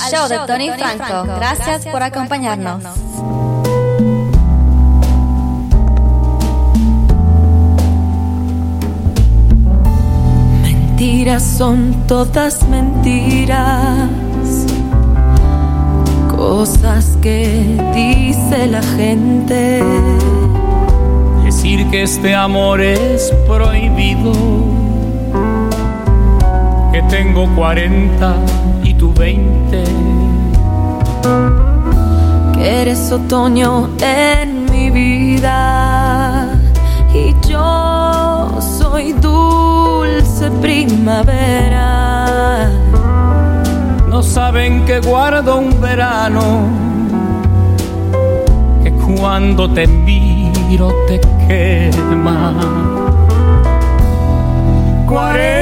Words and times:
Al 0.00 0.10
show 0.10 0.28
de 0.28 0.38
Tony 0.46 0.70
Franco. 0.70 1.24
Gracias 1.24 1.86
por 1.86 2.02
acompañarnos. 2.02 2.82
Mentiras 10.62 11.42
son 11.42 12.06
todas 12.06 12.66
mentiras. 12.68 14.08
Cosas 16.36 17.16
que 17.20 17.64
dice 17.94 18.66
la 18.66 18.82
gente. 18.82 19.82
Decir 21.44 21.88
que 21.90 22.02
este 22.02 22.34
amor 22.34 22.80
es 22.80 23.32
prohibido. 23.46 24.32
Que 26.92 27.02
tengo 27.02 27.48
40 27.54 28.34
y 28.81 28.81
tú 29.02 29.12
20. 29.14 29.84
Que 32.54 32.82
eres 32.82 33.10
otoño 33.10 33.88
en 34.00 34.66
mi 34.70 34.90
vida. 34.90 36.48
Y 37.12 37.34
yo 37.48 38.60
soy 38.78 39.12
dulce 39.14 40.48
primavera. 40.60 41.90
No 44.08 44.22
saben 44.22 44.84
que 44.84 45.00
guardo 45.00 45.58
un 45.58 45.80
verano. 45.80 46.42
Que 48.84 48.92
cuando 48.92 49.68
te 49.68 49.84
miro 49.88 50.92
te 51.08 51.20
quema. 51.48 52.54
40 55.08 55.61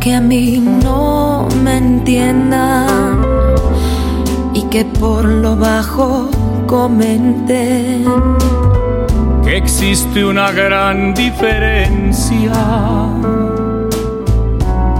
que 0.00 0.14
a 0.14 0.20
mí 0.20 0.58
no 0.82 1.46
me 1.62 1.76
entiendan 1.76 3.20
y 4.54 4.62
que 4.70 4.86
por 4.86 5.26
lo 5.26 5.56
bajo 5.56 6.30
comenten. 6.66 8.04
que 9.44 9.58
existe 9.58 10.24
una 10.24 10.52
gran 10.52 11.12
diferencia. 11.12 12.52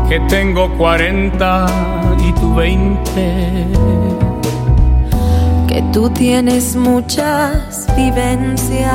Que 0.06 0.20
tengo 0.28 0.68
40 0.76 1.66
y 2.28 2.32
tú 2.32 2.54
20. 2.54 3.66
que 5.66 5.82
tú 5.92 6.10
tienes 6.10 6.74
muchas 6.76 7.86
vivencias 7.96 8.90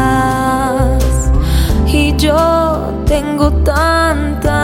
y 1.88 2.14
yo 2.18 2.94
tengo 3.06 3.50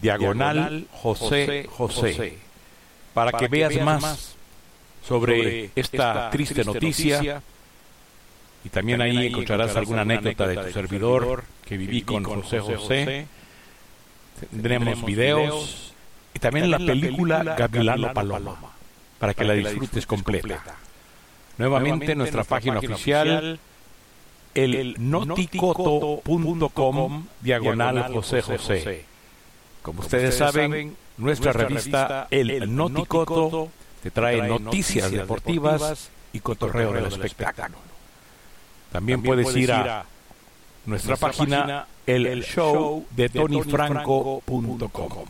diagonal 0.00 0.86
José 0.92 1.68
José. 1.68 2.38
Para 3.14 3.32
que 3.32 3.48
veas 3.48 3.74
más 3.82 4.36
sobre 5.06 5.70
esta 5.74 6.30
triste 6.30 6.64
noticia 6.64 7.42
y 8.68 8.70
también 8.70 9.00
ahí 9.00 9.28
encontrarás 9.28 9.74
alguna 9.76 10.02
anécdota 10.02 10.46
de 10.46 10.56
tu 10.56 10.70
servidor 10.72 11.44
que 11.64 11.78
viví 11.78 12.02
con 12.02 12.22
José 12.22 12.60
José 12.60 13.26
Tendremos 14.50 15.02
videos 15.04 15.94
y 16.34 16.38
también 16.38 16.70
la 16.70 16.76
película 16.76 17.42
Gavilano 17.56 18.12
Paloma 18.12 18.58
para 19.18 19.32
que 19.32 19.44
la 19.44 19.54
disfrutes 19.54 20.06
completa. 20.06 20.62
Nuevamente 21.56 22.14
nuestra 22.14 22.44
página 22.44 22.78
oficial 22.78 23.58
el 24.54 24.96
noticoto.com 24.98 26.26
diagonal 27.40 28.12
José 28.12 28.42
José. 28.42 29.06
Como 29.80 30.00
ustedes 30.00 30.36
saben, 30.36 30.94
nuestra 31.16 31.54
revista 31.54 32.28
El 32.30 32.76
Noticoto 32.76 33.70
te 34.02 34.10
trae 34.10 34.46
noticias 34.46 35.10
deportivas 35.10 36.10
y 36.34 36.40
cotorreo 36.40 36.92
del 36.92 37.06
espectáculo. 37.06 37.87
También 38.92 39.22
puedes 39.22 39.54
ir 39.56 39.72
a 39.72 40.04
nuestra 40.86 41.16
página 41.16 41.86
el 42.06 42.42
show 42.42 43.06
de 43.10 43.28
tonyfranco.com. 43.28 45.28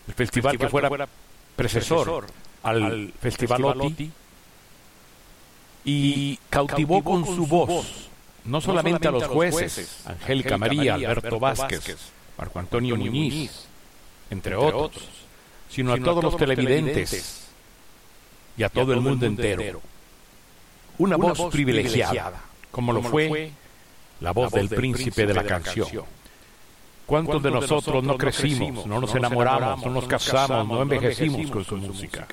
el 0.06 0.14
festival 0.14 0.58
que 0.58 0.68
fuera 0.68 1.08
precesor 1.56 2.26
al 2.62 3.14
Festival 3.18 3.64
OTI, 3.64 4.12
y 5.86 6.38
cautivó 6.50 7.02
con 7.02 7.24
su 7.24 7.46
voz 7.46 8.10
no 8.44 8.60
solamente 8.60 9.08
a 9.08 9.10
los 9.10 9.24
jueces, 9.24 10.02
Angélica 10.04 10.58
María, 10.58 10.94
Alberto 10.94 11.40
Vázquez, 11.40 11.96
Marco 12.36 12.58
Antonio 12.58 12.96
Muñiz, 12.96 13.66
entre 14.28 14.54
otros, 14.54 14.92
sino 15.70 15.94
a 15.94 15.98
todos 15.98 16.22
los 16.22 16.36
televidentes 16.36 17.48
y 18.58 18.64
a 18.64 18.68
todo 18.68 18.92
el 18.92 19.00
mundo 19.00 19.24
entero. 19.24 19.80
Una 20.98 21.16
voz 21.16 21.50
privilegiada, 21.50 22.42
como 22.70 22.92
lo 22.92 23.02
fue 23.02 23.52
la 24.22 24.32
voz 24.32 24.52
del 24.52 24.68
príncipe 24.68 25.26
de 25.26 25.34
la 25.34 25.44
canción. 25.44 25.88
¿Cuántos 27.06 27.42
de 27.42 27.50
nosotros 27.50 28.02
no 28.04 28.16
crecimos, 28.16 28.86
no 28.86 29.00
nos 29.00 29.14
enamoramos, 29.14 29.84
no 29.84 29.90
nos 29.90 30.06
casamos, 30.06 30.68
no 30.68 30.82
envejecimos 30.82 31.50
con 31.50 31.64
su 31.64 31.76
música? 31.76 32.26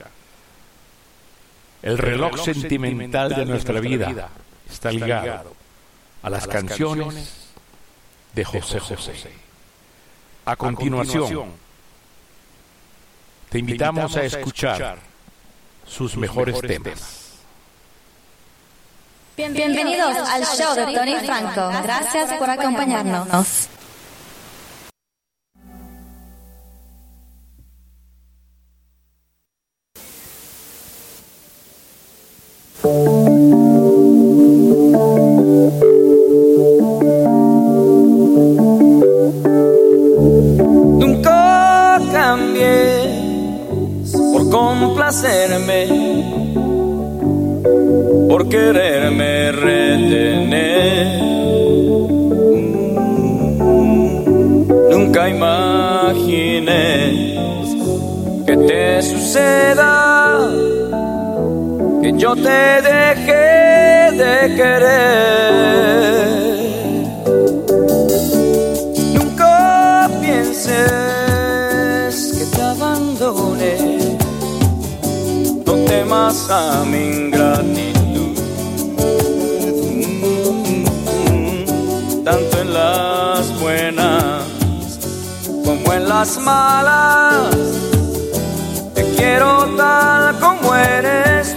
El 1.82 1.98
reloj 1.98 2.40
sentimental 2.40 3.36
de 3.36 3.46
nuestra 3.46 3.80
vida 3.80 4.30
está 4.70 4.92
ligado 4.92 5.54
a 6.22 6.30
las 6.30 6.48
canciones 6.48 7.50
de 8.36 8.46
José 8.46 8.80
José. 8.80 9.14
A 10.46 10.56
continuación, 10.56 11.52
te 13.50 13.60
invitamos 13.60 14.16
a 14.16 14.24
escuchar 14.24 15.00
sus 15.88 16.16
mejores 16.16 16.62
temas. 16.62 17.19
Bienvenidos 19.40 20.18
al 20.18 20.44
show 20.44 20.76
de 20.76 20.94
Tony 20.94 21.16
Franco. 21.16 21.70
Gracias 21.82 22.34
por 22.34 22.50
acompañarnos. 22.50 23.70
Quererme 48.50 49.52
retener. 49.52 51.22
Nunca 54.92 55.30
imagines 55.30 56.66
que 58.46 58.58
te 58.58 59.02
suceda 59.04 60.40
que 62.02 62.12
yo 62.18 62.36
te 62.36 62.82
dejé 62.92 64.12
de 64.22 64.56
querer. 64.56 66.10
Nunca 69.14 70.10
pienses 70.22 70.74
que 72.38 72.46
te 72.56 72.62
abandone, 72.62 73.74
no 75.66 75.74
temas 75.86 76.50
a 76.50 76.84
mi 76.86 77.29
las 86.20 86.38
malas, 86.40 87.56
te 88.94 89.04
quiero 89.16 89.74
tal 89.78 90.38
como 90.42 90.76
eres. 90.76 91.56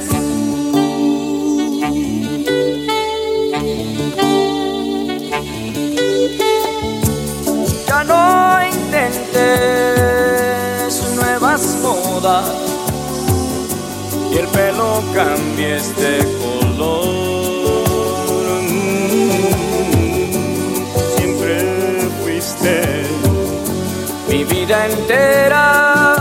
Ya 7.88 8.04
no 8.04 8.64
intentes 8.64 9.32
nuevas 11.16 11.62
modas 11.82 12.46
y 14.30 14.36
el 14.38 14.46
pelo 14.46 15.02
cambies 15.12 15.96
de 15.96 16.18
color. 16.40 17.31
vida 24.72 24.86
entera, 24.86 26.16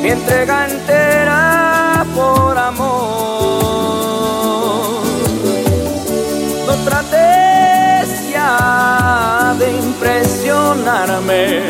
mi 0.00 0.10
entrega 0.10 0.68
entera 0.68 2.06
por 2.14 2.56
amor. 2.56 2.98
No 6.66 6.74
trates 6.84 8.30
ya 8.30 9.56
de 9.58 9.66
impresionarme, 9.78 11.62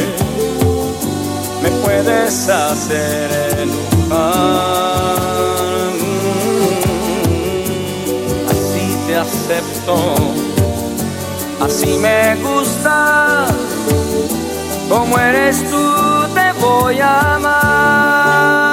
me 1.62 1.70
puedes 1.82 2.48
hacer 2.48 3.30
enojar. 3.62 5.18
Así 8.50 8.86
te 9.06 9.16
acepto, 9.16 9.96
así 11.60 11.96
me 11.96 12.36
gusta 12.36 13.46
como 14.88 15.18
eres 15.18 15.62
tú 15.70 15.84
te 16.34 16.52
voy 16.60 16.98
a 17.00 17.34
amar. 17.34 18.68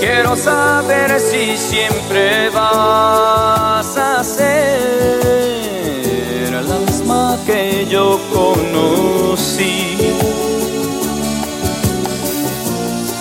Quiero 0.00 0.36
saber 0.36 1.20
si 1.20 1.56
siempre 1.56 2.50
vas 2.50 3.96
a 3.96 4.24
ser 4.24 5.64
la 6.52 6.78
misma 6.78 7.38
que 7.46 7.86
yo 7.90 8.20
conocí. 8.32 9.98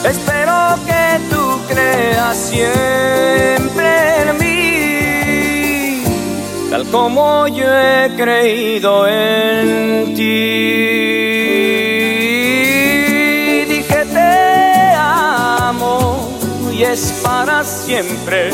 Espero 0.05 0.75
que 0.85 1.19
tú 1.29 1.59
creas 1.67 2.37
siempre 2.37 3.93
como 6.91 7.47
yo 7.47 7.65
he 7.65 8.11
creído 8.15 9.07
en 9.07 10.13
ti. 10.15 10.23
Dije 13.67 14.05
te 14.05 14.93
amo 14.95 16.29
y 16.71 16.83
es 16.83 17.21
para 17.23 17.63
siempre, 17.63 18.51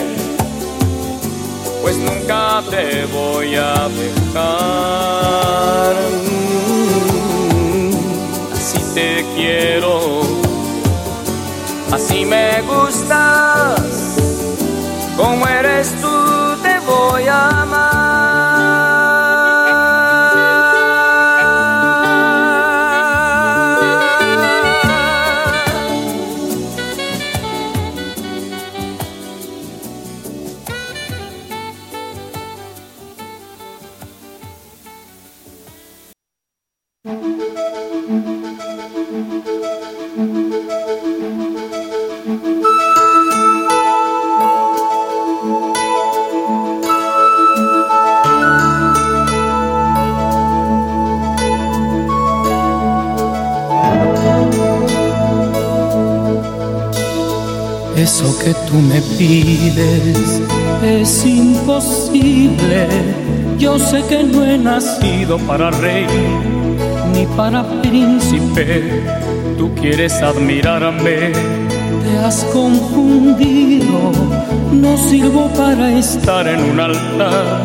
pues 1.82 1.98
nunca 1.98 2.64
te 2.70 3.06
voy 3.06 3.56
a 3.56 3.90
dejar. 3.90 4.38
Así 8.54 8.80
te 8.94 9.26
quiero 9.36 10.40
Así 11.92 12.24
me 12.24 12.62
gustas, 12.62 13.82
como 15.18 15.48
eres 15.48 15.92
tú 16.00 16.08
te 16.62 16.80
voy 16.86 17.28
a 17.28 17.64
amar. 17.64 17.89
Eso 58.12 58.36
que 58.40 58.56
tú 58.68 58.74
me 58.74 59.00
pides 59.20 60.42
es 60.84 61.26
imposible. 61.28 62.88
Yo 63.60 63.78
sé 63.78 64.04
que 64.10 64.24
no 64.24 64.44
he 64.44 64.58
nacido 64.58 65.38
para 65.38 65.70
rey 65.70 66.08
ni 67.14 67.28
para 67.38 67.64
príncipe. 67.84 69.04
Tú 69.60 69.70
quieres 69.76 70.24
admirarme, 70.24 71.34
te 72.04 72.18
has 72.26 72.44
confundido. 72.46 74.12
No 74.72 74.98
sirvo 74.98 75.48
para 75.56 75.96
estar 75.96 76.48
en 76.48 76.64
un 76.64 76.80
altar 76.80 77.62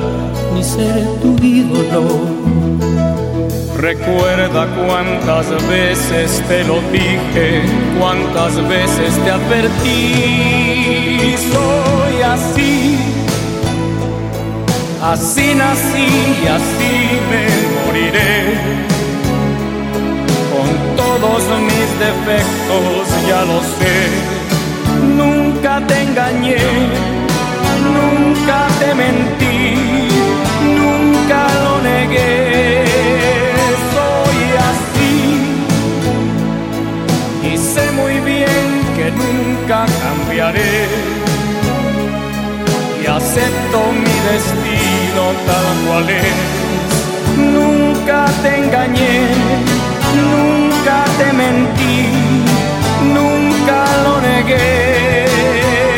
ni 0.55 0.63
ser 0.63 1.07
tu 1.23 1.43
ídolo. 1.43 2.44
Recuerda 3.85 4.67
cuántas 4.79 5.47
veces 5.69 6.43
te 6.49 6.65
lo 6.65 6.81
dije, 6.91 7.63
cuántas 8.01 8.57
veces 8.67 9.15
te 9.23 9.31
advertí. 9.31 11.35
Soy 11.53 12.23
así, 12.23 12.97
así 15.03 15.55
nací 15.55 16.07
así 16.49 17.21
me 17.29 17.47
moriré. 17.85 18.57
Con 20.51 20.69
todos 20.97 21.43
mis 21.61 21.91
defectos 22.07 23.05
ya 23.29 23.45
lo 23.45 23.61
sé, 23.77 23.97
nunca 25.15 25.73
te 25.87 25.97
engañé, 26.05 26.65
nunca 27.93 28.59
te 28.81 28.89
mentí, 28.95 29.53
nunca 39.17 39.87
cambiaré 40.03 40.89
y 43.03 43.07
acepto 43.07 43.79
mi 43.93 44.17
destino 44.31 45.23
tal 45.47 45.67
cual 45.87 46.11
es. 46.11 46.35
Nunca 47.37 48.27
te 48.43 48.59
engañé, 48.59 49.29
nunca 50.31 51.05
te 51.19 51.33
mentí, 51.33 52.09
nunca 53.13 53.85
lo 54.05 54.21
negué. 54.21 55.94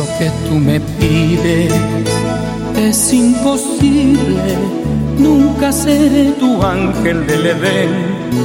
Eso 0.00 0.08
que 0.18 0.30
tú 0.48 0.54
me 0.54 0.80
pides 0.80 1.70
es 2.74 3.12
imposible. 3.12 4.56
Nunca 5.18 5.70
seré 5.72 6.32
tu 6.40 6.62
ángel 6.62 7.26
del 7.26 7.44
Edén, 7.44 7.90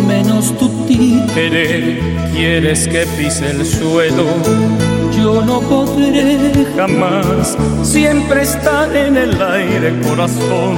menos 0.06 0.54
tu 0.58 0.68
títere. 0.86 2.02
Quieres 2.34 2.90
que 2.90 3.06
pise 3.18 3.52
el 3.52 3.66
suelo, 3.66 4.26
yo 5.18 5.46
no 5.46 5.62
podré 5.62 6.68
jamás. 6.76 7.56
Siempre 7.84 8.42
estar 8.42 8.94
en 8.94 9.16
el 9.16 9.42
aire, 9.42 9.98
corazón, 10.02 10.76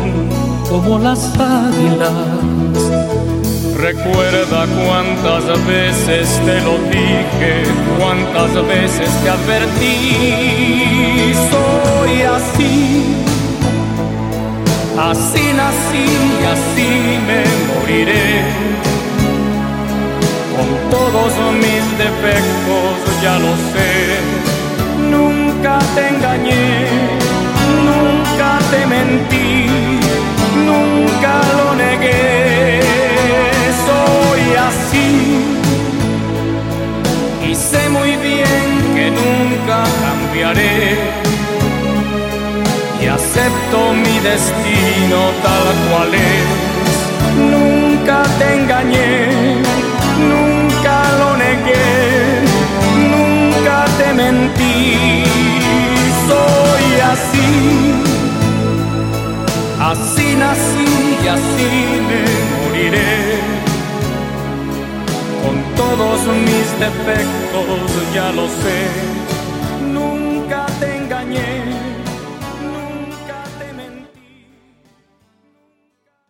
como 0.69 0.99
las 0.99 1.25
águilas. 1.39 2.56
Recuerda 3.77 4.65
cuántas 4.65 5.45
veces 5.67 6.41
te 6.43 6.59
lo 6.61 6.79
dije, 6.89 7.63
cuántas 7.99 8.51
veces 8.67 9.07
te 9.21 9.29
advertí. 9.29 11.35
Soy 11.51 12.23
así, 12.23 13.05
así 14.97 15.53
nací 15.53 16.07
y 16.33 16.35
así 16.55 16.89
me 17.27 17.43
moriré. 17.69 18.29
Con 20.55 20.69
todos 20.89 21.31
mis 21.53 21.83
defectos 21.99 22.95
ya 23.21 23.37
lo 23.37 23.53
sé, 23.73 23.91
nunca 25.07 25.77
te 25.93 26.01
engañé, 26.15 26.65
nunca 27.85 28.49
te 28.71 28.81
mentí, 28.87 29.69
nunca 30.65 31.33
lo 31.57 31.67
negué 31.75 32.56
soy 34.47 34.55
así 34.55 35.09
y 37.49 37.55
sé 37.55 37.89
muy 37.89 38.15
bien 38.17 38.95
que 38.95 39.11
nunca 39.11 39.83
cambiaré 40.01 40.97
y 43.01 43.07
acepto 43.07 43.93
mi 43.93 44.19
destino 44.19 45.19
tal 45.43 45.65
cual 45.89 46.13
es. 46.13 46.95
Nunca 47.37 48.23
te 48.39 48.53
engañé, 48.55 49.61
nunca 50.31 51.03
lo 51.19 51.37
negué, 51.37 52.43
nunca 53.13 53.85
te 53.97 54.13
mentí. 54.13 55.23
Soy 56.27 56.99
así, 57.13 57.51
así 59.79 60.35
nací 60.35 61.17
y 61.23 61.27
así 61.27 61.69
me 62.07 62.21
moriré 62.67 63.56
todos 65.77 66.19
mis 66.27 66.79
defectos, 66.79 68.13
ya 68.13 68.31
lo 68.31 68.47
sé. 68.47 68.79
Nunca 69.93 70.65
te 70.79 70.95
engañé, 70.97 71.65
nunca 72.61 73.43
te 73.59 73.73
mentí. 73.73 74.47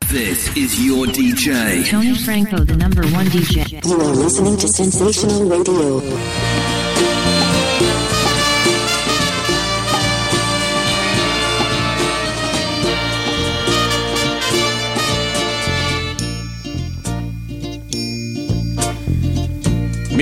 This 0.09 0.55
is 0.55 0.79
your 0.85 1.07
DJ. 1.07 1.89
Tony 1.89 2.13
Franco, 2.15 2.57
the 2.63 2.75
number 2.75 3.03
one 3.15 3.27
DJ. 3.29 3.81
You 3.85 3.99
are 4.01 4.15
listening 4.15 4.57
to 4.57 4.67
Sensational 4.67 5.49
Radio. 5.49 6.01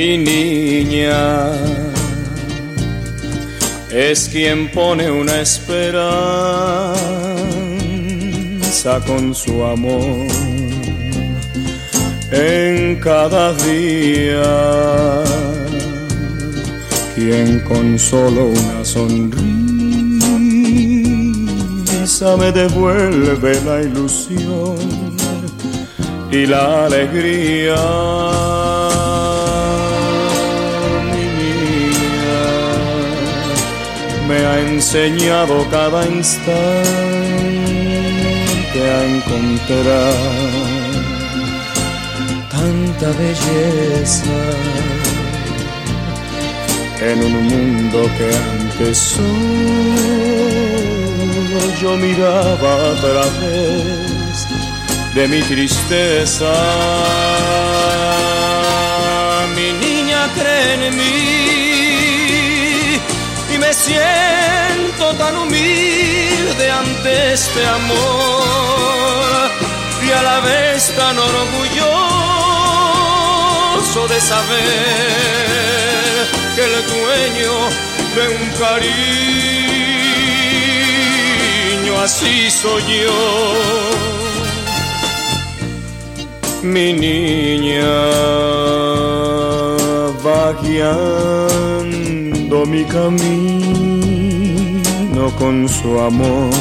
Niña 0.05 1.49
es 3.91 4.29
quien 4.29 4.69
pone 4.71 5.09
una 5.09 5.41
esperanza 5.41 6.93
con 9.07 9.33
su 9.33 9.63
amor 9.63 10.27
en 12.31 12.99
cada 12.99 13.51
día, 13.53 15.23
quien 17.15 17.61
con 17.61 17.97
solo 17.97 18.45
una 18.45 18.85
sonrisa 18.85 19.55
me 22.37 22.51
devuelve 22.51 23.59
la 23.63 23.81
ilusión 23.81 24.77
y 26.31 26.45
la 26.45 26.85
alegría. 26.85 28.54
Me 34.27 34.37
ha 34.45 34.59
enseñado 34.59 35.67
cada 35.69 36.05
instante 36.05 36.55
a 38.75 39.05
encontrar 39.05 40.13
tanta 42.49 43.07
belleza 43.19 44.39
en 47.01 47.23
un 47.23 47.33
mundo 47.47 48.09
que 48.17 48.27
antes 48.53 48.97
solo 48.97 49.25
yo 51.81 51.97
miraba 51.97 52.91
a 52.91 52.95
través 53.01 54.47
de 55.13 55.27
mi 55.27 55.41
tristeza. 55.43 56.53
Siento 63.75 65.13
tan 65.17 65.35
humilde 65.35 66.71
ante 66.71 67.33
este 67.33 67.65
amor 67.65 69.51
y 70.07 70.11
a 70.11 70.21
la 70.23 70.39
vez 70.39 70.93
tan 70.95 71.17
orgulloso 71.19 71.91
de 74.07 74.21
saber 74.21 74.65
que 76.55 76.63
el 76.63 76.75
dueño 76.93 77.53
de 78.15 78.23
un 78.37 78.45
cariño 78.63 78.85
así 82.01 82.49
soy 82.49 82.83
yo. 83.01 83.19
Mi 86.63 86.93
niña 86.93 87.93
va 90.25 90.43
mi 92.65 92.83
camino 92.85 93.25
con 95.37 95.67
su 95.67 95.99
amor 95.99 96.53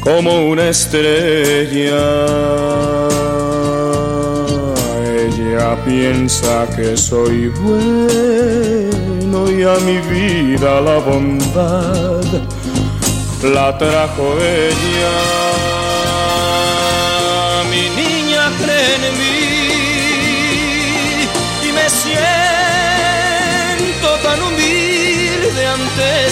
como 0.00 0.46
una 0.48 0.68
estrella. 0.68 2.04
Ella 5.04 5.76
piensa 5.84 6.66
que 6.76 6.96
soy 6.96 7.48
bueno 7.48 7.90
y 9.50 9.62
a 9.62 9.76
mi 9.80 9.98
vida 10.12 10.80
la 10.80 10.98
bondad 10.98 12.24
la 13.42 13.76
trajo 13.78 14.36
ella. 14.40 15.43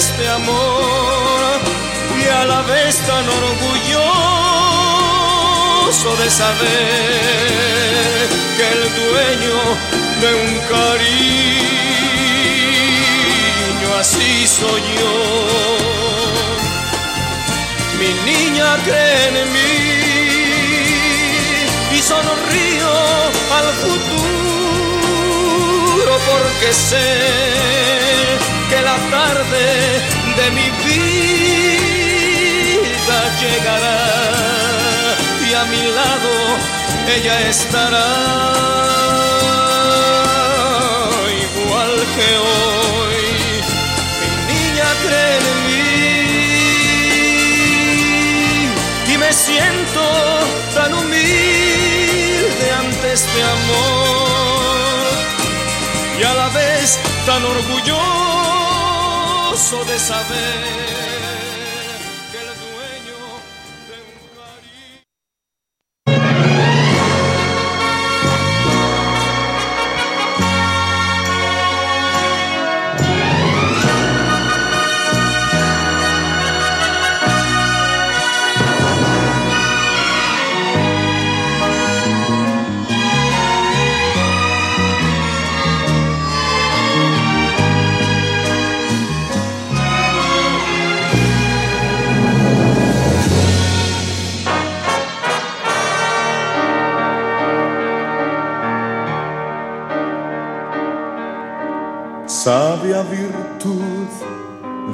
Este 0.05 0.27
amor 0.27 1.59
y 2.19 2.21
a 2.27 2.43
la 2.45 2.61
vez 2.63 2.93
tan 3.07 3.25
orgulloso 3.41 3.99
de 6.21 6.29
saber 6.29 6.69
que 8.57 8.65
el 8.75 8.81
dueño 9.01 9.59
de 10.21 10.29
un 10.43 10.51
cariño 10.73 11.09
así 13.99 14.31
soy 14.59 14.81
yo. 14.97 15.15
Mi 17.99 18.11
niña 18.29 18.69
cree 18.83 19.23
en 19.29 19.35
mí 19.55 19.75
y 21.95 21.97
sonrío 22.11 22.93
al 23.57 23.69
futuro 23.83 24.23
porque 26.29 26.69
sé 26.73 27.09
que 28.73 28.81
la 28.81 28.97
tarde 29.17 29.65
de 30.39 30.45
mi 30.57 30.67
vida 30.85 31.99
llegará 33.41 34.01
y 35.47 35.49
a 35.61 35.63
mi 35.65 35.83
lado 35.99 36.31
ella 37.15 37.35
estará 37.53 38.09
igual 41.45 41.93
que 42.15 42.29
hoy. 42.47 43.21
Mi 44.19 44.29
niña 44.53 44.89
cree 45.03 45.35
en 45.51 45.57
mí 45.67 45.87
y 49.13 49.15
me 49.23 49.31
siento 49.31 50.03
tan 50.73 50.91
humilde 50.99 52.65
ante 52.81 53.07
este 53.19 53.39
amor 53.57 55.11
y 56.19 56.21
a 56.23 56.33
la 56.41 56.49
vez 56.49 56.87
tan 57.25 57.43
orgulloso 57.45 57.85
de 59.85 59.99
saber 59.99 60.92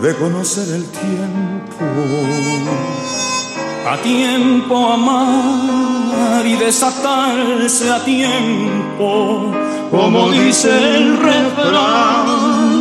de 0.10 0.15
conocer 0.15 0.67
el 0.74 0.86
tiempo. 0.86 1.86
A 3.88 3.98
tiempo 4.02 4.76
amar 4.93 6.45
y 6.45 6.56
desatarse 6.56 7.91
a 7.91 8.04
tiempo, 8.04 9.52
como 9.91 10.32
dice 10.32 10.69
el 10.98 11.17
refrán, 11.17 12.76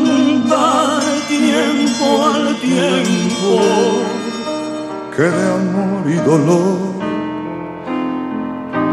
dar 0.49 1.03
tiempo 1.29 2.07
al 2.33 2.57
tiempo. 2.61 3.51
que 5.15 5.23
de 5.23 5.47
amor 5.61 6.03
y 6.09 6.19
dolor 6.31 6.79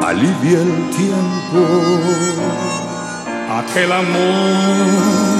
alivia 0.09 0.59
el 0.59 0.89
tiempo. 0.99 1.61
Aquel 3.59 3.91
amor 3.91 5.34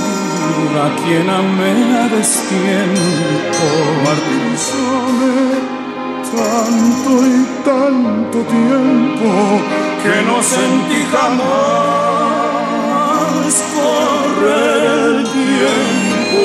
a 0.85 0.95
quien 1.03 1.29
amé 1.29 1.73
a 2.01 2.07
destiempo, 2.07 3.65
Martirizóme 4.03 5.75
tanto 6.35 7.11
y 7.27 7.45
tanto 7.63 8.37
tiempo 8.39 9.27
que 10.03 10.15
no 10.25 10.37
sentí 10.41 10.99
jamás 11.11 12.05
correr 13.75 14.81
el 14.85 15.23
tiempo 15.23 16.43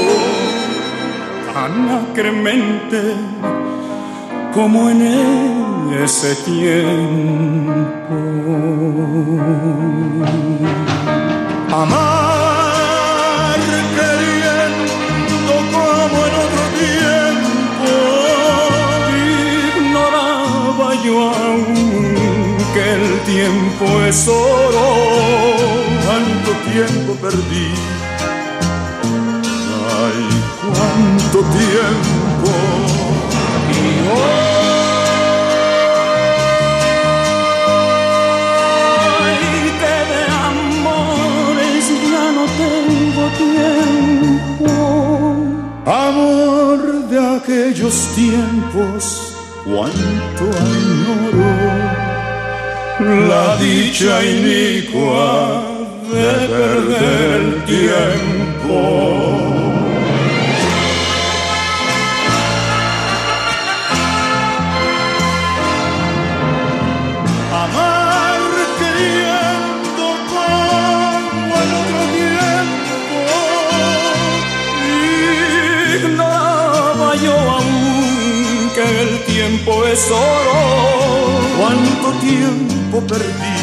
tan 1.53 1.75
acremente 2.03 3.01
como 4.55 4.91
en 4.91 5.01
ese 6.03 6.35
tiempo. 6.37 8.17
Amar 11.73 12.40
yo 21.05 21.31
aún 21.31 22.57
que 22.75 22.93
el 22.93 23.21
tiempo 23.21 23.85
es 24.07 24.29
oro. 24.29 24.89
Tanto 26.07 26.51
perdí. 27.21 27.69
Ay, 30.03 30.21
cuánto 30.63 31.39
tiempo. 31.59 32.53
Y 33.71 33.83
hoy 34.11 34.51
que 39.81 39.97
de 40.13 40.23
amores 40.49 41.85
ya 42.13 42.27
no 42.37 42.45
tengo 42.63 43.25
tiempo. 43.45 44.73
Amor 45.87 46.79
de 47.09 47.19
aquellos 47.37 47.97
tiempos, 48.15 49.30
cuánto 49.73 50.45
añoro 50.59 51.51
la 53.29 53.57
dicha 53.57 54.23
inicua 54.25 55.63
de 56.13 56.49
perder 56.49 57.41
el 57.41 57.65
tiempo. 57.65 59.20
Cuánto 81.59 82.13
tiempo 82.21 83.01
perdí. 83.09 83.59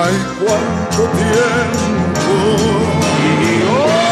Ay, 0.00 0.16
cuánto 0.40 1.02
tiempo. 1.14 2.34
Y 3.22 3.62
hoy 3.70 4.02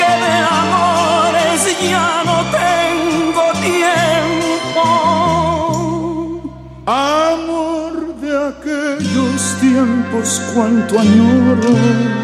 de 0.00 0.12
amores 0.48 1.60
ya 1.90 2.10
no 2.24 2.36
tengo 2.56 3.44
tiempo. 3.60 4.84
Amor 6.86 7.92
de 8.22 8.30
aquellos 8.48 9.38
tiempos, 9.60 10.40
cuánto 10.54 10.92
añoro. 10.98 12.15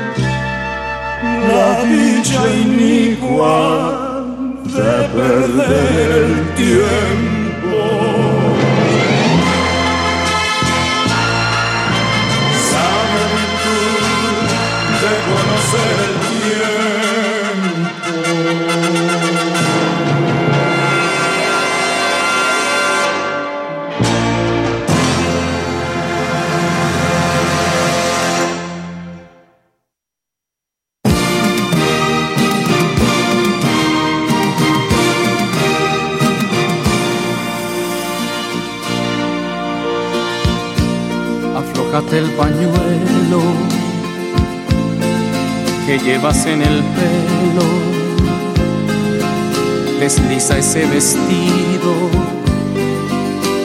La 1.48 1.82
dicha 1.84 2.42
inicua 2.54 4.24
de 4.64 5.08
perder 5.14 6.10
el 6.12 6.54
tiempo. 6.54 7.31
Llevas 46.22 46.46
en 46.46 46.62
el 46.62 46.82
pelo. 46.94 47.66
Desliza 49.98 50.58
ese 50.58 50.86
vestido 50.86 51.92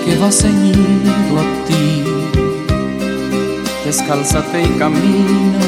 que 0.04 0.18
va 0.18 0.32
ceñido 0.32 1.40
a 1.40 1.68
ti. 1.68 2.04
Descálzate 3.86 4.64
y 4.64 4.70
camina 4.80 5.60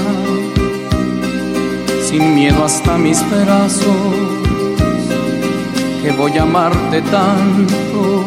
sin 2.09 2.33
miedo 2.33 2.65
hasta 2.65 2.97
mis 2.97 3.19
brazos, 3.29 3.95
que 6.01 6.11
voy 6.11 6.37
a 6.39 6.41
amarte 6.41 7.03
tanto 7.03 8.25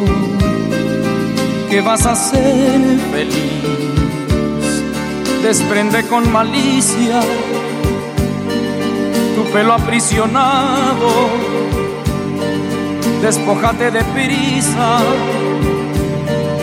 que 1.68 1.80
vas 1.80 2.06
a 2.06 2.14
ser 2.14 2.80
feliz. 3.10 3.82
Desprende 5.42 6.06
con 6.06 6.30
malicia 6.30 7.20
tu 9.34 9.44
pelo 9.52 9.74
aprisionado. 9.74 11.30
Despójate 13.22 13.90
de 13.90 14.02
prisa 14.04 14.98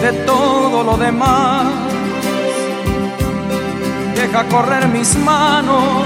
de 0.01 0.11
todo 0.25 0.83
lo 0.83 0.97
demás. 0.97 1.67
Deja 4.15 4.43
correr 4.45 4.87
mis 4.89 5.15
manos 5.17 6.05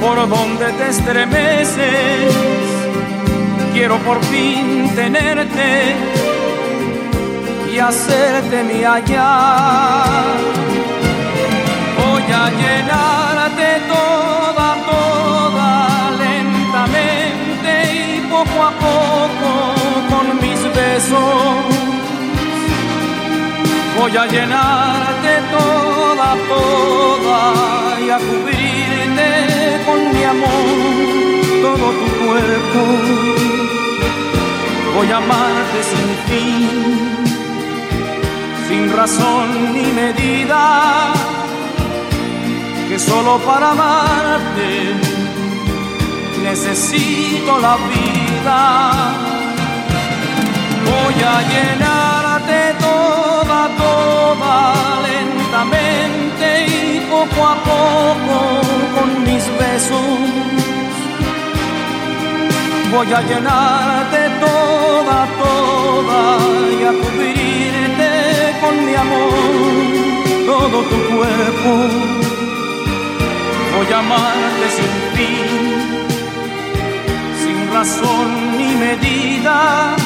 por 0.00 0.28
donde 0.28 0.66
te 0.78 0.88
estremeces. 0.88 2.34
Quiero 3.72 3.98
por 3.98 4.22
fin 4.24 4.90
tenerte 4.94 5.94
y 7.72 7.78
hacerte 7.78 8.62
mi 8.64 8.84
allá. 8.84 10.14
Voy 11.98 12.22
a 12.32 12.50
llenarte 12.50 13.15
poco 18.36 18.62
a 18.70 18.72
poco 18.86 19.50
con 20.10 20.26
mis 20.42 20.60
besos. 20.80 21.56
Voy 23.98 24.16
a 24.16 24.26
llenarte 24.26 25.32
toda, 25.56 26.28
toda 26.52 27.40
y 28.04 28.10
a 28.16 28.18
cubrirte 28.28 29.30
con 29.86 29.98
mi 30.14 30.22
amor 30.34 30.68
todo 31.66 31.86
tu 32.00 32.08
cuerpo. 32.22 32.82
Voy 34.96 35.08
a 35.12 35.16
amarte 35.16 35.78
sin 35.90 36.08
fin 36.28 37.26
sin 38.68 38.92
razón 38.92 39.74
ni 39.74 39.86
medida, 39.92 41.12
que 42.88 42.98
solo 42.98 43.38
para 43.38 43.70
amarte 43.70 44.70
necesito 46.42 47.58
la 47.60 47.76
vida. 47.76 48.05
Voy 50.90 51.16
a 51.32 51.36
llenarte 51.52 52.74
toda, 52.78 53.68
toda 53.76 54.54
lentamente 55.08 56.46
y 56.66 57.00
poco 57.10 57.40
a 57.44 57.56
poco 57.72 58.36
con 58.94 59.08
mis 59.24 59.44
besos. 59.58 60.18
Voy 62.92 63.12
a 63.12 63.20
llenarte 63.22 64.20
toda, 64.46 65.26
toda 65.42 66.20
y 66.78 66.84
a 66.84 66.92
cubrirte 67.00 68.10
con 68.60 68.74
mi 68.86 68.94
amor 68.94 69.76
todo 70.46 70.82
tu 70.90 70.98
cuerpo. 71.16 71.70
Voy 73.74 73.92
a 73.92 73.98
amarte 73.98 74.66
sin 74.76 74.92
fin, 75.16 75.55
razón 77.78 78.56
ni 78.56 78.74
medida, 78.74 79.96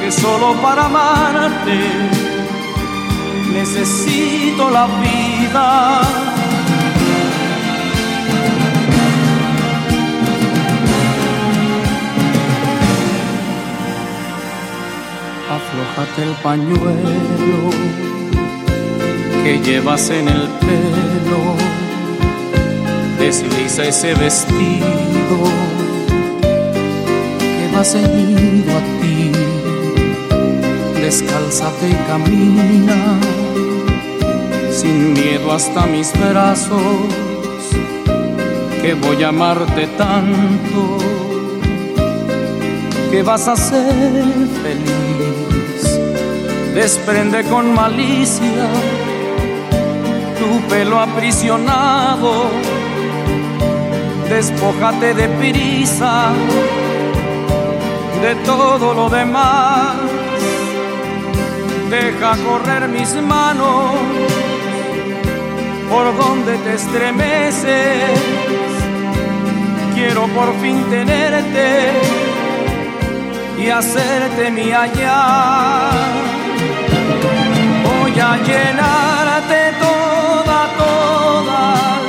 que 0.00 0.10
solo 0.10 0.48
para 0.60 0.86
amarte 0.86 1.78
necesito 3.52 4.68
la 4.78 4.86
vida. 5.04 6.00
Aflójate 15.58 16.20
el 16.28 16.34
pañuelo 16.48 17.60
que 19.44 19.52
llevas 19.66 20.10
en 20.10 20.26
el 20.26 20.48
pelo, 20.64 21.42
desliza 23.20 23.84
ese 23.84 24.14
vestido 24.14 25.71
va 27.74 27.84
ceñido 27.84 28.72
a 28.76 28.82
ti, 29.00 29.32
descálzate 31.00 31.88
y 31.88 31.94
camina 32.08 33.18
sin 34.70 35.12
miedo 35.12 35.52
hasta 35.52 35.86
mis 35.86 36.12
brazos, 36.18 36.80
que 38.80 38.94
voy 38.94 39.22
a 39.22 39.28
amarte 39.28 39.86
tanto 39.98 40.98
que 43.10 43.22
vas 43.22 43.46
a 43.46 43.56
ser 43.56 44.24
feliz. 44.62 46.00
desprende 46.74 47.44
con 47.44 47.74
malicia 47.74 48.66
tu 50.38 50.68
pelo 50.68 50.98
aprisionado, 50.98 52.46
despójate 54.28 55.14
de 55.14 55.28
prisa 55.28 56.32
de 58.22 58.36
todo 58.46 58.94
lo 58.94 59.10
demás, 59.10 59.96
deja 61.90 62.36
correr 62.46 62.88
mis 62.88 63.12
manos 63.20 63.96
por 65.90 66.16
donde 66.16 66.56
te 66.58 66.74
estremeces, 66.74 68.20
quiero 69.94 70.28
por 70.28 70.54
fin 70.60 70.84
tenerte 70.88 71.90
y 73.58 73.68
hacerte 73.68 74.50
mi 74.52 74.70
allá. 74.70 75.90
Voy 77.86 78.20
a 78.20 78.36
llenarte 78.48 79.60
toda, 79.86 80.60
toda, 80.78 81.60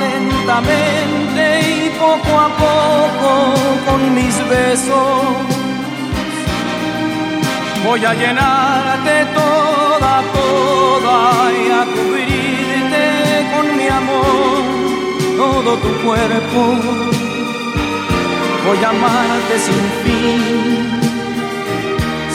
lentamente 0.04 1.42
y 1.76 1.90
poco 1.98 2.32
a 2.46 2.48
poco 2.64 3.90
con 3.90 4.14
mis 4.14 4.36
besos. 4.48 5.53
Voy 7.84 8.04
a 8.04 8.14
llenarte 8.14 9.26
toda, 9.34 10.22
toda 10.38 11.16
y 11.52 11.70
a 11.80 11.82
cubrirte 11.94 13.06
con 13.52 13.76
mi 13.76 13.88
amor 13.88 14.62
todo 15.36 15.76
tu 15.78 15.90
cuerpo. 16.04 16.60
Voy 18.66 18.84
a 18.84 18.90
amarte 18.90 19.58
sin 19.66 19.84
fin 20.02 20.94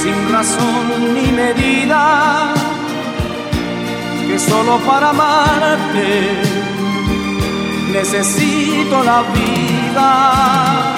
sin 0.01 0.31
razón 0.31 1.13
ni 1.13 1.31
medida, 1.31 2.53
que 4.27 4.39
solo 4.39 4.77
para 4.79 5.09
amarte 5.09 6.07
necesito 7.91 9.03
la 9.03 9.23
vida. 9.33 10.88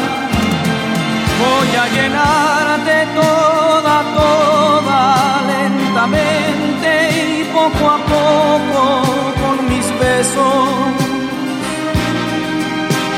Voy 1.42 1.70
a 1.84 1.86
llenarte 1.96 2.96
toda, 3.20 3.96
toda, 4.20 5.02
lentamente 5.54 6.90
y 7.20 7.44
poco 7.58 7.84
a 7.96 8.00
poco 8.16 8.84
con 9.42 9.56
mis 9.70 9.88
besos. 10.00 10.70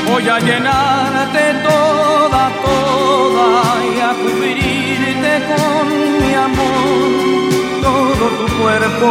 Voy 0.08 0.28
a 0.28 0.38
llenarte 0.38 1.44
toda, 1.68 2.42
toda 2.66 3.52
y 3.94 4.00
a 4.08 4.10
cubrirte 4.20 5.32
con 5.50 5.84
mi 6.20 6.34
amor 6.48 7.14
todo 7.82 8.24
tu 8.38 8.46
cuerpo. 8.60 9.08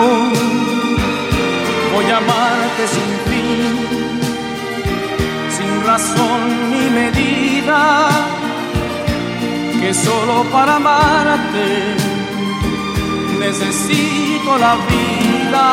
Voy 1.93 2.07
a 2.11 2.17
amarte 2.17 2.83
sin 2.95 3.11
fin, 3.29 3.73
sin 5.55 5.71
razón 5.85 6.32
que 9.83 9.93
solo 9.93 10.45
para 10.45 10.75
amarte 10.75 11.67
necesito 13.37 14.57
la 14.65 14.73
vida. 14.91 15.67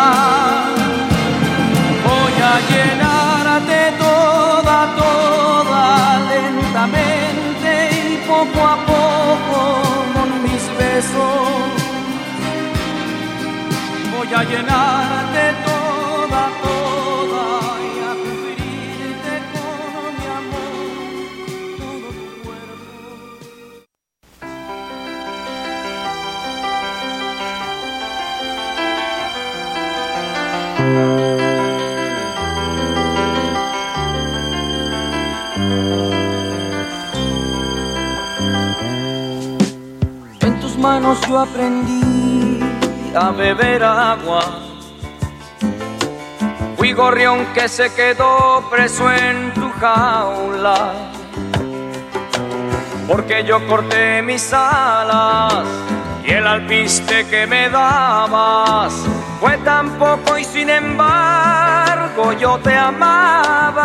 Voy 2.06 2.36
a 2.50 2.54
llenarte 2.70 3.80
toda, 4.06 4.78
toda, 5.02 5.84
lentamente 6.32 7.70
y 8.02 8.16
poco 8.30 8.60
a 8.74 8.76
poco 8.92 9.60
con 10.14 10.28
mis 10.42 10.64
besos. 10.80 11.48
Voy 14.12 14.30
a 14.38 14.42
llenarte 14.50 15.42
toda, 15.64 15.79
En 40.40 40.60
tus 40.60 40.76
manos 40.78 41.20
yo 41.28 41.38
aprendí 41.38 42.58
a 43.14 43.30
beber 43.30 43.84
agua. 43.84 44.42
Fui 46.76 46.92
gorrión 46.92 47.46
que 47.54 47.68
se 47.68 47.92
quedó 47.94 48.68
preso 48.70 49.12
en 49.12 49.52
tu 49.54 49.70
jaula. 49.78 50.92
Porque 53.06 53.44
yo 53.44 53.64
corté 53.68 54.22
mis 54.22 54.52
alas 54.52 55.64
y 56.24 56.32
el 56.32 56.46
alpiste 56.46 57.26
que 57.28 57.46
me 57.46 57.68
dabas 57.68 59.09
fue 59.40 59.56
tan 59.58 59.90
poco 59.92 60.36
y 60.38 60.44
sin 60.44 60.68
embargo 60.68 62.32
yo 62.34 62.58
te 62.58 62.76
amaba. 62.76 63.78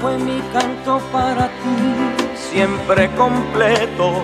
Fue 0.00 0.18
mi 0.18 0.40
canto 0.52 1.00
para 1.10 1.46
ti 1.48 2.30
siempre 2.34 3.10
completo. 3.16 4.22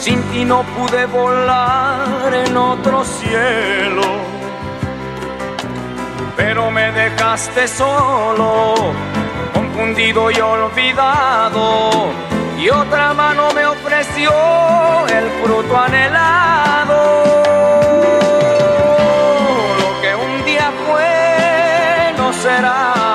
Sin 0.00 0.22
ti 0.30 0.44
no 0.44 0.62
pude 0.62 1.06
volar 1.06 2.32
en 2.32 2.56
otro 2.56 3.04
cielo, 3.04 4.02
pero 6.36 6.70
me 6.70 6.92
dejaste 6.92 7.66
solo, 7.66 8.74
confundido 9.52 10.30
y 10.30 10.40
olvidado, 10.40 12.12
y 12.56 12.70
otra 12.70 13.12
mano 13.12 13.48
me 13.52 13.57
ofreció 13.88 14.30
el 15.08 15.30
fruto 15.42 15.78
anhelado. 15.78 17.00
Lo 19.80 20.00
que 20.02 20.14
un 20.14 20.44
día 20.44 20.70
fue 20.86 22.12
no 22.18 22.30
será. 22.34 23.07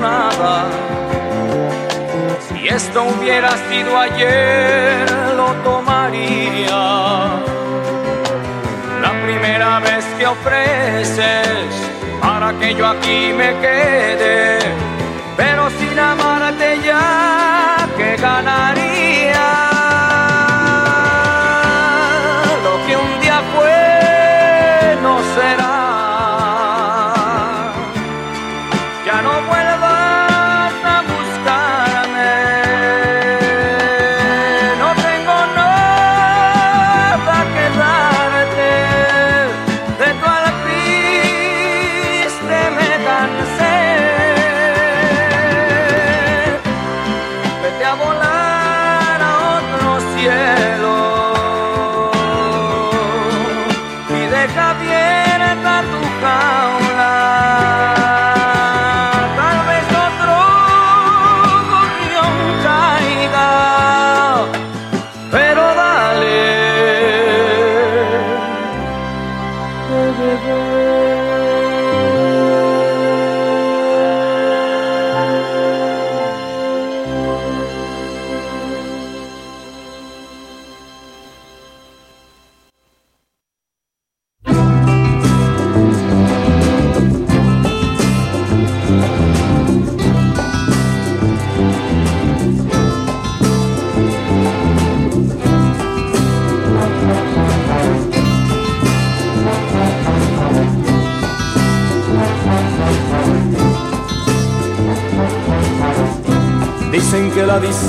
Nada. 0.00 0.64
Si 2.48 2.68
esto 2.68 3.04
hubiera 3.04 3.50
sido 3.68 3.98
ayer, 3.98 5.10
lo 5.36 5.52
tomaría. 5.64 6.84
La 9.02 9.12
primera 9.24 9.80
vez 9.80 10.04
que 10.18 10.26
ofreces 10.26 11.68
para 12.20 12.52
que 12.58 12.74
yo 12.74 12.86
aquí 12.86 13.32
me 13.36 13.50
quede, 13.60 14.58
pero 15.36 15.70
sin 15.78 15.98
amarte 15.98 16.78
ya, 16.84 17.88
que 17.96 18.16
ganaría? 18.16 19.75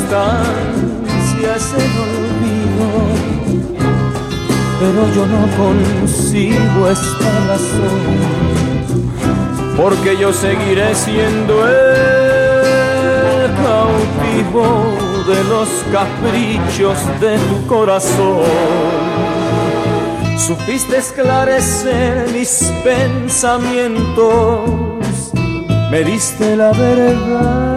Que 0.08 0.16
la 0.16 0.44
distancia 1.06 1.56
es 1.56 1.74
el 1.74 1.92
olvido, 2.06 2.88
pero 4.80 5.02
yo 5.16 5.24
no 5.26 5.42
consigo 5.58 6.80
esta 6.90 7.32
razón, 7.48 8.04
porque 9.76 10.12
yo 10.18 10.32
seguiré 10.34 10.96
siendo 10.96 11.68
el 11.68 13.52
cautivo 13.64 14.66
de 15.28 15.44
los 15.46 15.70
caprichos 15.92 16.98
de 17.20 17.38
tu 17.38 17.68
corazón. 17.68 18.44
Supiste 20.38 20.98
esclarecer 20.98 22.30
mis 22.32 22.72
pensamientos, 22.84 24.62
me 25.92 26.04
diste 26.04 26.56
la 26.56 26.72
verdad 26.72 27.77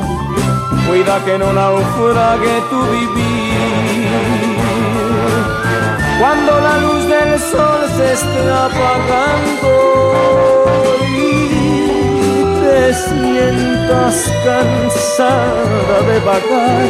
Cuida 0.91 1.23
que 1.23 1.37
no 1.37 1.53
naufrague 1.53 2.61
tu 2.69 2.81
vivir. 2.91 4.09
Cuando 6.19 6.59
la 6.59 6.77
luz 6.79 7.07
del 7.07 7.39
sol 7.39 7.79
se 7.95 8.11
esté 8.11 8.51
apagando 8.67 9.71
y 11.17 11.23
te 12.61 12.93
sientas 12.93 14.15
cansada 14.43 15.97
de 16.09 16.17
vagar, 16.25 16.89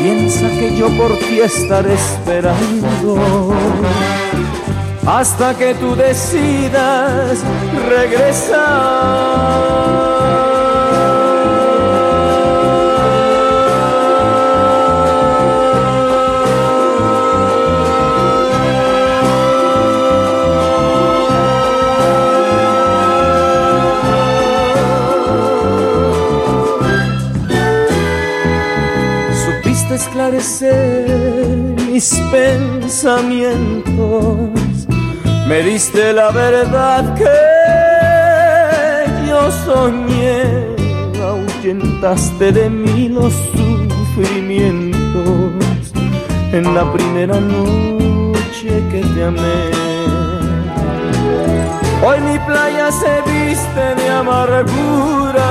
piensa 0.00 0.46
que 0.60 0.76
yo 0.76 0.86
por 0.90 1.12
ti 1.18 1.40
estaré 1.40 1.94
esperando 1.94 3.52
hasta 5.04 5.58
que 5.58 5.74
tú 5.74 5.96
decidas 5.96 7.42
regresar. 7.88 9.42
Esclarecer 30.02 31.46
mis 31.90 32.14
pensamientos. 32.30 34.86
Me 35.46 35.62
diste 35.62 36.12
la 36.12 36.30
verdad 36.30 37.14
que 37.14 37.24
yo 39.28 39.50
soñé, 39.66 40.42
ahuyentaste 41.30 42.52
de 42.52 42.70
mí 42.70 43.08
los 43.08 43.32
sufrimientos. 43.52 45.02
En 46.52 46.74
la 46.74 46.92
primera 46.92 47.40
noche 47.40 48.82
que 48.90 49.00
te 49.14 49.24
amé. 49.24 49.70
Hoy 52.04 52.20
mi 52.20 52.36
playa 52.40 52.90
se 52.90 53.22
viste 53.30 53.94
de 54.00 54.08
amargura, 54.10 55.50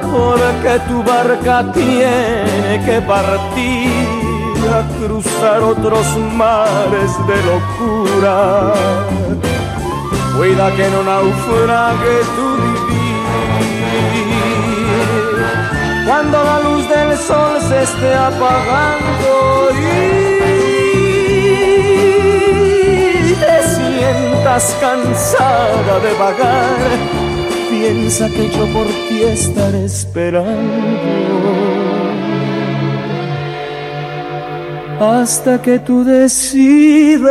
porque 0.00 0.80
tu 0.88 1.02
barca 1.02 1.72
tiene 1.72 2.82
que 2.84 3.00
partir 3.02 4.20
a 4.68 4.82
cruzar 4.98 5.62
otros 5.62 6.06
mares 6.34 7.12
de 7.26 7.36
locura. 7.50 8.72
Cuida 10.36 10.70
que 10.76 10.88
no 10.90 11.02
naufrague 11.02 12.16
tu 12.36 12.46
vivir. 12.62 13.00
Cuando 16.06 16.44
la 16.44 16.60
luz 16.60 16.88
del 16.88 17.16
sol 17.18 17.60
se 17.68 17.82
esté 17.82 18.14
apagando 18.14 19.70
y 23.28 23.34
te 23.34 23.56
sientas 23.74 24.76
cansada 24.80 25.98
de 26.00 26.12
vagar, 26.14 27.29
piensa 27.70 28.28
que 28.28 28.48
yo 28.50 28.66
por 28.72 28.86
ti 28.86 29.22
estaré 29.22 29.84
esperando. 29.84 30.50
Hasta 35.00 35.62
que 35.62 35.78
tú 35.78 36.04
decidas 36.04 37.30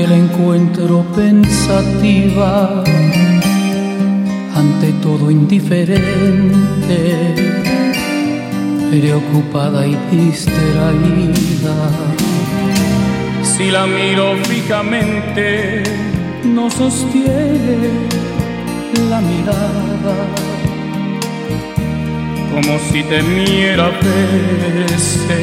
que 0.00 0.06
la 0.08 0.16
encuentro 0.16 1.04
pensativa. 1.14 2.82
ante 4.54 4.92
todo 5.02 5.30
indiferente, 5.30 6.98
preocupada 8.90 9.86
y 9.86 9.96
distraída. 10.10 11.76
Si 13.42 13.70
la 13.70 13.86
miro 13.86 14.36
fijamente, 14.44 15.82
no 16.44 16.70
sostiene 16.70 17.78
la 19.10 19.20
mirada, 19.20 20.16
como 22.54 22.78
si 22.90 23.02
temiera 23.02 23.90
verse 24.02 25.40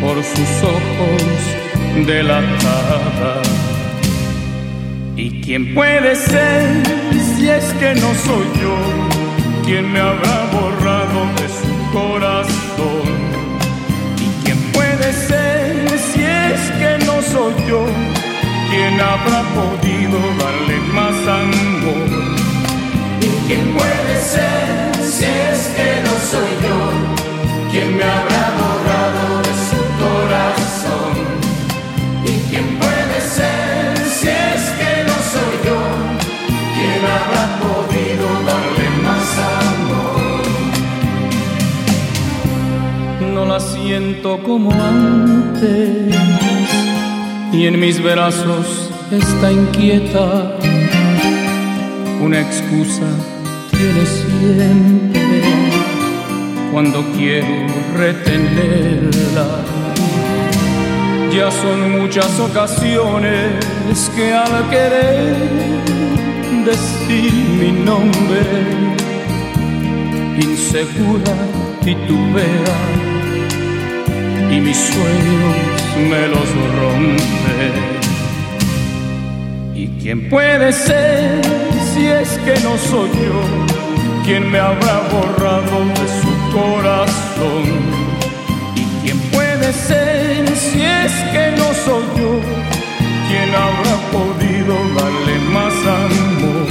por 0.00 0.16
sus 0.22 0.52
ojos 0.76 1.59
delatada. 2.06 3.42
¿Y 5.16 5.40
quién 5.42 5.74
puede 5.74 6.14
ser 6.16 6.82
si 7.36 7.48
es 7.48 7.64
que 7.74 7.94
no 7.94 8.14
soy 8.26 8.46
yo? 8.62 8.76
¿Quién 9.64 9.92
me 9.92 10.00
habrá 10.00 10.46
borrado 10.52 11.20
de 11.38 11.46
su 11.58 11.92
corazón? 11.92 13.08
¿Y 14.16 14.44
quién 14.44 14.58
puede 14.72 15.12
ser 15.12 15.98
si 16.12 16.22
es 16.22 16.60
que 16.80 17.04
no 17.04 17.20
soy 17.22 17.54
yo? 17.68 17.84
¿Quién 18.70 19.00
habrá 19.00 19.42
podido 19.58 20.18
darle 20.42 20.76
más 20.94 21.16
amor? 21.42 22.08
¿Y 23.20 23.46
quién 23.46 23.74
puede 23.74 24.14
ser 24.34 24.94
si 25.04 25.24
es 25.24 25.60
que 25.76 25.90
no 26.06 26.14
soy 26.30 26.50
yo? 26.66 26.78
¿Quién 27.70 27.96
me 27.96 28.04
habrá 28.04 28.44
borrado 28.60 29.42
de 29.42 29.54
su 29.68 29.80
corazón? 30.02 30.59
La 43.50 43.58
siento 43.58 44.40
como 44.44 44.70
antes 44.70 46.14
y 47.52 47.66
en 47.66 47.80
mis 47.80 48.00
brazos 48.00 48.92
está 49.10 49.50
inquieta. 49.50 50.56
Una 52.22 52.38
excusa 52.40 53.08
tiene 53.72 54.06
siempre 54.06 55.42
cuando 56.72 57.04
quiero 57.16 57.66
retenerla. 57.96 59.48
Ya 61.34 61.50
son 61.50 61.78
muchas 61.98 62.38
ocasiones 62.38 64.10
que 64.14 64.32
al 64.32 64.70
querer 64.70 65.34
decir 66.64 67.32
mi 67.60 67.72
nombre, 67.72 68.42
insegura 70.38 71.34
titubea 71.82 72.99
y 74.50 74.60
mis 74.60 74.76
sueños 74.76 75.56
me 76.10 76.26
los 76.28 76.48
rompe. 76.78 77.70
¿Y 79.74 79.86
quién 80.02 80.28
puede 80.28 80.72
ser 80.72 81.40
si 81.92 82.06
es 82.06 82.28
que 82.44 82.54
no 82.60 82.76
soy 82.76 83.10
yo? 83.10 83.40
¿Quién 84.24 84.50
me 84.50 84.58
habrá 84.58 85.00
borrado 85.12 85.78
de 85.98 86.06
su 86.20 86.32
corazón? 86.52 87.64
¿Y 88.74 88.84
quién 89.02 89.18
puede 89.32 89.72
ser 89.72 90.46
si 90.56 90.82
es 90.82 91.12
que 91.32 91.54
no 91.56 91.68
soy 91.84 92.04
yo? 92.20 92.40
¿Quién 93.28 93.54
habrá 93.54 93.96
podido 94.16 94.74
darle 94.98 95.38
más 95.54 95.74
amor? 96.02 96.66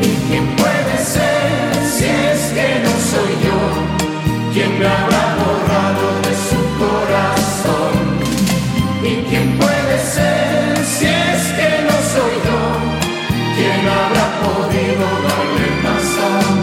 ¿Y 0.00 0.12
quién 0.28 0.46
puede 0.56 0.94
ser 1.14 1.74
si 1.94 2.04
es 2.04 2.40
que 2.56 2.68
no 2.84 2.92
soy 3.12 3.32
yo? 3.46 3.58
¿Quién 4.54 4.78
me 4.78 4.86
habrá 4.86 5.36
borrado 5.38 6.22
de? 6.22 6.31
¿Y 9.04 9.16
quién 9.28 9.58
puede 9.58 9.98
ser 9.98 10.76
si 10.84 11.06
es 11.06 11.42
que 11.56 11.82
no 11.86 11.96
soy 12.12 12.34
yo? 12.46 12.60
¿Quién 13.56 13.88
habrá 13.88 14.26
podido 14.42 15.06
darle 15.26 15.68
más 15.82 16.46
amor? 16.46 16.61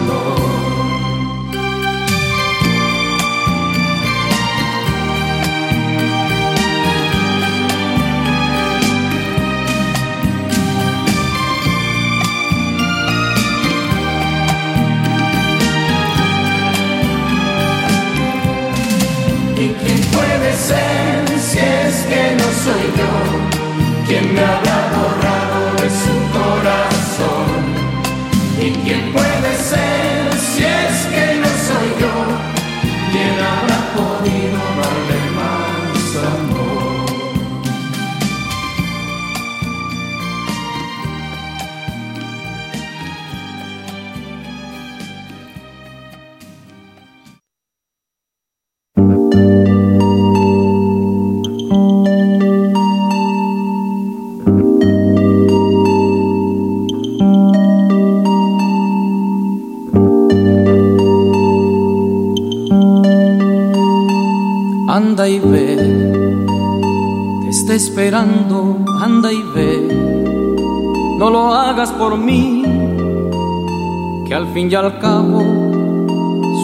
Fin 74.60 74.70
y 74.70 74.74
al 74.74 74.98
cabo 74.98 75.40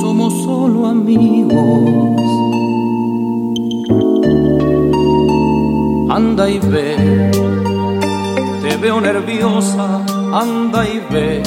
somos 0.03 0.31
solo 0.45 0.87
amigos. 0.87 2.21
Anda 6.11 6.51
y 6.51 6.59
ve, 6.59 7.31
te 8.63 8.77
veo 8.77 9.01
nerviosa, 9.01 10.05
anda 10.31 10.87
y 10.87 10.99
ve, 11.11 11.43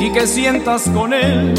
y 0.00 0.10
que 0.10 0.26
sientas 0.26 0.88
con 0.88 1.12
él 1.12 1.52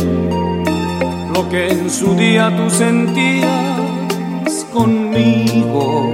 lo 1.36 1.48
que 1.48 1.68
en 1.68 1.90
su 1.92 2.16
día 2.16 2.52
tú 2.58 2.72
sentías 2.72 4.66
conmigo. 4.74 6.14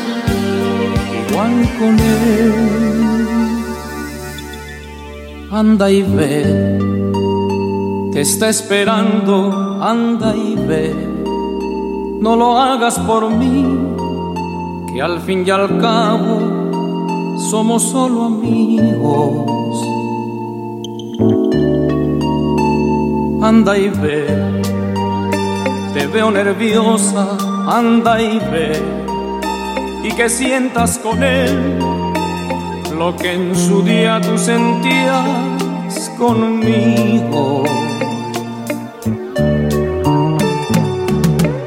igual 1.31 1.69
con. 1.79 1.97
Anda 5.51 5.91
y 5.91 6.01
ve, 6.01 6.79
te 8.13 8.21
está 8.21 8.49
esperando, 8.49 9.79
anda 9.81 10.33
y 10.35 10.55
ve, 10.55 10.95
no 12.21 12.35
lo 12.35 12.57
hagas 12.57 12.97
por 12.99 13.29
mí 13.29 13.65
que 14.93 15.01
al 15.01 15.19
fin 15.21 15.43
y 15.45 15.49
al 15.49 15.79
cabo 15.79 17.37
somos 17.49 17.83
solo 17.83 18.25
amigos. 18.25 19.51
anda 23.43 23.77
y 23.77 23.89
ve. 23.89 24.27
Te 25.93 26.07
veo 26.07 26.31
nerviosa, 26.31 27.37
anda 27.67 28.21
y 28.21 28.39
ve. 28.39 29.00
Y 30.03 30.11
que 30.13 30.29
sientas 30.29 30.97
con 30.97 31.21
él 31.23 31.79
lo 32.97 33.15
que 33.15 33.33
en 33.33 33.55
su 33.55 33.81
día 33.81 34.21
tú 34.21 34.37
sentías 34.37 36.11
conmigo. 36.17 37.63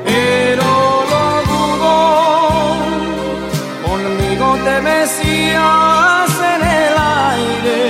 Pero 0.04 0.68
lo 1.12 1.26
dudo, 1.50 1.94
conmigo 3.86 4.46
te 4.64 4.80
mesías 4.80 6.30
en 6.54 6.60
el 6.82 6.94
aire, 7.28 7.82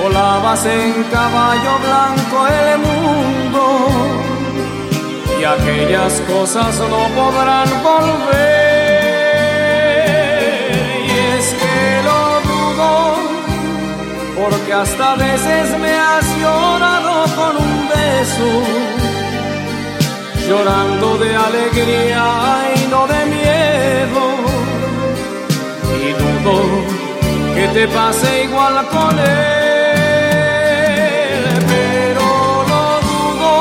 volabas 0.00 0.64
en 0.66 1.04
caballo 1.10 1.72
blanco 1.86 2.36
el 2.46 2.78
mundo 2.86 3.62
y 5.40 5.44
aquellas 5.44 6.20
cosas 6.32 6.78
no 6.78 7.02
podrán 7.20 7.68
volver. 7.82 8.53
Porque 14.44 14.72
hasta 14.72 15.12
a 15.12 15.16
veces 15.16 15.78
me 15.78 15.90
has 15.90 16.24
llorado 16.38 17.24
con 17.38 17.56
un 17.66 17.88
beso, 17.88 18.50
llorando 20.48 21.16
de 21.18 21.30
alegría 21.34 22.24
y 22.76 22.78
no 22.92 23.06
de 23.06 23.20
miedo. 23.36 24.24
Y 26.06 26.08
dudo 26.20 26.56
que 27.54 27.64
te 27.68 27.84
pase 27.88 28.44
igual 28.44 28.74
con 28.96 29.18
él, 29.18 29.34
pero 31.72 32.26
no 32.70 32.84
dudo, 33.08 33.54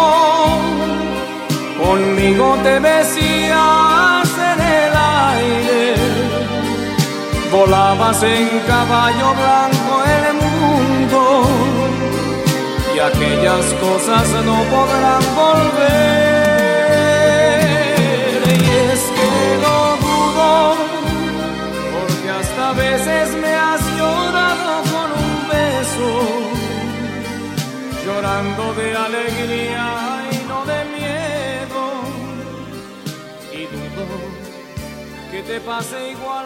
conmigo 1.85 2.47
te 2.63 2.75
besías 2.79 4.29
en 4.51 4.59
el 4.81 4.93
aire, 5.37 5.83
volabas 7.51 8.21
en 8.23 8.49
caballo 8.67 9.27
blanco 9.41 9.93
el 10.17 10.23
y 10.39 10.42
aquellas 13.07 13.65
cosas 13.85 14.25
no 14.45 14.57
podrán 14.73 15.23
volver. 15.35 16.43
Y 18.47 18.63
es 18.91 19.01
que 19.15 19.29
lo 19.65 19.77
dudo, 20.07 20.49
porque 21.93 22.27
hasta 22.39 22.65
veces 22.73 23.25
me 23.43 23.53
has 23.53 23.81
llorado 23.97 24.73
con 24.93 25.07
un 25.23 25.33
beso, 25.55 26.09
llorando 28.05 28.63
de 28.79 28.87
alegría 29.07 29.85
y 30.31 30.33
no 30.47 30.59
de 30.71 30.79
miedo. 30.97 31.83
Y 33.51 33.61
dudo 33.73 34.05
que 35.31 35.39
te 35.41 35.57
pase 35.59 35.97
igual 36.11 36.45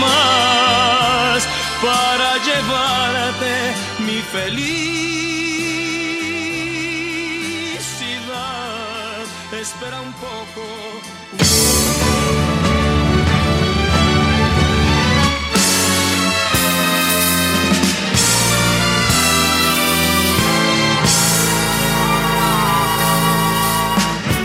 más 0.00 1.46
para 1.82 2.30
llevarte 2.46 3.52
mi 4.06 4.18
felicidad. 4.34 4.60
Espera 9.52 10.00
un 10.00 10.12
poco. 10.14 10.62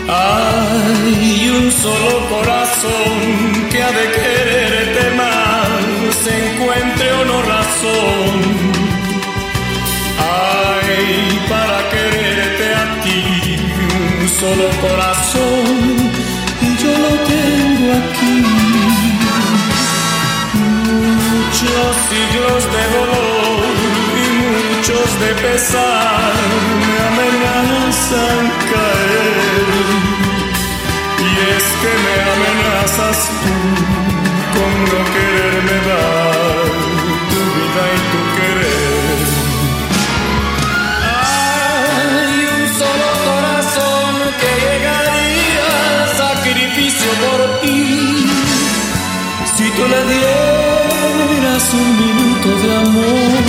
Hay 0.08 1.50
un 1.50 1.72
solo 1.72 2.28
corazón 2.28 3.68
que 3.70 3.82
ha 3.82 3.90
de 3.90 4.35
solo 14.46 14.68
corazón 14.80 15.64
y 16.62 16.76
yo 16.82 16.92
lo 17.04 17.12
tengo 17.32 17.86
aquí. 18.00 18.36
Muchos 21.32 21.90
siglos 22.10 22.60
de 22.74 22.82
dolor 22.96 23.64
y 24.22 24.26
muchos 24.46 25.06
de 25.22 25.30
pesar 25.46 26.32
me 26.86 26.96
amenazan 27.10 28.42
caer. 28.70 29.86
Y 31.26 31.32
es 31.56 31.66
que 31.80 31.92
me 32.04 32.16
amenazas 32.34 33.18
tú 33.42 33.56
con 34.54 34.72
no 34.90 34.98
quererme 35.14 35.76
dar 35.88 36.25
por 47.46 47.60
ti. 47.60 48.26
Si 49.56 49.70
tú 49.70 49.82
le 49.88 50.00
dieras 50.14 51.74
un 51.74 51.88
minuto 52.04 52.48
de 52.62 52.76
amor, 52.76 53.42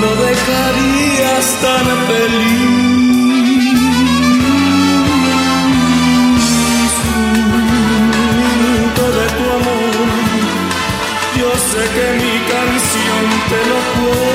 lo 0.00 0.10
dejarías 0.24 1.46
tan 1.62 1.86
feliz. 2.08 3.00
sé 11.72 11.84
que 11.94 12.06
mi 12.20 12.34
canción 12.52 13.24
te 13.50 13.60
lo 13.70 13.78
puede 13.96 14.29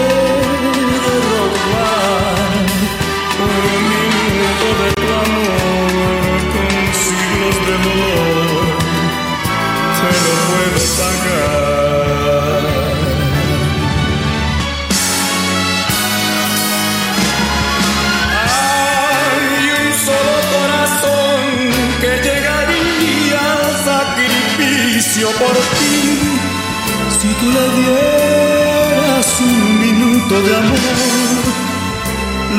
le 27.53 27.65
dieras 27.79 29.27
un 29.41 29.79
minuto 29.79 30.41
de 30.41 30.55
amor, 30.55 31.41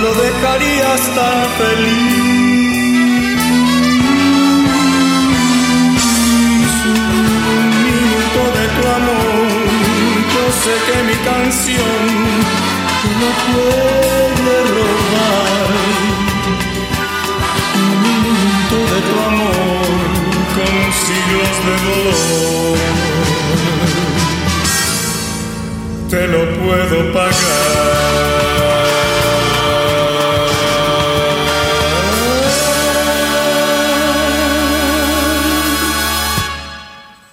lo 0.03 0.11
dejarías 0.23 1.01
tan 1.17 1.41
feliz. 1.59 2.37
Un 7.59 7.69
minuto 7.87 8.41
de 8.57 8.65
tu 8.77 8.83
amor, 8.99 9.49
yo 10.35 10.45
sé 10.63 10.75
que 10.87 10.97
mi 11.09 11.17
canción 11.31 12.03
lo 13.21 13.31
puede 13.47 14.55
robar. 14.75 15.69
Un 17.75 17.97
minuto 18.17 18.77
de 18.93 19.01
tu 19.09 19.15
amor 19.31 19.87
con 20.57 20.77
siglos 21.05 21.55
de 21.67 21.75
dolor 21.87 22.96
te 26.17 26.27
lo 26.29 26.39
puedo 26.61 27.13
pagar. 27.13 27.33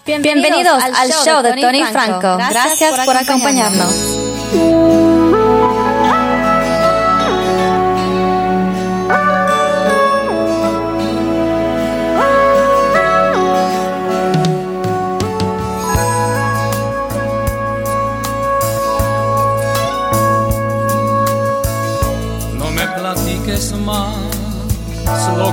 Bienvenidos 0.05 0.83
al 0.83 1.09
show 1.11 1.41
de 1.41 1.53
Tony 1.61 1.83
Franco. 1.85 2.37
Gracias 2.37 3.05
por 3.05 3.15
acompañarnos. 3.15 3.95
No 4.53 5.12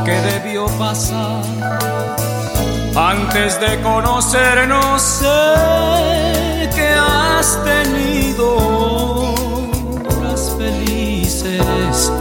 que 0.04 0.12
debió 0.12 0.66
pasar. 0.78 1.42
Antes 2.96 3.60
de 3.60 3.80
conocernos 3.82 5.00
sé 5.00 6.70
que 6.74 6.88
has 6.88 7.58
tenido. 7.64 8.56
Horas 10.08 10.54
felices 10.58 12.12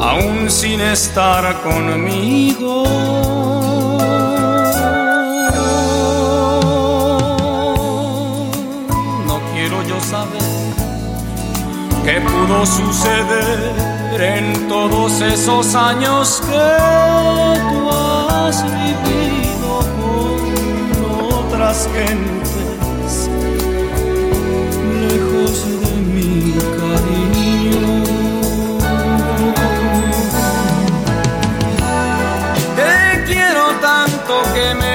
aún 0.00 0.50
sin 0.50 0.80
estar 0.80 1.60
conmigo. 1.62 2.84
No 9.26 9.40
quiero 9.52 9.82
yo 9.82 10.00
saber 10.00 10.74
qué 12.04 12.20
pudo 12.20 12.64
suceder 12.64 13.97
en 14.18 14.68
todos 14.68 15.20
esos 15.20 15.74
años 15.76 16.42
que 16.44 16.68
tú 17.70 17.90
has 17.90 18.64
vivido 18.64 19.78
con 20.00 21.34
otras 21.34 21.88
gentes 21.94 23.30
lejos 25.00 25.54
de 25.82 25.92
mi 26.12 26.52
cariño. 26.80 28.02
Te 32.74 33.24
quiero 33.26 33.64
tanto 33.80 34.32
que 34.52 34.74
me 34.74 34.87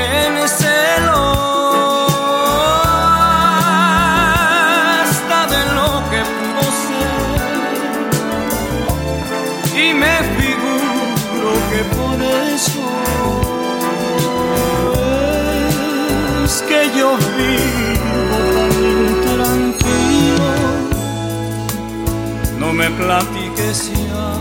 Me 22.73 22.89
platiques 22.89 23.91
ya, 23.91 24.33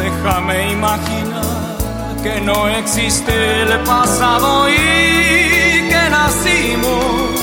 déjame 0.00 0.70
imaginar 0.70 2.16
que 2.22 2.40
no 2.40 2.68
existe 2.68 3.62
el 3.62 3.80
pasado 3.80 4.68
y 4.68 5.88
que 5.88 6.08
nacimos 6.08 7.34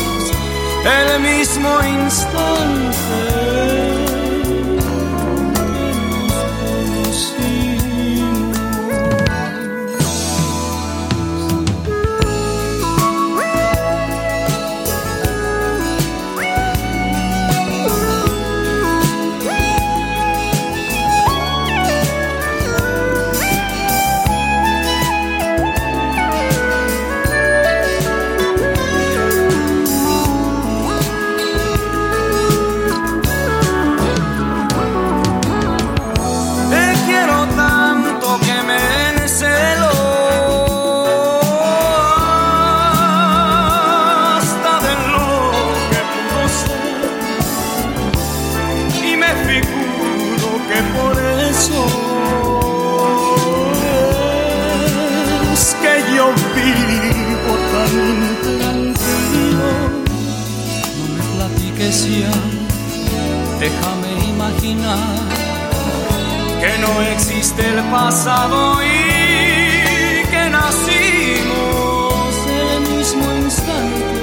el 0.86 1.20
mismo 1.20 1.84
instante. 1.84 3.85
Déjame 63.66 64.12
imaginar 64.30 65.26
que 66.62 66.74
no 66.84 66.92
existe 67.14 67.62
el 67.68 67.82
pasado 67.90 68.58
y 68.84 68.86
que 70.32 70.44
nacimos 70.52 72.32
en 72.48 72.68
el 72.76 72.82
mismo 72.96 73.26
instante. 73.44 74.20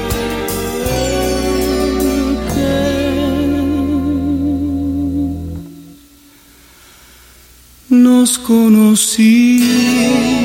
Nos 7.88 8.38
conocí 8.38 10.41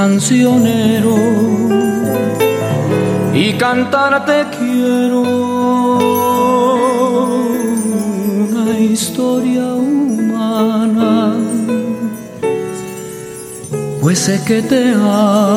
cancionero 0.00 1.16
y 3.34 3.52
cantarte 3.54 4.46
quiero 4.56 5.22
una 8.46 8.78
historia 8.78 9.66
humana, 9.74 11.34
pues 14.00 14.20
sé 14.20 14.40
que 14.46 14.62
te 14.62 14.92
ama. 14.92 15.48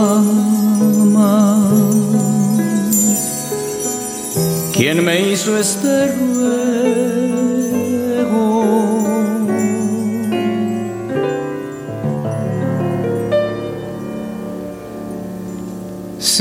¿Quién 4.73 5.05
me 5.05 5.15
hizo 5.29 5.55
este 5.55 6.30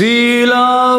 Si 0.01 0.47
la 0.47 0.97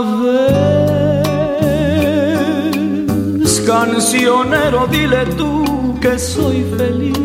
ves, 3.42 3.60
cancionero, 3.66 4.86
dile 4.86 5.26
tú 5.36 5.98
que 6.00 6.16
soy 6.16 6.64
feliz, 6.78 7.18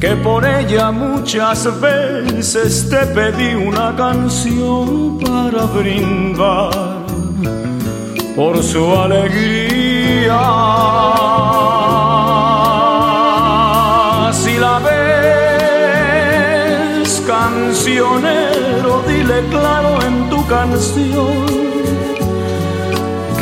que 0.00 0.14
por 0.22 0.46
ella 0.46 0.92
muchas 0.92 1.68
veces 1.80 2.88
te 2.88 3.04
pedí 3.16 3.56
una 3.56 3.96
canción 3.96 5.18
para 5.18 5.64
brindar 5.64 7.04
por 8.36 8.62
su 8.62 8.94
alegría. 8.94 10.38
Cancionero, 17.26 19.02
dile 19.06 19.44
claro 19.50 19.98
en 20.02 20.28
tu 20.30 20.46
canción 20.46 21.64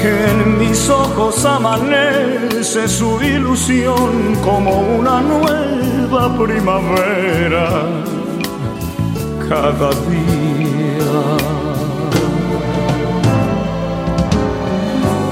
que 0.01 0.31
en 0.31 0.59
mis 0.59 0.89
ojos 0.91 1.45
amanece 1.45 2.89
su 2.89 3.21
ilusión 3.23 4.37
como 4.43 4.81
una 4.81 5.21
nueva 5.21 6.37
primavera 6.37 7.85
cada 9.49 9.91
día. 10.11 11.13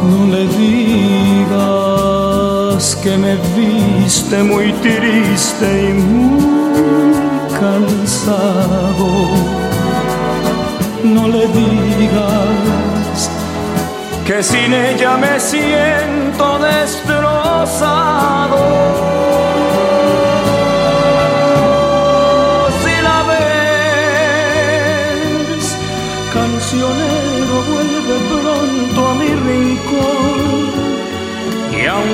No 0.09 0.20
le 0.34 0.44
digas 1.48 2.96
que 3.03 3.18
me 3.18 3.36
viste 3.57 4.42
muy 4.42 4.72
triste 4.74 5.90
y 5.90 5.92
muy 5.94 7.09
cansado 7.61 9.08
no 11.04 11.28
le 11.28 11.46
digas 11.48 13.30
que 14.26 14.42
sin 14.42 14.72
ella 14.72 15.16
me 15.16 15.38
siento 15.40 16.58
destrozado. 16.58 17.40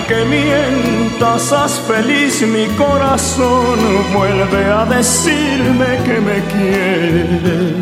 Aunque 0.08 0.24
mientas, 0.26 1.52
haz 1.52 1.80
feliz 1.80 2.40
mi 2.42 2.66
corazón, 2.76 3.76
vuelve 4.14 4.64
a 4.66 4.84
decirme 4.84 5.98
que 6.04 6.20
me 6.20 6.44
quieres 6.44 7.74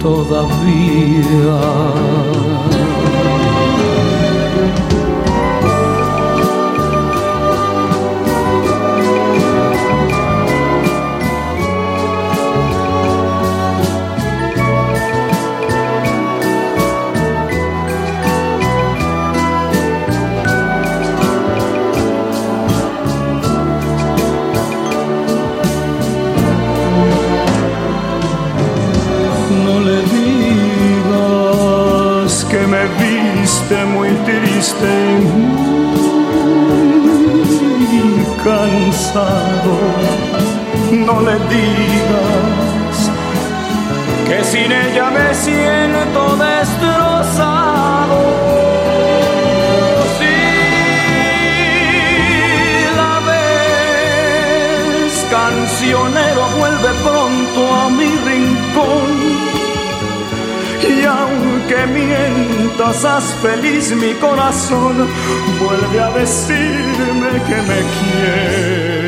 todavía. 0.00 1.58
Triste 34.58 34.94
y 37.92 38.24
cansado. 38.42 39.74
No 40.90 41.20
le 41.20 41.34
digas 41.54 42.96
que 44.26 44.38
sin 44.44 44.72
ella 44.72 45.10
me 45.10 45.34
siento 45.34 46.36
destrozado. 46.36 48.20
Si 50.18 50.38
la 52.96 53.14
ves, 53.28 55.14
cancionero, 55.30 56.42
vuelve 56.58 56.90
pronto 57.04 57.60
a 57.74 57.90
mi 57.90 58.10
rincón 58.30 59.08
y 60.82 61.04
aunque 61.68 61.86
mientas, 61.92 63.04
haz 63.04 63.34
feliz 63.42 63.92
mi 63.92 64.14
corazón, 64.14 65.06
vuelve 65.60 66.00
a 66.00 66.10
decirme 66.12 67.42
que 67.46 67.56
me 67.62 69.07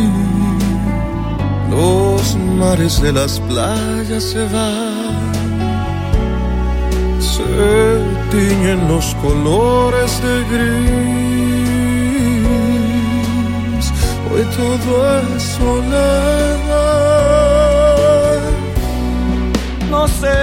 Mares 2.61 3.01
de 3.01 3.11
las 3.11 3.39
playas 3.39 4.23
se 4.23 4.43
van, 4.53 5.31
se 7.19 7.43
tiñen 8.29 8.87
los 8.87 9.15
colores 9.15 10.11
de 10.21 10.35
gris. 10.51 10.71
Hoy 14.29 14.43
todo 14.55 14.93
es 15.35 15.43
soledad. 15.57 16.61
No 19.89 20.07
sé 20.07 20.39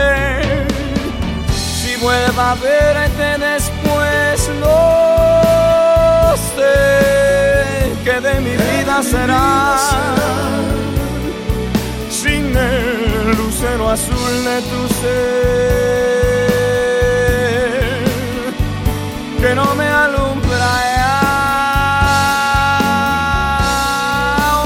si 1.72 1.90
vuelva 2.02 2.50
a 2.50 2.54
verte 2.56 3.28
después, 3.50 4.36
no 4.60 6.34
sé 6.56 6.76
qué 8.04 8.16
de 8.20 8.34
mi 8.40 8.54
vida 8.66 8.94
será 9.04 10.77
sin 12.48 12.56
el 12.56 13.36
lucero 13.36 13.88
azul 13.90 14.44
de 14.44 14.62
tu 14.62 14.88
ser 15.00 15.68
que 19.40 19.54
no 19.54 19.74
me 19.74 19.86
alumbra 19.86 20.70
ya. 20.96 21.20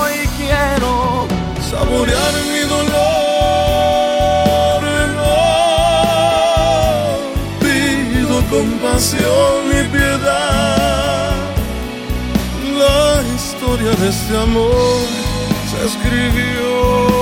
Hoy 0.00 0.16
quiero 0.38 1.26
saborear 1.70 2.32
mi 2.52 2.62
dolor, 2.74 3.12
no 5.18 5.36
pido 7.60 8.36
compasión 8.50 9.60
y 9.70 9.82
piedad. 9.94 11.32
La 12.82 13.06
historia 13.36 13.92
de 14.00 14.06
este 14.08 14.34
amor 14.38 15.06
se 15.70 15.78
escribió 15.86 17.21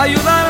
ayudar 0.00 0.49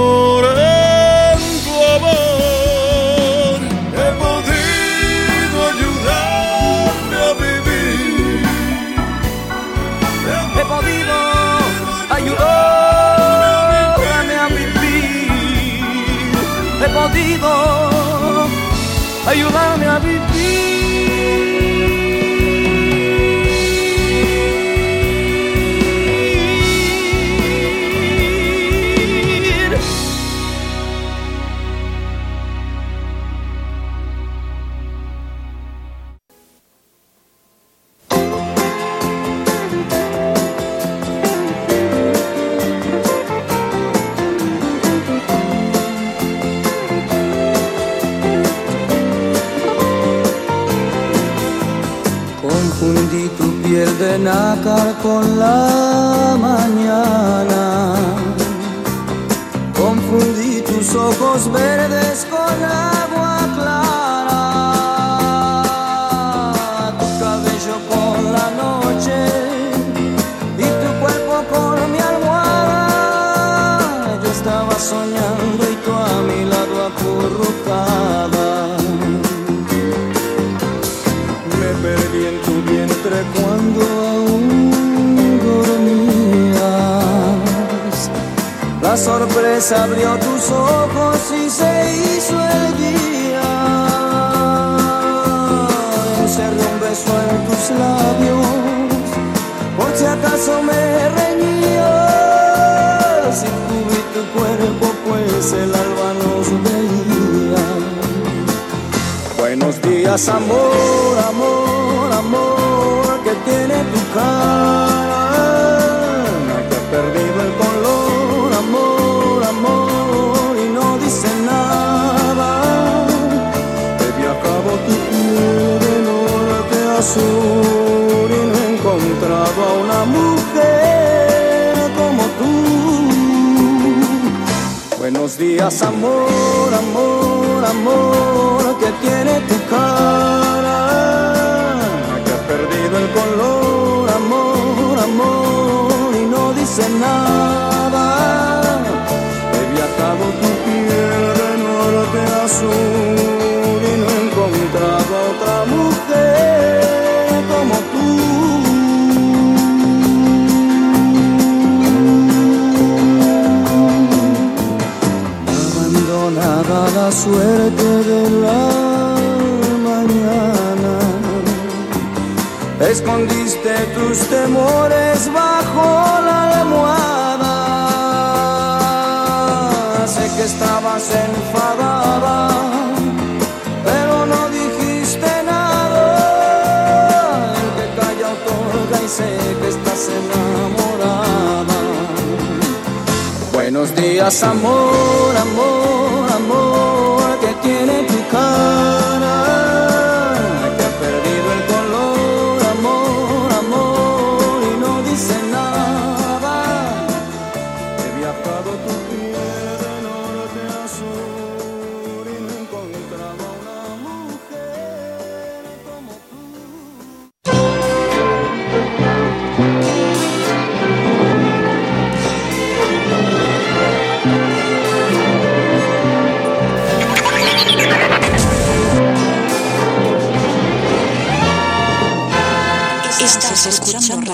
Buenos 193.73 193.95
días, 193.95 194.43
amor, 194.43 195.37
amor, 195.37 196.29
amor, 196.29 197.39
que 197.39 197.53
tiene 197.65 198.03
tu 198.03 198.17
cara, 198.29 199.87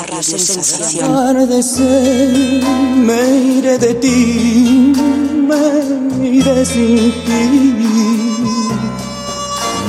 Radio 0.03 0.37
Sensación. 0.37 1.15
Atardecer, 1.15 2.63
me 2.95 3.21
iré 3.57 3.77
de 3.77 3.93
ti, 3.95 4.93
me 5.47 6.27
iré 6.27 6.65
sin 6.65 7.11
ti. 7.25 7.73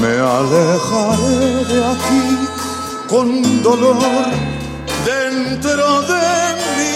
Me 0.00 0.08
alejaré 0.08 1.64
de 1.70 1.84
aquí 1.92 2.26
con 3.08 3.62
dolor 3.62 3.96
dentro 5.04 6.02
de 6.02 6.28
mí. 6.76 6.94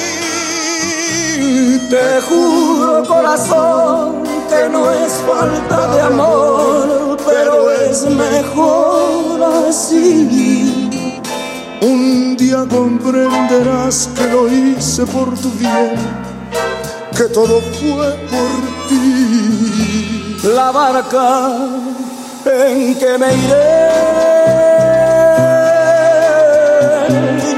Te 1.91 2.21
juro, 2.29 3.05
corazón, 3.07 4.23
que 4.49 4.69
no 4.71 4.91
es 4.93 5.13
falta 5.27 5.95
de 5.95 6.01
amor, 6.01 7.19
pero 7.27 7.71
es 7.73 8.05
mejor 8.07 9.69
así. 9.69 10.82
Día 12.43 12.67
comprenderás 12.69 14.09
que 14.17 14.27
lo 14.27 14.49
hice 14.49 15.07
por 15.07 15.33
tu 15.39 15.49
bien, 15.53 15.95
que 17.17 17.27
todo 17.33 17.61
fue 17.79 18.09
por 18.33 18.53
ti. 18.89 20.39
La 20.43 20.73
barca 20.73 21.53
en 22.45 22.99
que 22.99 23.17
me 23.17 23.33
iré 23.45 23.79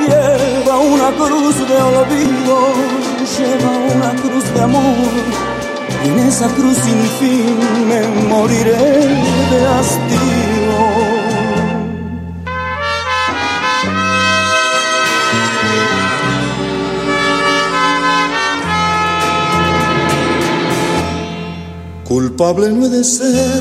lleva 0.06 0.76
una 0.78 1.10
cruz 1.16 1.56
de 1.66 1.76
olvido, 1.96 2.56
lleva 3.38 3.70
una 3.96 4.10
cruz 4.20 4.44
de 4.54 4.60
amor. 4.60 5.14
Y 6.04 6.08
en 6.08 6.18
esa 6.28 6.46
cruz 6.48 6.76
sin 6.76 7.00
fin 7.18 7.56
me 7.88 8.02
moriré 8.28 8.76
de 9.50 9.66
hastío. 9.66 10.33
Culpable 22.14 22.70
no 22.70 22.88
de 22.88 23.02
ser 23.02 23.60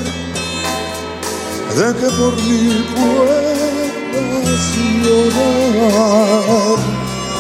de 1.76 1.88
que 1.99 2.08
por 2.18 2.34
mí 2.43 2.86
puedas 2.93 4.64
llorar. 5.04 6.78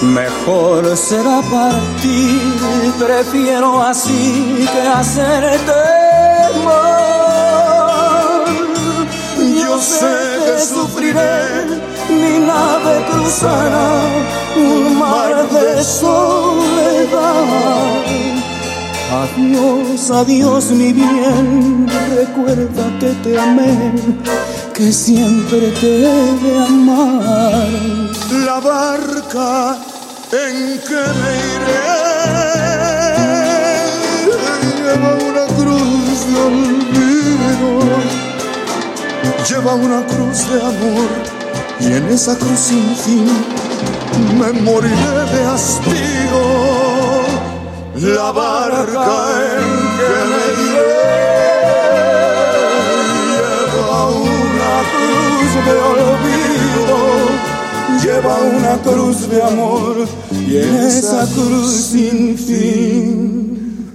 Mejor 0.01 0.97
será 0.97 1.39
partir, 1.51 2.91
prefiero 2.97 3.69
así 3.83 4.67
que 4.73 4.81
hacerte 4.81 5.83
mal. 6.65 8.45
Yo 9.61 9.79
sé 9.79 10.15
que 10.45 10.55
sufriré, 10.65 11.45
mi 12.09 12.39
nave 12.39 12.93
cruzará 13.11 13.89
un 14.55 14.97
mar 14.97 15.47
de 15.47 15.83
soledad. 15.83 17.43
Adiós, 19.13 20.09
adiós 20.09 20.71
mi 20.71 20.91
bien, 20.91 21.85
recuerda 22.17 22.83
que 22.99 23.11
te 23.21 23.37
amé, 23.39 23.93
que 24.73 24.91
siempre 24.91 25.71
te 25.79 26.01
he 26.01 26.33
de 26.43 26.65
amar. 26.65 27.69
La 28.43 28.59
barca 28.59 29.77
en 30.31 30.79
que 30.87 31.03
me 31.19 31.31
iré 31.53 31.93
lleva 34.81 35.11
una 35.29 35.45
cruz 35.57 36.17
de 36.29 36.35
olvido, 36.49 37.69
lleva 39.47 39.73
una 39.75 40.03
cruz 40.07 40.39
de 40.49 40.59
amor 40.59 41.09
y 41.79 41.85
en 41.85 42.09
esa 42.09 42.35
cruz 42.35 42.59
sin 42.59 42.95
fin 42.95 43.27
me 44.39 44.51
moriré 44.59 45.17
de 45.33 45.45
hastío. 45.45 46.82
La 48.03 48.33
barca 48.33 49.07
en 49.55 49.67
que 49.97 50.15
me 50.29 50.45
iré 50.67 51.03
lleva 53.31 53.99
una 54.09 54.73
cruz 54.91 55.51
de 55.65 55.75
olvido, 55.93 56.99
lleva 58.03 58.35
una 58.59 58.75
cruz 58.81 59.17
de 59.29 59.39
amor 59.41 59.95
y 60.31 60.57
en 60.57 60.75
esa 60.75 61.21
cruz 61.33 61.71
sin 61.71 62.37
fin 62.37 63.87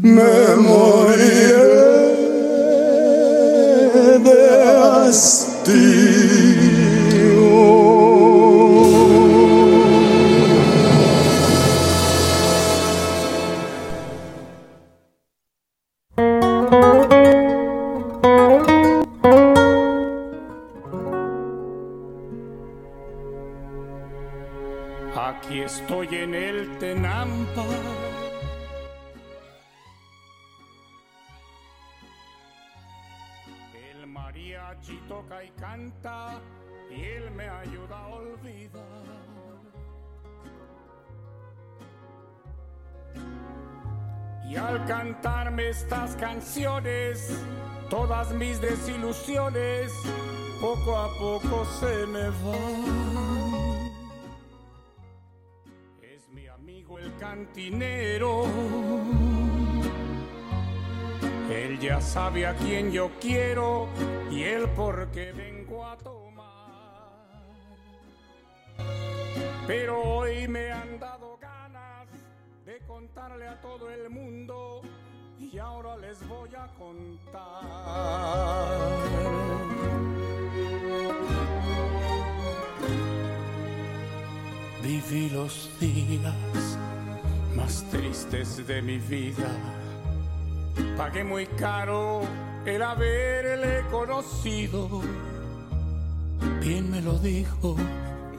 me 0.00 0.56
moriré 0.56 1.74
de 4.20 4.40
hastío. 4.72 6.23
Y 36.90 37.02
él 37.02 37.30
me 37.30 37.48
ayuda 37.48 37.98
a 37.98 38.08
olvidar. 38.08 38.82
Y 44.46 44.56
al 44.56 44.84
cantarme 44.84 45.70
estas 45.70 46.14
canciones, 46.16 47.42
todas 47.88 48.32
mis 48.34 48.60
desilusiones 48.60 49.92
poco 50.60 50.96
a 50.96 51.08
poco 51.18 51.64
se 51.80 52.06
me 52.06 52.28
van. 52.28 53.90
Es 56.02 56.28
mi 56.28 56.46
amigo 56.48 56.98
el 56.98 57.16
cantinero. 57.16 58.44
Él 61.50 61.78
ya 61.78 62.00
sabe 62.02 62.46
a 62.46 62.54
quién 62.56 62.92
yo 62.92 63.10
quiero 63.20 63.88
y 64.30 64.42
él 64.42 64.68
por 64.70 65.10
qué 65.10 65.32
a 65.92 65.96
tomar. 65.96 66.44
Pero 69.66 70.02
hoy 70.02 70.48
me 70.48 70.72
han 70.72 70.98
dado 70.98 71.38
ganas 71.40 72.08
de 72.64 72.78
contarle 72.86 73.48
a 73.48 73.60
todo 73.60 73.90
el 73.90 74.10
mundo 74.10 74.82
y 75.38 75.58
ahora 75.58 75.96
les 75.96 76.26
voy 76.26 76.50
a 76.54 76.66
contar. 76.78 77.64
Viví 84.82 85.30
los 85.30 85.70
días 85.80 86.78
más 87.56 87.84
tristes 87.90 88.66
de 88.66 88.82
mi 88.82 88.98
vida. 88.98 89.48
Pagué 90.96 91.24
muy 91.24 91.46
caro 91.46 92.22
el 92.66 92.82
haberle 92.82 93.82
conocido. 93.90 95.02
Bien 96.60 96.90
me 96.90 97.00
lo 97.00 97.18
dijo 97.18 97.76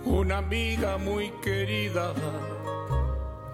una 0.06 0.38
amiga 0.38 0.98
muy 0.98 1.32
querida. 1.44 2.14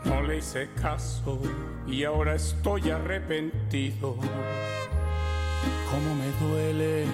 No 0.05 0.21
le 0.21 0.37
hice 0.37 0.69
caso 0.81 1.39
y 1.87 2.03
ahora 2.03 2.35
estoy 2.35 2.89
arrepentido. 2.89 4.15
Cómo 5.89 6.15
me 6.15 6.31
duele 6.47 7.05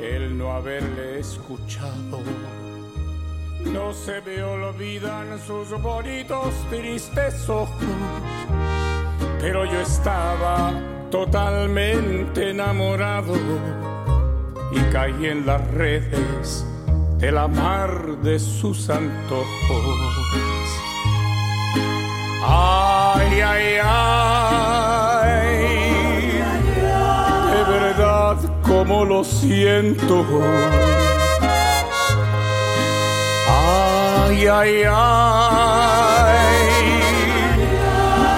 el 0.00 0.36
no 0.36 0.52
haberle 0.52 1.20
escuchado. 1.20 2.20
No 3.64 3.92
se 3.92 4.20
me 4.20 4.42
olvidan 4.42 5.40
sus 5.40 5.70
bonitos 5.82 6.54
tristes 6.70 7.48
ojos, 7.48 7.72
pero 9.40 9.64
yo 9.64 9.80
estaba 9.80 10.72
totalmente 11.10 12.50
enamorado 12.50 13.34
y 14.72 14.78
caí 14.92 15.26
en 15.26 15.46
las 15.46 15.66
redes 15.72 16.64
de 17.18 17.32
la 17.32 17.48
de 18.22 18.38
sus 18.38 18.90
antojos. 18.90 19.46
Ay, 22.44 23.40
ay, 23.40 23.78
ay, 23.82 25.48
de 27.52 27.72
verdad 27.72 28.36
como 28.62 29.04
lo 29.04 29.24
siento. 29.24 30.24
Ay, 33.48 34.46
ay, 34.46 34.82
ay, 34.88 36.36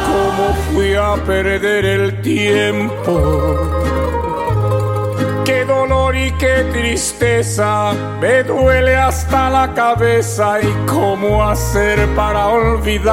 cómo 0.06 0.54
fui 0.70 0.94
a 0.94 1.16
perder 1.26 1.84
el 1.84 2.22
tiempo. 2.22 3.87
Dolor 5.78 6.16
y 6.16 6.32
qué 6.32 6.64
tristeza, 6.72 7.92
me 8.20 8.42
duele 8.42 8.96
hasta 8.96 9.48
la 9.48 9.72
cabeza 9.74 10.60
y 10.60 10.66
cómo 10.86 11.48
hacer 11.48 12.04
para 12.16 12.48
olvidar. 12.48 13.10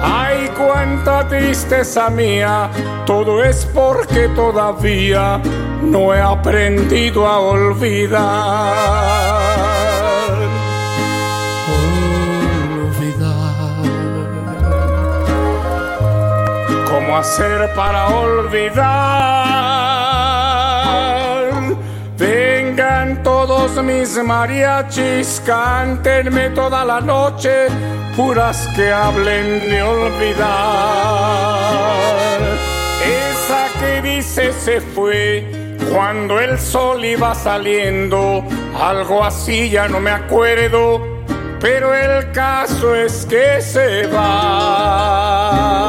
Ay, 0.00 0.48
cuánta 0.56 1.26
tristeza 1.26 2.10
mía, 2.10 2.70
todo 3.06 3.42
es 3.42 3.66
porque 3.66 4.28
todavía 4.28 5.40
no 5.82 6.14
he 6.14 6.20
aprendido 6.20 7.26
a 7.26 7.40
olvidar. 7.40 8.76
Olvidar. 12.86 13.42
¿Cómo 16.88 17.16
hacer 17.16 17.74
para 17.74 18.06
olvidar? 18.06 19.51
Mis 23.82 24.16
mariachis, 24.22 25.42
cántenme 25.44 26.50
toda 26.50 26.84
la 26.84 27.00
noche, 27.00 27.68
puras 28.16 28.68
que 28.76 28.92
hablen 28.92 29.68
de 29.68 29.82
olvidar. 29.82 30.48
Esa 33.04 33.68
que 33.80 34.02
dice 34.02 34.52
se 34.52 34.80
fue 34.80 35.76
cuando 35.92 36.40
el 36.40 36.58
sol 36.58 37.04
iba 37.04 37.34
saliendo, 37.34 38.44
algo 38.80 39.24
así 39.24 39.68
ya 39.70 39.88
no 39.88 40.00
me 40.00 40.10
acuerdo, 40.10 41.24
pero 41.60 41.94
el 41.94 42.30
caso 42.32 42.94
es 42.94 43.26
que 43.26 43.60
se 43.60 44.06
va. 44.06 45.81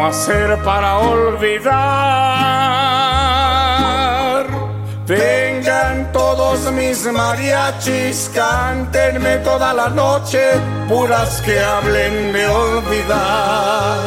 ¿Cómo 0.00 0.08
hacer 0.08 0.56
para 0.64 0.98
olvidar? 0.98 1.66
Vengan 5.06 6.10
todos 6.10 6.72
mis 6.72 7.04
mariachis, 7.12 8.30
cántenme 8.34 9.36
toda 9.44 9.74
la 9.74 9.90
noche, 9.90 10.40
puras 10.88 11.42
que 11.42 11.60
hablen 11.60 12.32
de 12.32 12.48
olvidar. 12.48 14.00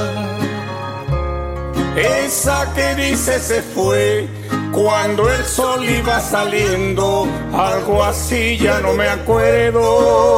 Esa 1.96 2.74
que 2.74 2.96
dice 2.96 3.38
se 3.38 3.62
fue 3.62 4.28
cuando 4.72 5.30
el 5.30 5.46
sol 5.46 5.88
iba 5.88 6.20
saliendo, 6.20 7.28
algo 7.54 8.04
así 8.04 8.58
ya 8.58 8.80
no 8.80 8.94
me 8.94 9.08
acuerdo. 9.10 10.34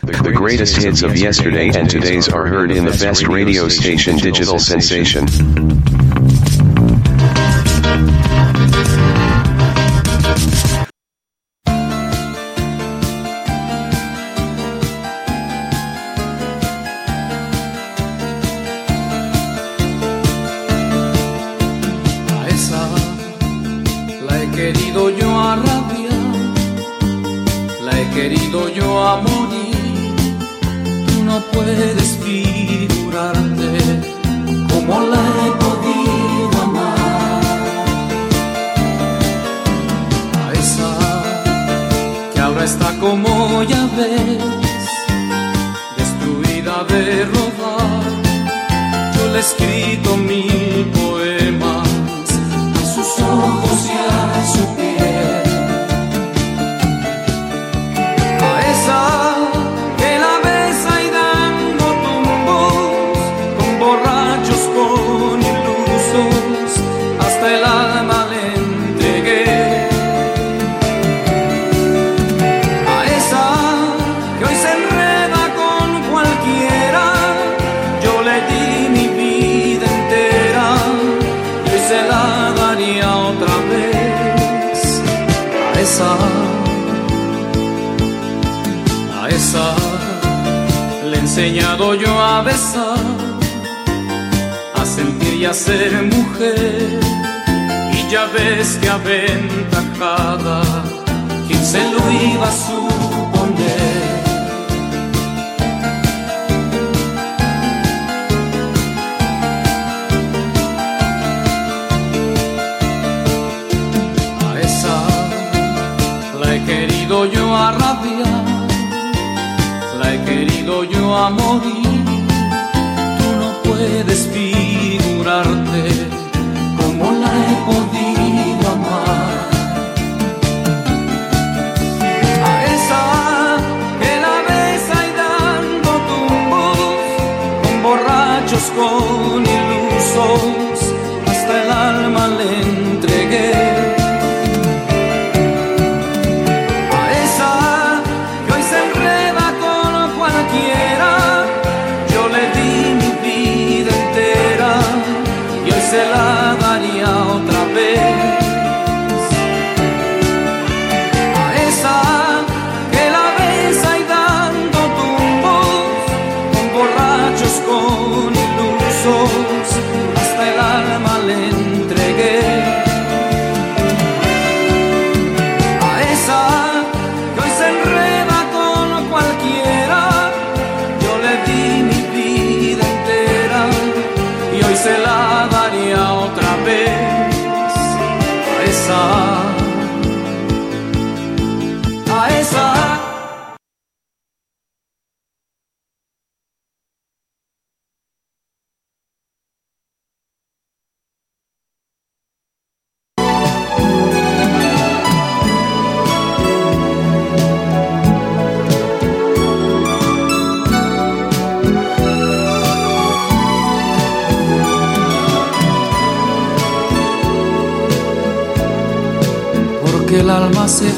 The 0.00 0.32
greatest 0.34 0.76
hits 0.78 1.02
of 1.02 1.14
yesterday 1.14 1.70
and 1.74 1.90
today's 1.90 2.30
are 2.30 2.46
heard 2.46 2.70
in 2.70 2.86
the 2.86 2.92
best 2.92 3.28
radio 3.28 3.68
station 3.68 4.16
Digital 4.16 4.58
Sensation. 4.58 5.26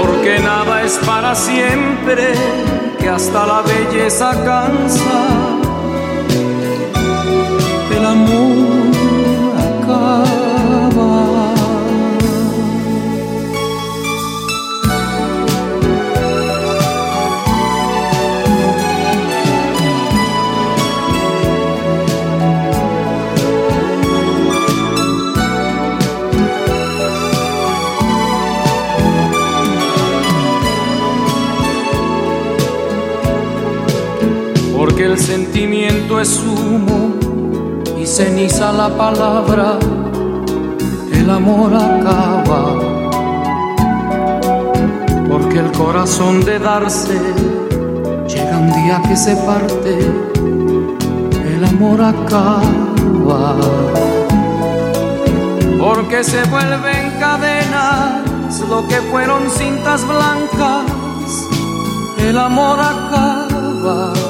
porque 0.00 0.38
nada 0.38 0.82
es 0.82 0.98
para 0.98 1.34
siempre, 1.34 2.32
que 2.98 3.08
hasta 3.08 3.46
la 3.46 3.62
belleza 3.62 4.30
cansa. 4.44 5.39
Ceniza 38.20 38.70
la 38.72 38.90
palabra, 38.90 39.78
el 41.10 41.30
amor 41.30 41.72
acaba, 41.74 42.62
porque 45.30 45.60
el 45.60 45.72
corazón 45.72 46.44
de 46.44 46.58
darse 46.58 47.18
llega 48.28 48.58
un 48.58 48.70
día 48.78 49.00
que 49.08 49.16
se 49.16 49.34
parte, 49.36 49.92
el 51.54 51.64
amor 51.64 51.98
acaba, 52.14 53.56
porque 55.78 56.22
se 56.22 56.42
vuelven 56.50 57.04
cadenas 57.18 58.60
lo 58.68 58.86
que 58.86 58.96
fueron 59.10 59.48
cintas 59.48 60.06
blancas, 60.06 60.84
el 62.18 62.36
amor 62.36 62.80
acaba 62.80 64.29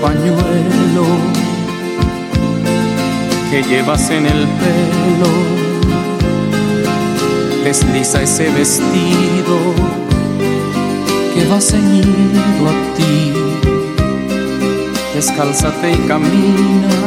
pañuelo 0.00 1.06
que 3.50 3.62
llevas 3.62 4.10
en 4.10 4.26
el 4.26 4.46
pelo, 4.60 5.32
desliza 7.64 8.22
ese 8.22 8.50
vestido 8.50 9.56
que 11.34 11.46
va 11.46 11.60
ceñido 11.60 12.68
a 12.68 12.94
ti, 12.96 13.32
descálzate 15.14 15.92
y 15.92 15.96
camina 16.06 16.98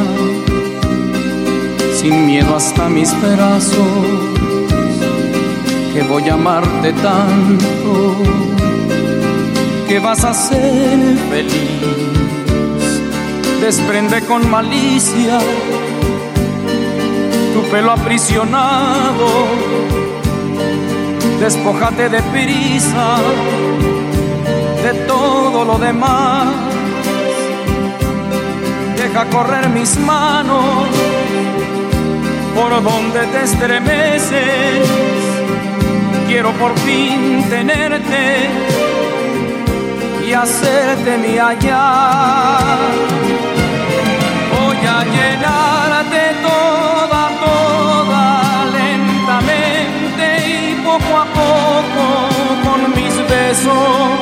sin 1.94 2.26
miedo 2.26 2.56
hasta 2.56 2.88
mis 2.88 3.10
brazos, 3.20 3.86
que 5.94 6.02
voy 6.02 6.28
a 6.28 6.34
amarte 6.34 6.92
tanto 6.94 8.16
que 9.86 9.98
vas 9.98 10.24
a 10.24 10.34
ser 10.34 11.18
feliz 11.30 12.01
desprende 13.62 14.20
con 14.22 14.50
malicia 14.50 15.38
tu 17.54 17.62
pelo 17.70 17.92
aprisionado, 17.92 19.28
despojate 21.38 22.08
de 22.08 22.20
prisa 22.22 23.18
de 24.82 24.94
todo 25.06 25.64
lo 25.64 25.78
demás, 25.78 26.48
deja 28.96 29.26
correr 29.26 29.68
mis 29.68 29.96
manos 29.96 30.88
por 32.56 32.82
donde 32.82 33.20
te 33.26 33.44
estremeces, 33.44 34.88
quiero 36.26 36.50
por 36.54 36.76
fin 36.80 37.44
tenerte 37.48 38.50
hacerte 40.34 41.18
mi 41.18 41.38
allá 41.38 42.72
a 44.86 45.04
llenarte 45.04 46.22
toda, 46.42 47.22
toda 47.44 48.64
lentamente 48.78 50.24
y 50.46 50.74
poco 50.82 51.12
a 51.18 51.26
poco 51.40 52.04
con 52.64 52.80
mis 52.94 53.14
besos. 53.28 54.20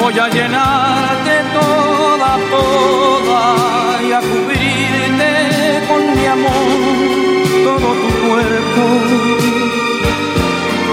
Voy 0.00 0.18
a 0.18 0.28
llenarte 0.28 1.34
toda, 1.58 2.38
toda 2.50 4.02
y 4.02 4.12
a 4.12 4.20
cubrirte 4.20 5.30
con 5.88 6.02
mi 6.16 6.26
amor 6.26 6.78
todo 7.64 7.88
tu 8.02 8.10
cuerpo. 8.26 8.82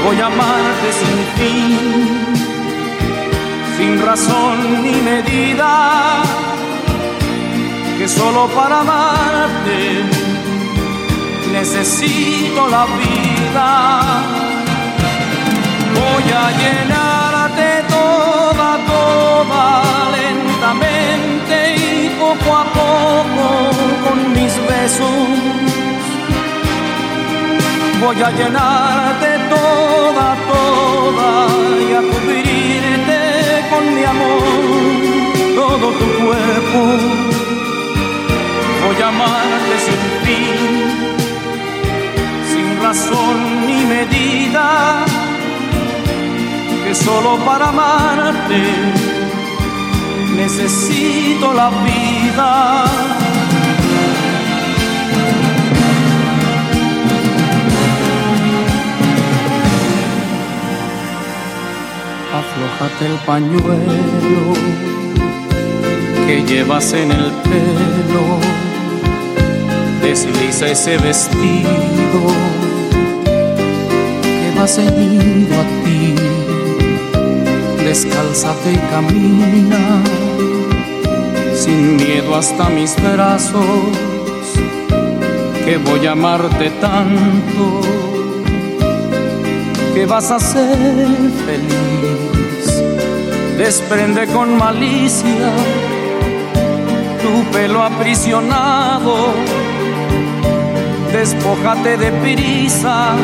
Voy 0.05 0.21
a 0.21 0.25
amarte 0.27 0.89
sin 1.01 1.19
fin, 1.37 2.26
sin 3.77 4.01
razón 4.01 4.81
ni 4.81 4.95
medida 5.11 6.23
que 7.97 8.07
solo 8.07 8.47
para 8.47 8.79
amarte 8.79 9.79
necesito 11.51 12.61
la 12.75 12.85
vida. 13.01 13.69
Voy 15.99 16.25
a 16.43 16.45
llenarte 16.61 17.67
toda, 17.95 18.69
toda 18.93 19.63
lentamente 20.17 21.55
y 21.75 22.09
poco 22.21 22.49
a 22.63 22.65
poco 22.81 23.45
con 24.03 24.17
mis 24.33 24.53
besos. 24.71 25.17
Voy 28.01 28.19
a 28.27 28.29
llenarte 28.37 29.29
toda, 29.55 30.27
toda 30.51 31.29
y 31.87 31.93
a 31.93 32.01
cubrirte 32.01 32.46
mi 33.97 34.03
amor 34.03 34.43
todo 35.55 35.87
tu 35.99 36.05
cuerpo 36.23 36.79
voy 38.83 39.01
a 39.01 39.07
amarte 39.07 39.75
sin 39.85 40.01
fin, 40.23 40.61
sin 42.51 42.67
razón 42.83 43.35
ni 43.67 43.85
medida, 43.95 45.05
que 46.85 46.93
solo 46.93 47.37
para 47.45 47.69
amarte 47.69 48.61
necesito 50.35 51.53
la 51.53 51.69
vida. 51.87 53.06
Aflójate 62.57 63.05
el 63.05 63.17
pañuelo 63.19 64.53
que 66.25 66.43
llevas 66.43 66.91
en 66.93 67.11
el 67.11 67.31
pelo 67.43 68.39
desliza 70.01 70.67
ese 70.67 70.97
vestido 70.97 72.21
que 74.23 74.59
va 74.59 74.67
ceñido 74.67 75.55
a 75.61 75.65
ti. 75.83 76.15
Descálzate 77.83 78.73
y 78.73 78.77
camina 78.89 80.01
sin 81.53 81.97
miedo 81.97 82.35
hasta 82.35 82.69
mis 82.69 82.95
brazos, 83.03 83.63
que 85.63 85.77
voy 85.77 86.07
a 86.07 86.13
amarte 86.13 86.71
tanto, 86.81 87.81
que 89.93 90.05
vas 90.07 90.31
a 90.31 90.39
ser 90.39 91.17
feliz. 91.45 91.86
Desprende 93.57 94.27
con 94.27 94.55
malicia 94.55 95.49
tu 97.23 97.51
pelo 97.51 97.81
aprisionado. 97.81 99.33
Despójate 101.11 101.97
de 101.97 102.11
prisa 102.11 103.15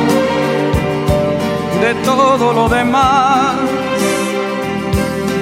de 1.82 1.94
todo 2.04 2.52
lo 2.52 2.68
demás. 2.68 3.58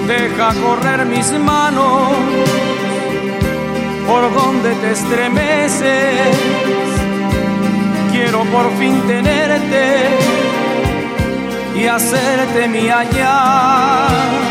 Deja 0.08 0.54
correr 0.66 1.06
mis 1.06 1.32
manos 1.40 2.10
por 4.08 4.34
donde 4.34 4.76
te 4.76 4.92
estremeces. 4.92 6.36
Quiero 8.12 8.44
por 8.46 8.70
fin 8.78 9.02
tenerte 9.08 9.86
y 11.76 11.88
hacerte 11.88 12.68
mi 12.68 12.90
allá. 12.90 14.51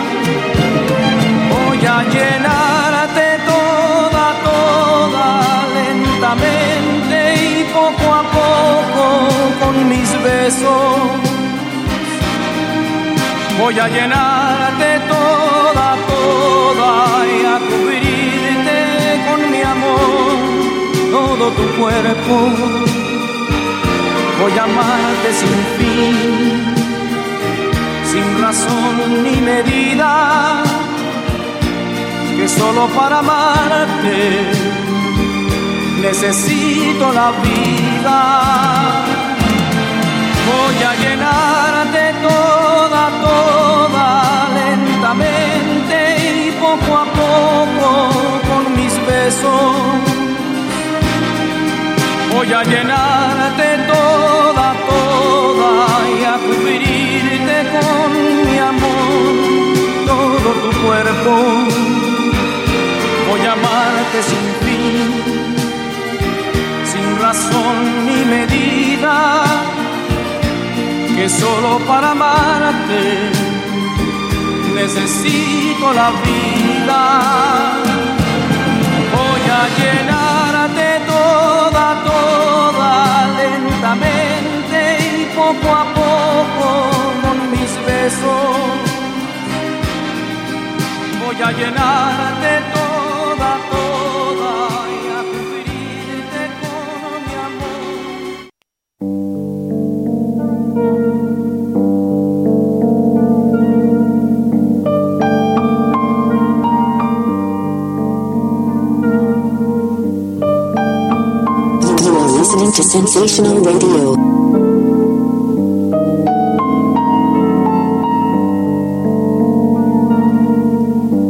A 2.00 2.04
llenarte 2.04 3.26
toda, 3.44 4.26
toda 4.48 5.26
lentamente 5.78 7.16
y 7.44 7.64
poco 7.74 8.06
a 8.20 8.22
poco 8.38 9.04
con 9.60 9.74
mis 9.86 10.10
besos. 10.22 10.96
Voy 13.60 13.78
a 13.78 13.86
llenarte 13.88 14.90
toda, 15.14 15.88
toda 16.08 16.90
y 17.36 17.38
a 17.54 17.56
cubrirte 17.68 18.80
con 19.28 19.50
mi 19.52 19.62
amor 19.74 20.36
todo 21.12 21.50
tu 21.58 21.64
cuerpo. 21.80 22.34
Voy 24.40 24.58
a 24.58 24.64
amarte 24.64 25.28
sin 25.40 25.58
fin 25.76 26.80
sin 28.10 28.42
razón 28.42 29.22
ni 29.22 29.36
medida, 29.40 30.62
que 32.40 32.48
solo 32.48 32.86
para 32.98 33.18
amarte 33.18 34.18
necesito 36.00 37.12
la 37.12 37.32
vida. 37.44 38.18
Voy 40.50 40.76
a 40.90 40.92
llenarte 41.02 42.02
toda, 42.28 43.02
toda 43.26 44.06
lentamente 44.58 45.96
y 46.28 46.50
poco 46.64 46.90
a 47.04 47.06
poco 47.22 47.88
con 48.48 48.62
mis 48.78 48.94
besos. 49.10 49.74
Voy 52.32 52.52
a 52.54 52.62
llenarte 52.72 53.68
toda, 53.92 54.66
toda 54.90 55.76
y 56.18 56.24
a 56.32 56.36
cubrirte 56.46 57.56
con 57.74 58.08
mi 58.46 58.58
amor 58.72 59.60
todo 60.06 60.50
tu 60.62 60.70
cuerpo. 60.82 61.89
Amarte 63.60 64.22
sin 64.22 64.46
fin, 64.64 65.08
sin 66.92 67.18
razón 67.20 68.06
ni 68.06 68.24
medida, 68.24 69.44
que 71.14 71.28
solo 71.28 71.78
para 71.86 72.12
amarte 72.12 73.02
necesito 74.74 75.92
la 75.92 76.10
vida. 76.26 77.02
Voy 79.14 79.44
a 79.58 79.62
llenarte 79.78 80.86
toda, 81.06 81.86
toda 82.10 82.92
lentamente 83.40 84.78
y 85.10 85.24
poco 85.36 85.68
a 85.82 85.84
poco 86.00 86.68
con 87.22 87.36
mis 87.50 87.72
besos. 87.86 88.56
Voy 91.22 91.42
a 91.42 91.52
llenarte 91.52 92.69
Sensational 112.90 113.64
Radio. 113.64 114.16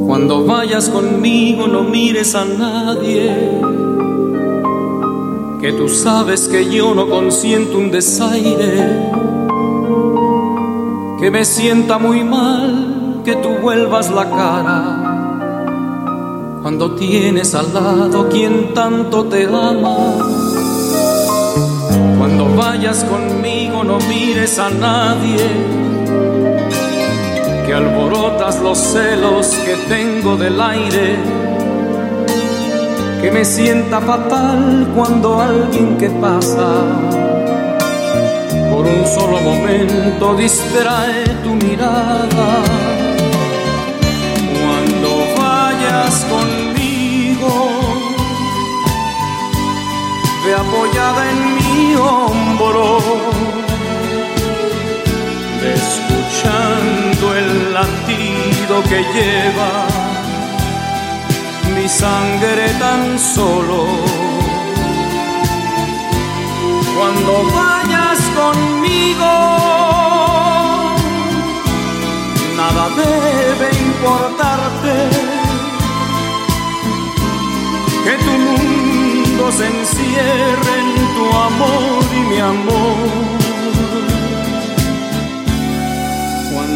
Cuando 0.07 0.47
vayas 0.47 0.89
conmigo 0.89 1.66
no 1.69 1.82
mires 1.82 2.35
a 2.35 2.47
nadie, 2.47 3.61
que 5.61 5.73
tú 5.74 5.91
sabes 5.91 6.49
que 6.49 6.70
yo 6.70 6.95
no 6.95 7.11
consiento 7.11 7.77
un 7.77 7.91
desaire, 7.91 9.11
que 11.20 11.31
me 11.31 11.45
sienta 11.45 11.99
muy 11.99 12.24
mal 12.24 13.20
que 13.23 13.37
tú 13.37 13.51
vuelvas 13.61 14.11
la 14.11 14.31
cara. 14.31 14.97
Cuando 16.62 16.93
tienes 16.93 17.55
al 17.55 17.74
lado 17.74 18.31
quien 18.31 18.73
tanto 18.73 19.24
te 19.24 19.45
ama, 19.45 20.39
vayas 22.81 23.05
conmigo 23.05 23.85
no 23.85 23.98
mires 24.09 24.59
a 24.59 24.70
nadie. 24.70 25.47
Que 27.66 27.74
alborotas 27.74 28.59
los 28.61 28.78
celos 28.78 29.48
que 29.66 29.77
tengo 29.94 30.35
del 30.39 30.59
aire, 30.59 31.16
que 33.20 33.31
me 33.31 33.44
sienta 33.44 34.01
fatal 34.01 34.89
cuando 34.97 35.43
alguien 35.43 35.98
que 35.98 36.09
pasa 36.09 36.70
por 38.70 38.86
un 38.86 39.05
solo 39.07 39.39
momento 39.43 40.35
distrae 40.36 41.24
tu 41.44 41.51
mirada. 41.57 42.48
Cuando 44.62 45.11
vayas 45.36 46.27
conmigo, 46.35 47.69
ve 50.47 50.55
apoyada 50.55 51.31
en 51.31 51.60
hombro 51.96 52.98
escuchando 55.62 57.34
el 57.34 57.74
latido 57.74 58.82
que 58.88 59.00
lleva 59.14 59.86
mi 61.74 61.88
sangre 61.88 62.68
tan 62.78 63.18
solo. 63.18 63.86
Cuando 66.96 67.32
vayas 67.54 68.18
conmigo, 68.40 69.32
nada 72.56 72.88
debe 73.04 73.68
importarte, 73.88 74.96
que 78.04 78.14
tu 78.24 78.30
mundo 78.30 78.89
se 79.52 79.66
encierre 79.66 80.74
en 80.81 80.94
tu 81.14 81.24
amor 81.36 82.05
y 82.16 82.31
mi 82.31 82.39
amor. 82.40 83.31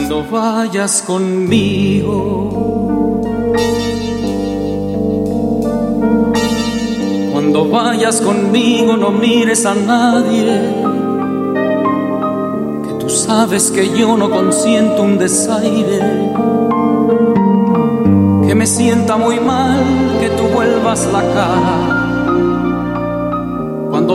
cuando 0.07 0.25
vayas 0.31 1.03
conmigo. 1.03 2.51
Cuando 7.33 7.69
vayas 7.69 8.21
conmigo 8.21 8.97
no 8.97 9.11
mires 9.11 9.65
a 9.65 9.75
nadie, 9.75 10.61
que 12.85 12.95
tú 12.99 13.09
sabes 13.09 13.71
que 13.71 13.97
yo 13.97 14.17
no 14.17 14.31
consiento 14.31 15.03
un 15.03 15.19
desaire, 15.19 16.01
que 18.47 18.55
me 18.55 18.67
sienta 18.67 19.17
muy 19.17 19.41
mal 19.41 19.83
que 20.21 20.29
tú 20.31 20.45
vuelvas 20.55 21.07
la 21.13 21.23
cara. 21.23 21.94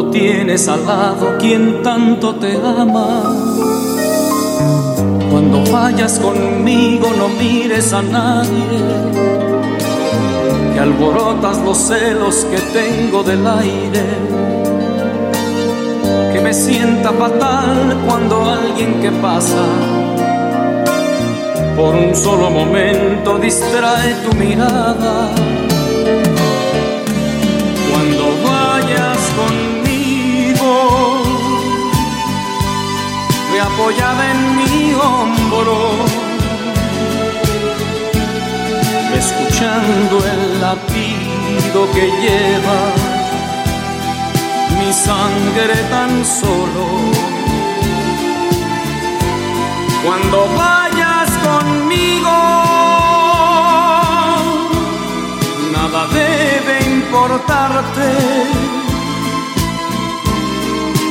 Tienes 0.07 0.67
al 0.67 0.85
lado 0.87 1.37
quien 1.37 1.83
tanto 1.83 2.33
te 2.35 2.55
ama. 2.55 3.21
Cuando 5.29 5.63
vayas 5.71 6.17
conmigo 6.19 7.11
no 7.17 7.27
mires 7.27 7.93
a 7.93 8.01
nadie, 8.01 8.79
que 10.73 10.79
alborotas 10.79 11.57
los 11.63 11.77
celos 11.77 12.45
que 12.45 12.57
tengo 12.79 13.23
del 13.23 13.45
aire, 13.45 14.05
que 16.33 16.39
me 16.41 16.53
sienta 16.53 17.11
fatal 17.11 17.97
cuando 18.07 18.49
alguien 18.49 19.01
que 19.01 19.11
pasa 19.11 19.65
por 21.75 21.93
un 21.93 22.15
solo 22.15 22.49
momento 22.49 23.37
distrae 23.37 24.15
tu 24.23 24.35
mirada. 24.35 25.29
Apoyada 33.79 34.31
en 34.31 34.57
mi 34.57 34.93
hombro, 34.93 35.77
escuchando 39.15 40.17
el 40.33 40.61
latido 40.61 41.89
que 41.93 42.05
lleva 42.23 42.79
mi 44.79 44.91
sangre 44.91 45.75
tan 45.89 46.25
solo. 46.25 46.85
Cuando 50.03 50.47
vayas 50.57 51.29
conmigo, 51.47 52.37
nada 55.73 56.07
debe 56.07 56.75
importarte. 56.97 58.78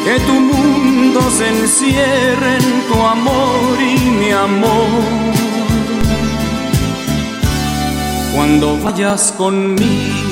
Que 0.08 0.18
tu 0.20 0.32
mundo 0.40 1.20
se 1.30 1.48
encierre 1.48 2.56
en 2.56 2.88
tu 2.88 2.94
amor 2.94 3.76
y 3.78 4.08
mi 4.08 4.30
amor 4.30 5.02
cuando 8.34 8.78
vayas 8.78 9.32
conmigo. 9.32 10.27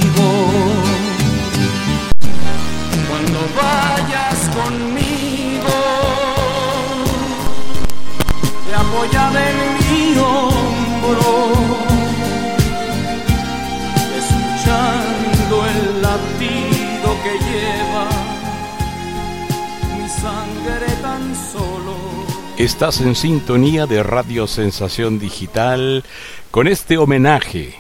Estás 22.67 23.01
en 23.01 23.15
sintonía 23.15 23.87
de 23.87 24.03
Radio 24.03 24.49
Sensación 24.49 25.21
Digital 25.21 26.03
con 26.51 26.67
este 26.67 26.99
homenaje 26.99 27.77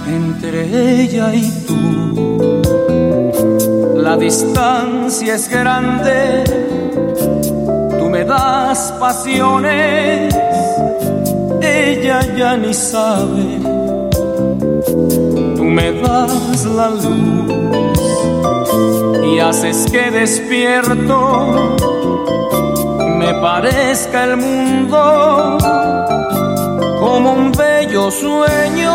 entre 0.07 1.03
ella 1.03 1.35
y 1.35 1.51
tú. 1.67 2.63
La 3.97 4.17
distancia 4.17 5.35
es 5.35 5.49
grande, 5.49 6.45
tú 7.99 8.09
me 8.09 8.25
das 8.25 8.93
pasiones, 8.99 10.35
ella 11.63 12.21
ya 12.37 12.57
ni 12.57 12.75
sabe. 12.75 13.61
Tú 15.57 15.65
me 15.65 15.93
das 15.93 16.65
la 16.65 16.89
luz 16.91 17.61
y 19.25 19.39
haces 19.39 19.87
que 19.91 20.11
despierto 20.11 21.77
me 23.33 23.41
parezca 23.41 24.25
el 24.25 24.37
mundo 24.37 25.59
como 26.99 27.33
un 27.33 27.53
bello 27.53 28.11
sueño. 28.11 28.95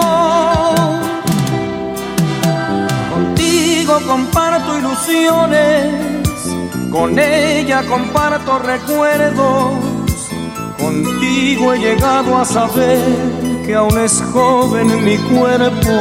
Contigo 3.14 3.94
comparto 4.06 4.78
ilusiones, 4.78 5.94
con 6.92 7.18
ella 7.18 7.84
comparto 7.88 8.60
recuerdos. 8.60 9.72
Contigo 10.80 11.74
he 11.74 11.80
llegado 11.80 12.38
a 12.38 12.44
saber 12.44 13.00
que 13.66 13.74
aún 13.74 13.98
es 14.00 14.22
joven 14.34 15.04
mi 15.04 15.18
cuerpo 15.18 15.92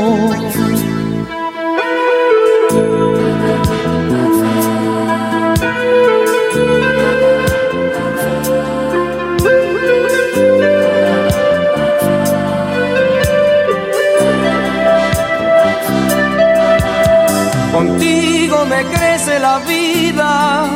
la 19.39 19.59
vida, 19.61 20.67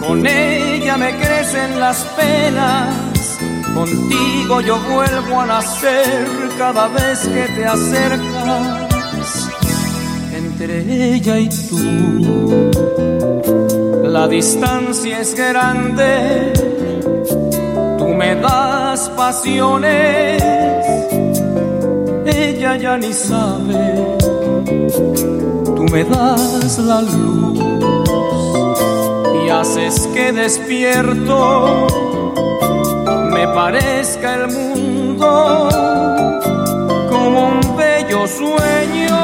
con 0.00 0.26
ella 0.26 0.96
me 0.96 1.16
crecen 1.16 1.78
las 1.78 2.04
penas, 2.16 3.38
contigo 3.74 4.60
yo 4.60 4.78
vuelvo 4.90 5.40
a 5.40 5.46
nacer 5.46 6.26
cada 6.56 6.88
vez 6.88 7.20
que 7.28 7.48
te 7.54 7.64
acercas. 7.66 9.48
Entre 10.32 11.14
ella 11.14 11.38
y 11.38 11.48
tú. 11.48 12.70
La 14.04 14.26
distancia 14.26 15.20
es 15.20 15.34
grande, 15.34 16.52
tú 17.98 18.08
me 18.08 18.34
das 18.36 19.10
pasiones, 19.10 20.42
ella 22.26 22.76
ya 22.76 22.96
ni 22.96 23.12
sabe 23.12 24.18
tú 25.78 25.84
me 25.92 26.02
das 26.02 26.76
la 26.78 27.02
luz 27.02 27.56
y 29.44 29.48
haces 29.48 30.08
que 30.12 30.32
despierto 30.32 31.86
me 33.32 33.46
parezca 33.46 34.34
el 34.34 34.48
mundo 34.48 35.68
como 37.08 37.38
un 37.52 37.76
bello 37.76 38.26
sueño. 38.26 39.18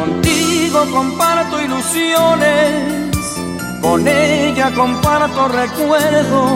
Contigo 0.00 0.80
comparto 0.90 1.62
ilusiones, 1.62 3.14
con 3.80 4.08
ella 4.08 4.72
comparto 4.74 5.46
recuerdos, 5.46 6.52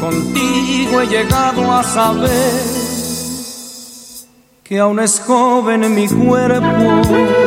contigo 0.00 1.00
he 1.00 1.06
llegado 1.08 1.72
a 1.72 1.82
saber 1.82 2.75
que 4.68 4.78
aún 4.78 4.98
es 4.98 5.20
joven 5.20 5.94
mi 5.94 6.08
cuerpo. 6.08 7.45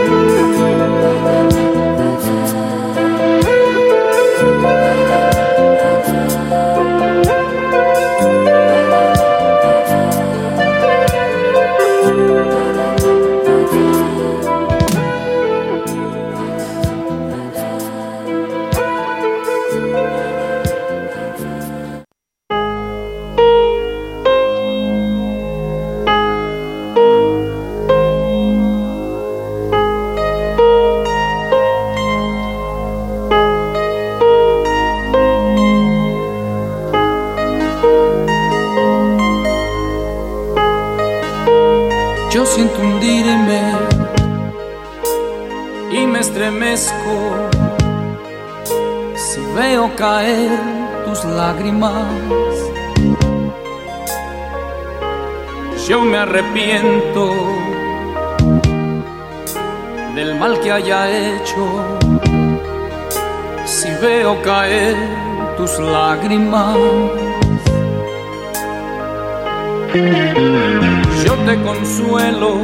Yo 71.26 71.34
te 71.46 71.62
consuelo, 71.62 72.64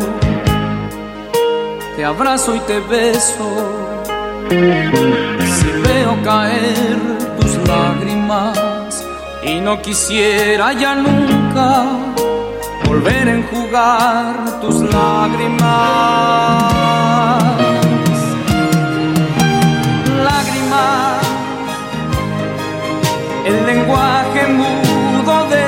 te 1.95 2.05
abrazo 2.05 2.55
y 2.55 2.59
te 2.61 2.79
beso. 2.79 3.47
Si 4.49 5.71
veo 5.87 6.17
caer 6.23 6.97
tus 7.39 7.55
lágrimas, 7.67 8.57
y 9.43 9.61
no 9.61 9.79
quisiera 9.81 10.73
ya 10.73 10.95
nunca 10.95 11.85
volver 12.87 13.27
a 13.27 13.33
enjugar 13.33 14.61
tus. 14.61 14.81
Lágrimas, 14.81 16.84
el 23.45 23.65
lenguaje 23.65 24.47
mudo 24.47 25.45
de 25.49 25.67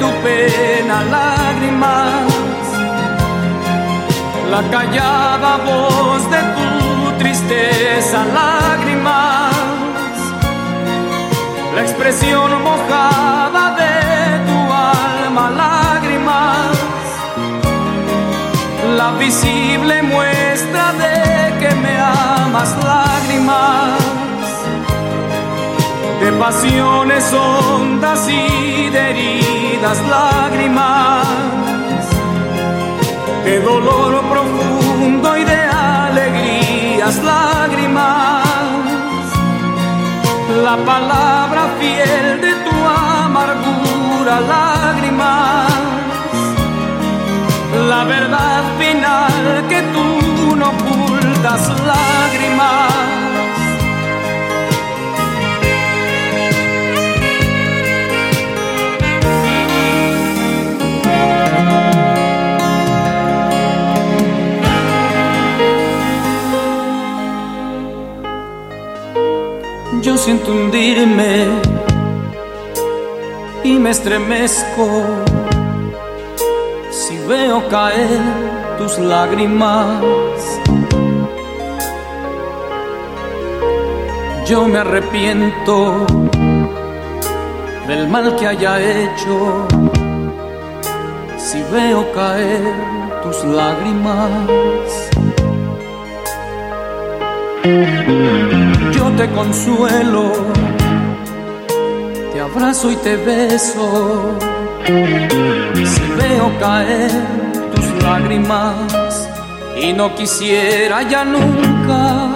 tu 0.00 0.08
pena, 0.24 1.04
lágrimas, 1.16 2.32
la 4.50 4.62
callada 4.70 5.58
voz 5.58 6.22
de 6.30 6.40
tu 6.56 7.18
tristeza, 7.18 8.24
lágrimas. 8.24 9.54
La 11.74 11.82
expresión 11.82 12.50
mojada 12.62 13.76
de 13.82 13.94
tu 14.48 14.58
alma, 14.72 15.50
lágrimas, 15.50 16.76
la 18.96 19.10
visible 19.12 20.02
muestra 20.02 20.92
de 21.02 21.58
que 21.60 21.74
me 21.74 21.94
amas, 21.98 22.70
lágrimas, 22.82 23.97
de 26.30 26.36
pasiones 26.36 27.32
hondas 27.32 28.28
y 28.28 28.90
de 28.90 29.10
heridas, 29.10 29.98
lágrimas, 30.10 31.26
de 33.44 33.60
dolor 33.60 34.22
profundo 34.32 35.36
y 35.38 35.44
de 35.44 35.60
alegrías, 35.62 37.16
lágrimas 37.24 38.44
la 40.64 40.76
palabra 40.92 41.62
fiel 41.78 42.40
de 42.42 42.52
tu 42.66 42.76
amargura, 43.24 44.40
lágrimas, 44.54 45.72
la 47.88 48.04
verdad 48.04 48.62
final 48.78 49.66
que 49.70 49.80
tú 49.94 50.56
no 50.56 50.66
ocultas, 50.76 51.62
lágrimas. 51.86 52.87
Siento 70.28 70.52
hundirme 70.52 71.46
y 73.64 73.78
me 73.78 73.88
estremezco 73.88 74.86
si 76.90 77.16
veo 77.26 77.66
caer 77.68 78.20
tus 78.76 78.98
lágrimas. 78.98 80.02
Yo 84.46 84.68
me 84.68 84.80
arrepiento 84.80 86.04
del 87.86 88.06
mal 88.08 88.36
que 88.36 88.48
haya 88.48 88.74
hecho 88.82 89.66
si 91.38 91.62
veo 91.72 92.12
caer 92.12 92.74
tus 93.22 93.44
lágrimas 93.44 94.87
yo 98.92 99.10
te 99.16 99.28
consuelo, 99.30 100.32
te 102.32 102.40
abrazo 102.40 102.90
y 102.90 102.96
te 102.96 103.16
beso. 103.16 104.38
Si 105.74 106.02
veo 106.20 106.50
caer 106.58 107.10
tus 107.74 108.02
lágrimas 108.02 109.28
y 109.80 109.92
no 109.92 110.14
quisiera 110.14 111.02
ya 111.02 111.24
nunca 111.24 112.28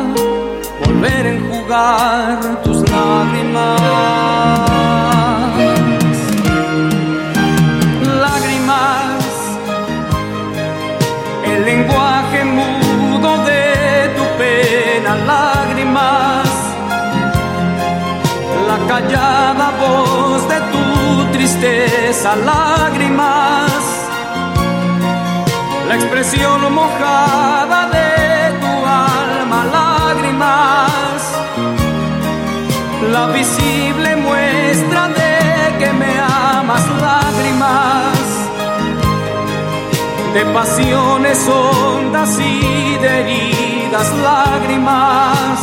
volver 0.85 1.27
a 1.27 1.31
enjugar 1.31 2.63
tus 2.63 2.79
lágrimas. 2.91 3.81
Lágrimas, 8.21 9.25
el 11.45 11.65
lenguaje 11.65 12.39
de 12.39 12.72
lágrimas, 15.17 16.49
la 18.69 18.79
callada 18.89 19.71
voz 19.81 20.49
de 20.49 20.59
tu 20.73 21.33
tristeza, 21.33 22.37
lágrimas, 22.37 23.73
la 25.89 25.95
expresión 25.95 26.73
mojada 26.73 27.89
de 27.97 28.59
tu 28.63 28.73
alma, 28.87 29.65
lágrimas, 29.79 31.21
la 33.13 33.27
visible 33.29 34.17
muestra 34.17 35.09
de 35.09 35.79
que 35.79 35.93
me 35.93 36.13
amas, 36.21 36.85
lágrimas. 37.01 38.03
De 40.35 40.47
pasiones 40.47 41.47
hondas 41.47 42.39
y 42.39 42.97
de 43.03 43.21
heridas 43.21 43.52
lágrimas, 43.93 45.61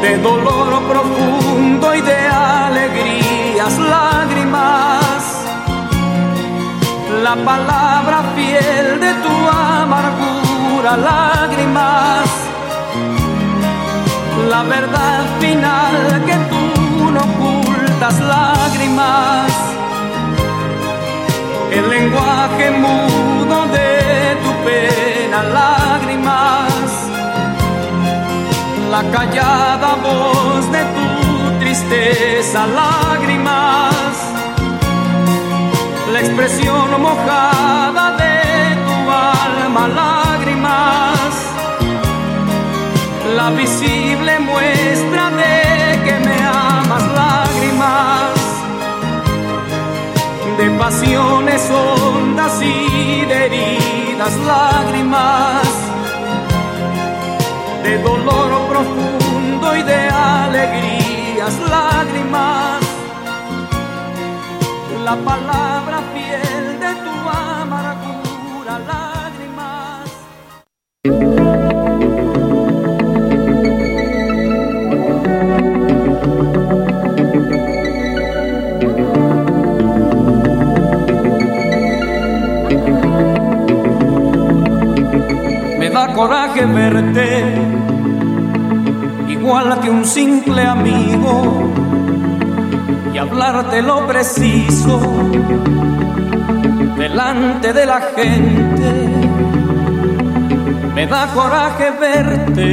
de 0.00 0.18
dolor 0.18 0.82
profundo 0.88 1.94
y 1.96 2.00
de 2.00 2.28
alegrías 2.28 3.76
lágrimas, 3.78 5.44
la 7.24 7.34
palabra 7.44 8.22
fiel 8.36 9.00
de 9.00 9.14
tu 9.14 9.48
amargura 9.48 10.96
lágrimas, 10.96 12.28
la 14.48 14.62
verdad 14.62 15.24
final 15.40 16.22
que 16.24 16.36
tú 16.50 17.10
no 17.10 17.20
ocultas 17.20 18.20
lágrimas. 18.20 19.50
El 21.72 21.90
lenguaje 21.90 22.70
mudo 22.70 23.37
tu 24.68 24.74
pena, 24.74 25.42
lágrimas, 25.42 26.90
la 28.90 29.02
callada 29.10 29.94
voz 30.02 30.72
de 30.72 30.82
tu 30.96 31.58
tristeza, 31.60 32.66
lágrimas, 32.66 34.14
la 36.12 36.20
expresión 36.20 37.00
mojada 37.00 38.16
de 38.16 38.38
llama 39.68 39.88
lágrimas, 39.88 41.30
la 43.36 43.50
visible 43.50 44.38
muestra 44.40 45.30
de 45.30 46.02
que 46.04 46.14
me 46.26 46.36
amas 46.44 47.04
lágrimas, 47.20 48.32
de 50.58 50.70
pasiones 50.78 51.70
hondas 51.70 52.62
y 52.62 53.24
de 53.26 53.46
heridas 53.46 53.97
lágrimas, 54.18 55.68
de 57.84 58.02
dolor 58.02 58.68
profundo 58.68 59.76
y 59.76 59.82
de 59.84 60.08
alegrías 60.08 61.54
lágrimas, 61.70 62.80
la 65.04 65.16
palabra 65.16 66.02
fiel 66.12 66.80
de 66.80 66.94
tu 67.04 67.28
amargura 67.28 68.78
da 85.98 86.14
coraje 86.14 86.64
verte 86.64 87.28
igual 89.28 89.80
que 89.80 89.90
un 89.90 90.04
simple 90.04 90.62
amigo 90.62 91.72
y 93.12 93.18
hablarte 93.18 93.82
lo 93.82 94.06
preciso 94.06 95.00
delante 96.96 97.72
de 97.72 97.84
la 97.84 98.00
gente. 98.16 98.90
Me 100.94 101.04
da 101.08 101.26
coraje 101.34 101.90
verte 101.98 102.68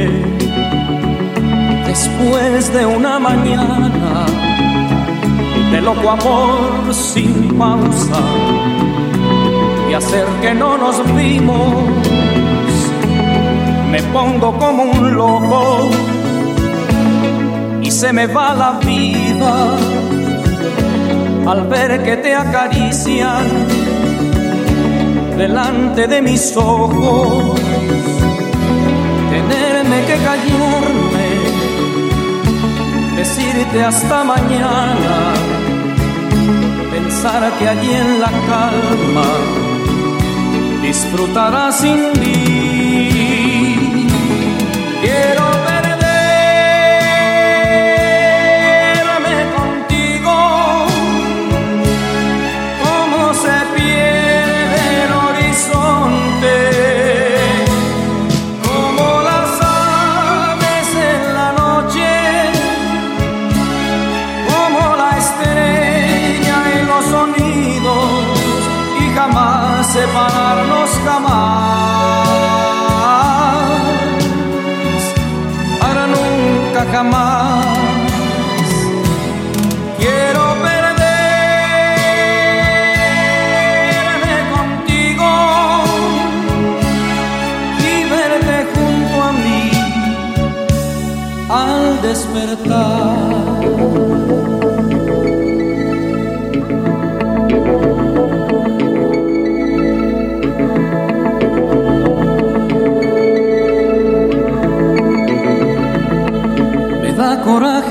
después 1.88 2.72
de 2.72 2.86
una 2.86 3.18
mañana 3.18 4.26
de 5.72 5.80
loco 5.80 6.10
amor 6.10 6.94
sin 6.94 7.58
pausa 7.58 8.20
y 9.90 9.94
hacer 9.94 10.26
que 10.42 10.54
no 10.54 10.78
nos 10.78 10.96
vimos. 11.16 12.45
Me 13.96 14.02
pongo 14.12 14.58
como 14.58 14.82
un 14.82 15.14
loco 15.14 15.88
y 17.80 17.90
se 17.90 18.12
me 18.12 18.26
va 18.26 18.54
la 18.54 18.72
vida 18.72 19.74
al 21.46 21.66
ver 21.66 22.04
que 22.04 22.18
te 22.18 22.34
acarician 22.34 23.46
delante 25.38 26.06
de 26.06 26.20
mis 26.20 26.54
ojos. 26.58 27.58
Tenerme 29.30 29.98
que 30.08 30.16
callarme, 30.28 31.28
decirte 33.16 33.82
hasta 33.82 34.24
mañana, 34.24 35.32
pensar 36.90 37.50
que 37.58 37.66
allí 37.66 37.92
en 37.94 38.20
la 38.20 38.30
calma 38.50 39.28
disfrutarás 40.82 41.78
sin 41.80 42.12
mí. 42.20 42.85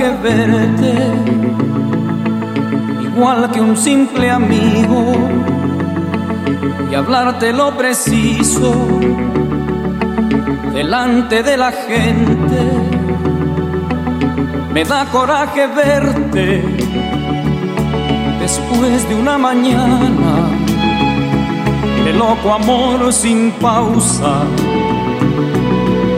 Verte, 0.10 0.94
igual 3.02 3.52
que 3.52 3.62
un 3.62 3.76
simple 3.78 4.30
amigo, 4.30 5.14
y 6.92 6.96
hablarte 6.96 7.52
lo 7.54 7.76
preciso 7.78 8.74
delante 10.74 11.44
de 11.44 11.58
la 11.58 11.72
gente. 11.72 12.60
Me 14.74 14.84
da 14.84 15.06
coraje 15.06 15.68
verte 15.68 16.64
después 18.42 19.08
de 19.08 19.16
una 19.16 19.38
mañana 19.38 20.50
de 22.04 22.14
loco 22.14 22.54
amor 22.54 23.12
sin 23.12 23.52
pausa 23.54 24.44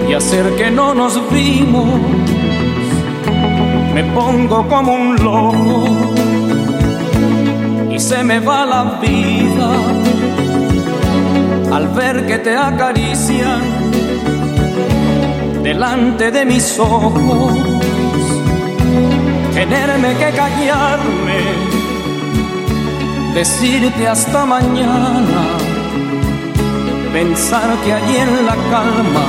y 0.09 0.13
hacer 0.13 0.55
que 0.55 0.69
no 0.71 0.93
nos 0.93 1.21
vimos. 1.31 2.26
Me 3.97 4.03
pongo 4.13 4.67
como 4.67 4.93
un 4.93 5.15
loco 5.15 5.87
y 7.89 7.99
se 7.99 8.23
me 8.23 8.39
va 8.39 8.63
la 8.63 8.83
vida 9.01 9.71
al 11.75 11.87
ver 11.87 12.27
que 12.27 12.37
te 12.37 12.55
acarician 12.55 13.59
delante 15.63 16.29
de 16.29 16.45
mis 16.45 16.77
ojos. 16.77 17.53
Tenerme 19.55 20.09
que 20.19 20.29
callarme, 20.41 21.39
decirte 23.33 24.07
hasta 24.07 24.45
mañana, 24.45 25.41
pensar 27.11 27.75
que 27.83 27.93
allí 27.93 28.17
en 28.17 28.45
la 28.45 28.55
calma 28.69 29.25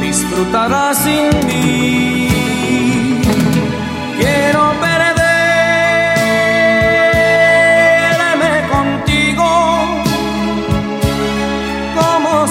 disfrutarás 0.00 0.98
sin 1.04 1.28
mí. 1.46 2.29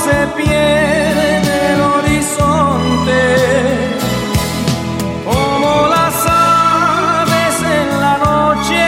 Se 0.09 0.27
pierde 0.37 1.55
el 1.73 1.81
horizonte, 1.81 3.21
como 5.29 5.71
las 5.95 6.15
aves 6.25 7.55
en 7.79 7.87
la 8.03 8.15
noche, 8.29 8.87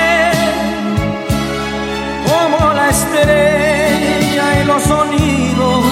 como 2.30 2.73
la 2.73 2.85
estrella 2.89 4.45
y 4.60 4.64
los 4.65 4.81
sonidos, 4.84 5.84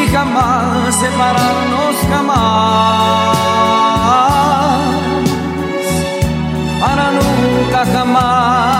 y 0.00 0.02
jamás 0.14 0.94
separarnos 0.96 1.94
jamás, 2.10 3.36
para 6.80 7.04
nunca 7.18 7.80
jamás. 7.94 8.79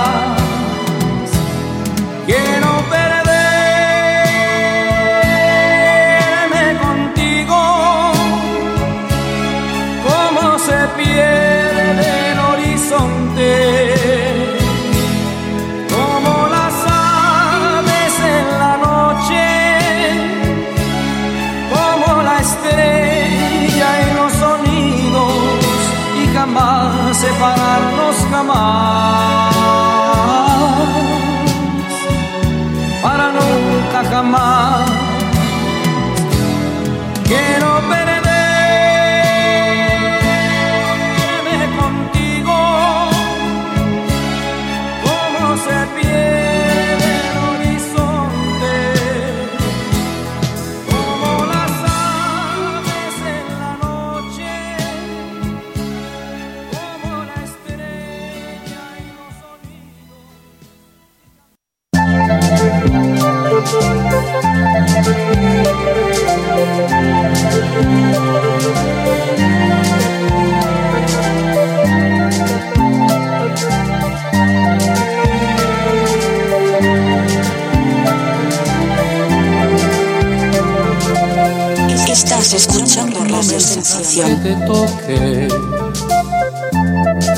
Que 84.26 84.34
te 84.36 84.54
toque 84.66 85.48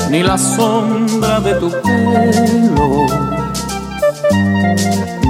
ni 0.09 0.21
la 0.21 0.37
sombra 0.37 1.39
de 1.39 1.53
tu 1.55 1.69
pelo. 1.69 3.07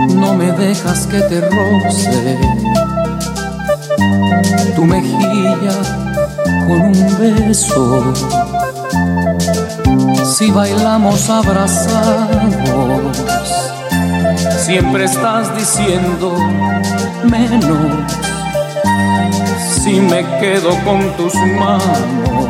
No 0.09 0.33
me 0.33 0.51
dejas 0.51 1.05
que 1.07 1.21
te 1.21 1.41
roce 1.41 2.37
tu 4.75 4.83
mejilla 4.83 5.77
con 6.67 6.81
un 6.81 7.17
beso. 7.19 8.13
Si 10.25 10.49
bailamos 10.49 11.29
abrazados, 11.29 13.17
siempre 14.57 15.05
estás 15.05 15.55
diciendo 15.55 16.35
menos. 17.29 18.32
Si 19.83 19.99
me 19.99 20.23
quedo 20.39 20.71
con 20.85 20.99
tus 21.17 21.35
manos, 21.35 22.49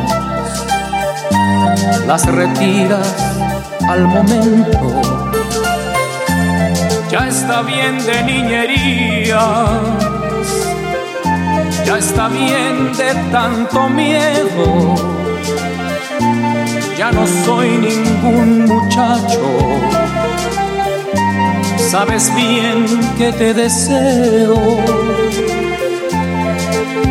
las 2.06 2.26
retiras 2.26 3.14
al 3.88 4.06
momento. 4.06 5.00
Ya 7.10 7.28
está 7.28 7.62
bien 7.62 7.98
de 8.06 8.22
niñería 8.22 10.04
ya 11.84 11.98
está 11.98 12.28
bien 12.28 12.92
de 12.96 13.14
tanto 13.30 13.88
miedo. 13.88 14.94
Ya 16.96 17.12
no 17.12 17.26
soy 17.44 17.68
ningún 17.76 18.64
muchacho. 18.64 19.42
Sabes 21.90 22.34
bien 22.34 22.86
que 23.18 23.32
te 23.32 23.52
deseo. 23.52 24.54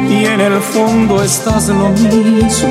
Y 0.09 0.25
en 0.25 0.41
el 0.41 0.59
fondo 0.61 1.21
estás 1.23 1.67
lo 1.69 1.89
mismo. 1.89 2.69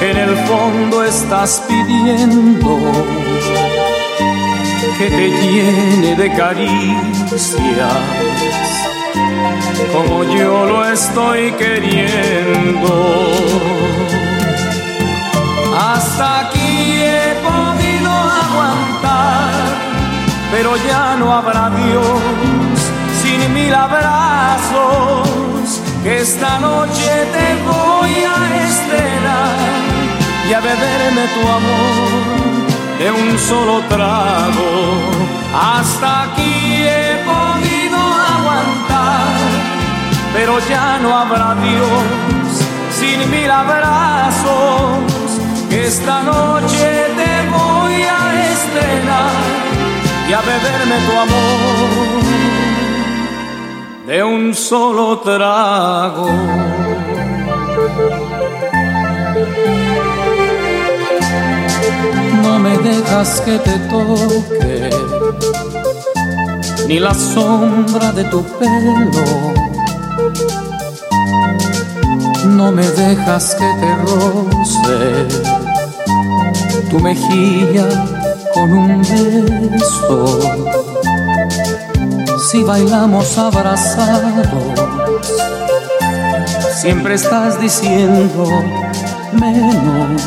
En 0.00 0.16
el 0.16 0.36
fondo 0.46 1.04
estás 1.04 1.62
pidiendo 1.68 2.78
que 4.98 5.10
te 5.10 5.28
llene 5.28 6.16
de 6.16 6.32
caricias 6.34 7.92
como 9.92 10.24
yo 10.24 10.66
lo 10.66 10.88
estoy 10.88 11.52
queriendo. 11.52 13.32
Hasta 15.76 16.40
aquí 16.40 17.02
he 17.02 17.34
podido 17.48 18.10
aguantar, 18.10 19.52
pero 20.50 20.76
ya 20.88 21.16
no 21.16 21.32
habrá 21.32 21.70
Dios 21.70 22.57
mil 23.58 23.74
abrazos, 23.74 25.28
que 26.02 26.20
esta 26.20 26.58
noche 26.58 27.10
te 27.36 27.46
voy 27.70 28.14
a 28.34 28.38
estrenar 28.66 29.56
y 30.48 30.50
a 30.58 30.60
beberme 30.60 31.24
tu 31.34 31.42
amor 31.58 32.10
de 33.00 33.06
un 33.22 33.38
solo 33.38 33.74
trago. 33.88 34.70
Hasta 35.54 36.08
aquí 36.24 36.54
he 36.94 37.06
podido 37.30 37.98
aguantar 38.34 39.28
pero 40.34 40.52
ya 40.68 40.98
no 41.02 41.16
habrá 41.20 41.54
Dios 41.66 42.04
sin 42.98 43.18
mil 43.30 43.50
abrazos. 43.50 44.98
Esta 45.70 46.22
noche 46.22 46.88
te 47.20 47.32
voy 47.56 47.96
a 48.18 48.20
estrenar 48.52 49.32
y 50.28 50.32
a 50.32 50.40
beberme 50.40 50.96
tu 51.06 51.12
amor 51.26 52.67
de 54.08 54.24
un 54.24 54.54
solo 54.54 55.18
trago. 55.20 56.28
No 62.42 62.58
me 62.58 62.76
dejas 62.78 63.40
que 63.42 63.58
te 63.58 63.78
toque 63.90 64.90
ni 66.88 66.98
la 66.98 67.14
sombra 67.14 68.12
de 68.12 68.24
tu 68.24 68.42
pelo 68.58 69.68
no 72.56 72.72
me 72.72 72.82
dejas 72.82 73.54
que 73.54 73.68
te 73.80 73.94
roce 74.04 75.28
tu 76.90 76.98
mejilla 76.98 77.88
con 78.52 78.72
un 78.72 79.02
beso. 79.02 80.77
Si 82.50 82.62
bailamos 82.62 83.36
abrazados, 83.36 84.48
siempre 86.80 87.16
estás 87.16 87.60
diciendo 87.60 88.48
menos. 89.32 90.22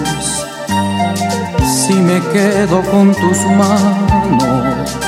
Si 1.65 1.93
me 1.93 2.19
quedo 2.31 2.84
con 2.91 3.15
tus 3.15 3.38
manos, 3.57 4.99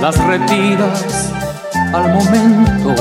las 0.00 0.16
retiras 0.24 1.32
al 1.92 2.14
momento 2.14 2.94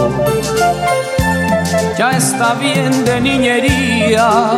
ya 2.00 2.18
está 2.18 2.56
bien 2.56 3.06
de 3.06 3.22
niñerías, 3.22 4.56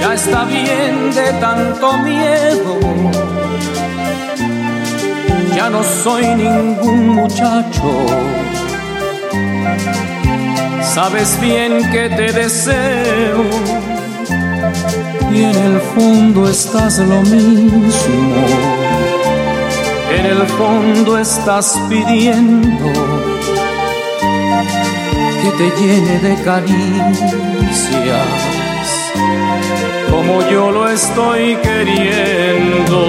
ya 0.00 0.14
está 0.14 0.44
bien 0.44 1.12
de 1.12 1.32
tanto 1.40 1.98
miedo. 1.98 2.78
Ya 5.56 5.70
no 5.70 5.82
soy 5.82 6.26
ningún 6.34 7.08
muchacho, 7.16 8.06
sabes 10.82 11.40
bien 11.40 11.90
que 11.90 12.08
te 12.10 12.30
deseo 12.32 13.42
y 15.32 15.42
en 15.42 15.56
el 15.56 15.80
fondo 15.94 16.48
estás 16.48 16.98
lo 16.98 17.22
mismo, 17.22 18.46
en 20.18 20.26
el 20.26 20.46
fondo 20.46 21.18
estás 21.18 21.80
pidiendo 21.88 23.26
te 25.58 25.70
llene 25.80 26.18
de 26.18 26.42
caricias, 26.42 26.76
como 30.10 30.42
yo 30.50 30.70
lo 30.70 30.88
estoy 30.88 31.56
queriendo. 31.56 33.06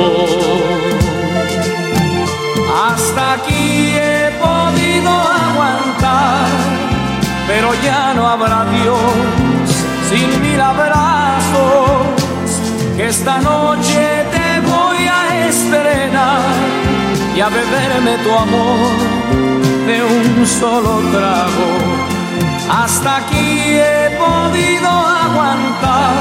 Hasta 3.17 3.33
aquí 3.33 3.95
he 3.95 4.29
podido 4.39 5.09
aguantar, 5.09 6.45
pero 7.47 7.73
ya 7.83 8.13
no 8.13 8.27
habrá 8.27 8.63
Dios 8.65 8.99
sin 10.07 10.39
mil 10.39 10.61
abrazos, 10.61 12.05
esta 12.99 13.39
noche 13.39 14.23
te 14.31 14.59
voy 14.69 15.07
a 15.07 15.47
estrenar 15.47 16.41
y 17.35 17.41
a 17.41 17.49
beberme 17.49 18.19
tu 18.19 18.31
amor 18.37 18.91
de 19.87 20.03
un 20.03 20.45
solo 20.45 20.99
trago 21.11 21.69
hasta 22.69 23.15
aquí 23.15 23.79
he 23.79 24.15
podido 24.19 24.89
aguantar, 24.89 26.13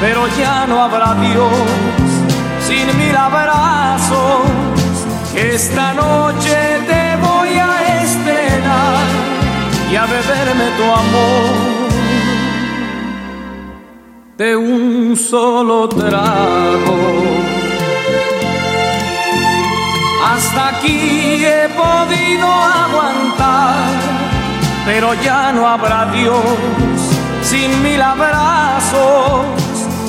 pero 0.00 0.26
ya 0.38 0.66
no 0.66 0.80
habrá 0.82 1.14
Dios 1.16 1.52
sin 2.66 2.86
mil 2.96 3.14
abrazos. 3.14 4.71
Esta 5.34 5.94
noche 5.94 6.56
te 6.86 7.16
voy 7.16 7.50
a 7.58 8.02
estrenar 8.02 9.06
y 9.90 9.96
a 9.96 10.06
beberme 10.06 10.66
tu 10.76 10.84
amor 10.84 11.88
de 14.36 14.56
un 14.56 15.16
solo 15.16 15.88
trago. 15.88 16.98
Hasta 20.24 20.68
aquí 20.68 21.44
he 21.44 21.68
podido 21.70 22.46
aguantar 22.46 24.12
pero 24.84 25.14
ya 25.14 25.52
no 25.52 25.66
habrá 25.66 26.06
Dios 26.06 26.42
sin 27.42 27.82
mil 27.82 28.00
abrazos, 28.00 29.46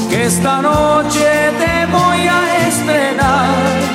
que 0.10 0.26
esta 0.26 0.62
noche 0.62 1.52
te 1.60 1.86
voy 1.88 2.28
a 2.28 2.68
estrenar 2.68 3.93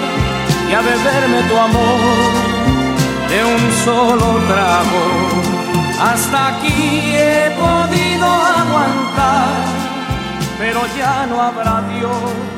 y 0.68 0.74
a 0.74 0.80
beberme 0.80 1.42
tu 1.48 1.56
amor 1.56 1.98
de 3.30 3.44
un 3.44 3.72
solo 3.84 4.38
trago. 4.48 5.04
Hasta 6.00 6.56
aquí 6.56 7.16
he 7.16 7.50
podido 7.58 8.26
aguantar, 8.26 9.48
pero 10.58 10.80
ya 10.96 11.26
no 11.26 11.40
habrá 11.42 11.82
Dios 11.94 12.57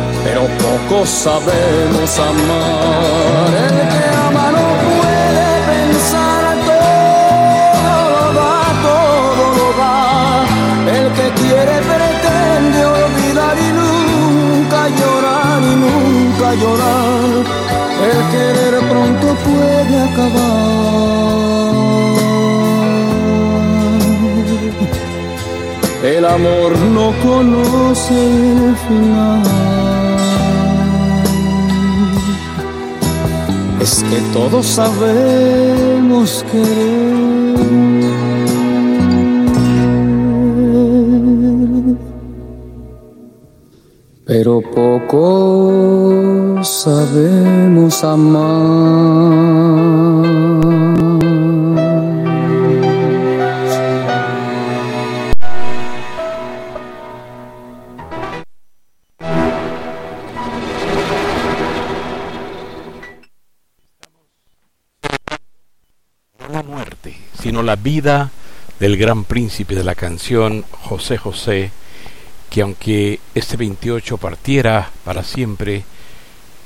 poco 0.91 1.05
sabemos 1.05 2.19
amar. 2.19 3.51
El 3.65 3.77
que 3.91 4.03
ama 4.27 4.47
no 4.57 4.67
puede 4.87 5.49
pensar, 5.71 6.43
todo 6.69 8.03
lo 8.15 8.25
da, 8.39 8.57
todo 8.89 9.43
lo 9.57 9.67
da. 9.81 9.95
El 10.97 11.05
que 11.17 11.27
quiere 11.41 11.75
pretende 11.91 12.79
olvidar 12.85 13.55
y 13.57 13.69
nunca 13.79 14.79
llorar 14.99 15.59
y 15.71 15.75
nunca 15.85 16.47
llorar. 16.61 17.29
El 18.09 18.19
querer 18.33 18.75
pronto 18.89 19.27
puede 19.47 19.95
acabar. 20.09 20.61
El 26.03 26.25
amor 26.25 26.71
no 26.77 27.13
conoce 27.23 28.13
el 28.13 28.75
final. 28.87 29.90
Es 33.81 34.03
que 34.03 34.21
todos 34.31 34.65
sabemos 34.67 36.45
querer, 36.51 37.15
pero 44.25 44.61
poco 44.61 46.59
sabemos 46.63 48.03
amar. 48.03 49.41
La 67.71 67.77
vida 67.77 68.31
del 68.81 68.97
gran 68.97 69.23
príncipe 69.23 69.75
de 69.75 69.85
la 69.85 69.95
canción, 69.95 70.65
José 70.81 71.17
José, 71.17 71.71
que 72.49 72.63
aunque 72.63 73.21
este 73.33 73.55
28 73.55 74.17
partiera 74.17 74.91
para 75.05 75.23
siempre, 75.23 75.85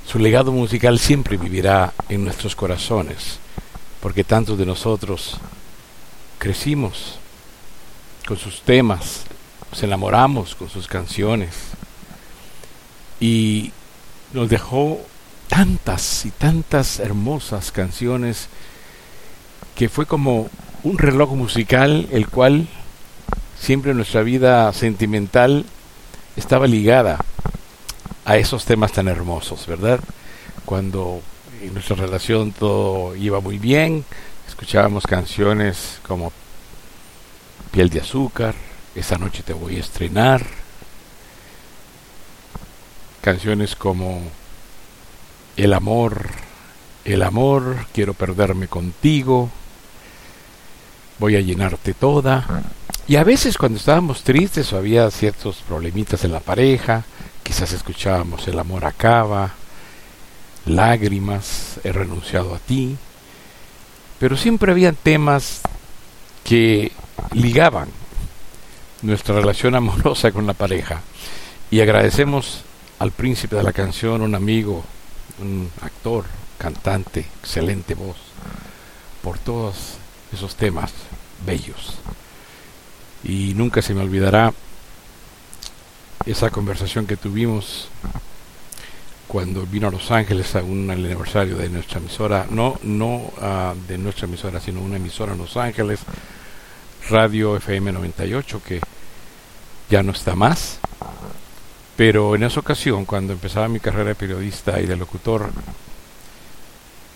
su 0.08 0.18
legado 0.18 0.52
musical 0.52 0.98
siempre 0.98 1.38
vivirá 1.38 1.94
en 2.10 2.24
nuestros 2.24 2.56
corazones, 2.56 3.38
porque 4.02 4.24
tantos 4.24 4.58
de 4.58 4.66
nosotros 4.66 5.38
crecimos 6.40 7.20
con 8.26 8.38
sus 8.38 8.62
temas, 8.62 9.26
nos 9.70 9.84
enamoramos 9.84 10.56
con 10.56 10.70
sus 10.72 10.88
canciones 10.88 11.52
y 13.20 13.72
nos 14.34 14.50
dejó 14.50 15.02
tantas 15.50 16.26
y 16.26 16.32
tantas 16.32 16.98
hermosas 16.98 17.72
canciones 17.72 18.48
que 19.76 19.88
fue 19.88 20.08
como 20.08 20.50
un 20.86 21.00
reloj 21.00 21.32
musical 21.32 22.08
el 22.12 22.28
cual 22.28 22.68
siempre 23.60 23.96
nuestra 23.96 24.22
vida 24.22 24.72
sentimental 24.72 25.66
estaba 26.36 26.68
ligada 26.68 27.18
a 28.24 28.38
esos 28.38 28.66
temas 28.66 28.92
tan 28.92 29.08
hermosos, 29.08 29.66
¿verdad? 29.66 30.00
Cuando 30.64 31.22
en 31.60 31.74
nuestra 31.74 31.96
relación 31.96 32.52
todo 32.52 33.16
iba 33.16 33.40
muy 33.40 33.58
bien, 33.58 34.06
escuchábamos 34.48 35.08
canciones 35.08 36.00
como 36.08 36.32
Piel 37.72 37.90
de 37.90 38.02
azúcar, 38.02 38.54
Esa 38.94 39.18
noche 39.18 39.42
te 39.42 39.54
voy 39.54 39.78
a 39.78 39.80
estrenar, 39.80 40.46
canciones 43.22 43.76
como 43.76 44.22
El 45.58 45.74
amor, 45.74 46.30
el 47.06 47.24
amor, 47.24 47.88
quiero 47.92 48.14
perderme 48.14 48.68
contigo, 48.68 49.50
voy 51.20 51.36
a 51.36 51.42
llenarte 51.42 51.94
toda. 51.94 52.64
Y 53.08 53.18
a 53.18 53.24
veces 53.24 53.58
cuando 53.58 53.78
estábamos 53.78 54.24
tristes 54.24 54.72
o 54.74 54.78
había 54.78 55.10
ciertos 55.12 55.58
problemitas 55.68 56.24
en 56.24 56.32
la 56.32 56.40
pareja, 56.40 57.04
quizás 57.44 57.72
escuchábamos 57.72 58.48
el 58.48 58.58
amor 58.60 58.86
acaba, 58.86 59.54
lágrimas, 60.66 61.80
he 61.84 61.92
renunciado 61.92 62.56
a 62.56 62.60
ti, 62.60 62.98
pero 64.20 64.38
siempre 64.38 64.72
había 64.72 64.92
temas 64.92 65.62
que 66.44 66.92
ligaban 67.34 67.90
nuestra 69.02 69.36
relación 69.36 69.76
amorosa 69.76 70.32
con 70.32 70.48
la 70.48 70.54
pareja. 70.54 71.02
Y 71.70 71.82
agradecemos 71.82 72.64
al 73.00 73.12
príncipe 73.12 73.56
de 73.56 73.64
la 73.64 73.74
canción, 73.74 74.22
un 74.22 74.36
amigo, 74.36 74.84
un 75.40 75.70
actor, 75.82 76.26
cantante, 76.58 77.26
excelente 77.42 77.94
voz, 77.94 78.18
por 79.22 79.38
todos 79.38 79.98
esos 80.34 80.56
temas 80.56 80.94
bellos. 81.46 81.96
Y 83.24 83.54
nunca 83.56 83.82
se 83.82 83.94
me 83.94 84.02
olvidará 84.02 84.54
esa 86.26 86.50
conversación 86.50 87.06
que 87.06 87.18
tuvimos 87.18 87.90
cuando 89.28 89.66
vino 89.66 89.88
a 89.88 89.92
Los 89.92 90.12
Ángeles 90.12 90.56
a 90.56 90.64
un 90.64 90.90
aniversario 90.90 91.58
de 91.58 91.70
nuestra 91.70 92.00
emisora, 92.00 92.46
no, 92.50 92.80
no 92.84 93.16
uh, 93.16 93.76
de 93.88 93.98
nuestra 93.98 94.28
emisora, 94.28 94.60
sino 94.60 94.82
una 94.82 94.98
emisora 94.98 95.34
en 95.34 95.40
Los 95.40 95.58
Ángeles, 95.58 96.00
Radio 97.10 97.58
FM 97.58 97.92
98, 97.92 98.62
que 98.66 98.80
ya 99.90 100.04
no 100.04 100.12
está 100.12 100.36
más. 100.36 100.80
Pero 101.96 102.36
en 102.36 102.44
esa 102.44 102.60
ocasión, 102.60 103.06
cuando 103.06 103.34
empezaba 103.34 103.68
mi 103.68 103.80
carrera 103.80 104.10
de 104.10 104.16
periodista 104.16 104.80
y 104.80 104.86
de 104.86 104.96
locutor, 104.96 105.50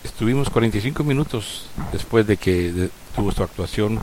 estuvimos 0.04 0.50
45 0.50 1.04
minutos 1.04 1.68
después 1.92 2.28
de 2.28 2.38
que 2.38 2.90
tuvo 3.16 3.32
su 3.32 3.44
actuación. 3.44 4.00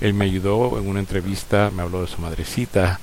Él 0.00 0.14
me 0.14 0.26
ayudó 0.26 0.78
en 0.78 0.88
una 0.88 1.00
entrevista, 1.00 1.70
me 1.74 1.82
habló 1.82 2.02
de 2.02 2.08
su 2.08 2.20
madrecita, 2.20 3.00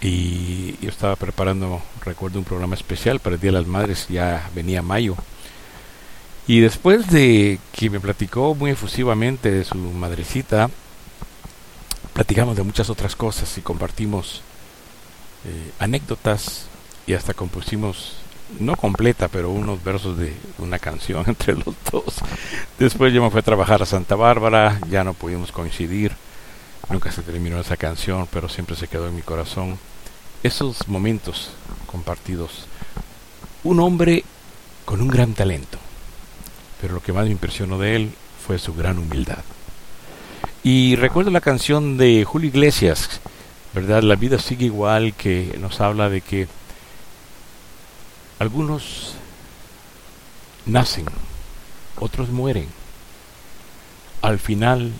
y 0.00 0.76
yo 0.80 0.90
estaba 0.90 1.16
preparando, 1.16 1.82
recuerdo, 2.04 2.38
un 2.38 2.44
programa 2.44 2.74
especial 2.74 3.20
para 3.20 3.34
el 3.34 3.40
Día 3.40 3.52
de 3.52 3.58
las 3.58 3.66
Madres, 3.66 4.06
ya 4.08 4.48
venía 4.54 4.82
mayo. 4.82 5.16
Y 6.46 6.60
después 6.60 7.08
de 7.08 7.58
que 7.72 7.90
me 7.90 8.00
platicó 8.00 8.54
muy 8.54 8.70
efusivamente 8.70 9.50
de 9.50 9.64
su 9.64 9.76
madrecita, 9.76 10.70
platicamos 12.14 12.56
de 12.56 12.62
muchas 12.62 12.90
otras 12.90 13.14
cosas 13.16 13.58
y 13.58 13.60
compartimos 13.60 14.42
eh, 15.44 15.72
anécdotas 15.78 16.66
y 17.06 17.14
hasta 17.14 17.34
compusimos, 17.34 18.16
no 18.60 18.76
completa, 18.76 19.28
pero 19.28 19.50
unos 19.50 19.82
versos 19.82 20.18
de 20.18 20.34
una 20.58 20.78
canción 20.78 21.24
entre 21.26 21.54
los 21.54 21.74
dos. 21.90 22.16
Después 22.78 23.12
yo 23.12 23.22
me 23.22 23.30
fui 23.30 23.40
a 23.40 23.42
trabajar 23.42 23.82
a 23.82 23.86
Santa 23.86 24.14
Bárbara, 24.14 24.78
ya 24.90 25.04
no 25.04 25.14
pudimos 25.14 25.52
coincidir 25.52 26.12
Nunca 26.90 27.12
se 27.12 27.20
terminó 27.20 27.60
esa 27.60 27.76
canción, 27.76 28.26
pero 28.32 28.48
siempre 28.48 28.74
se 28.74 28.88
quedó 28.88 29.08
en 29.08 29.16
mi 29.16 29.20
corazón. 29.20 29.78
Esos 30.42 30.88
momentos 30.88 31.50
compartidos. 31.86 32.66
Un 33.62 33.80
hombre 33.80 34.24
con 34.86 35.02
un 35.02 35.08
gran 35.08 35.34
talento, 35.34 35.78
pero 36.80 36.94
lo 36.94 37.02
que 37.02 37.12
más 37.12 37.26
me 37.26 37.32
impresionó 37.32 37.78
de 37.78 37.96
él 37.96 38.12
fue 38.46 38.58
su 38.58 38.72
gran 38.72 38.98
humildad. 38.98 39.44
Y 40.64 40.96
recuerdo 40.96 41.30
la 41.30 41.42
canción 41.42 41.98
de 41.98 42.24
Julio 42.24 42.48
Iglesias, 42.48 43.20
¿verdad? 43.74 44.02
La 44.02 44.16
vida 44.16 44.38
sigue 44.38 44.64
igual, 44.64 45.12
que 45.12 45.58
nos 45.60 45.82
habla 45.82 46.08
de 46.08 46.22
que 46.22 46.48
algunos 48.38 49.14
nacen, 50.66 51.06
otros 51.98 52.28
mueren. 52.28 52.68
Al 54.22 54.38
final 54.38 54.92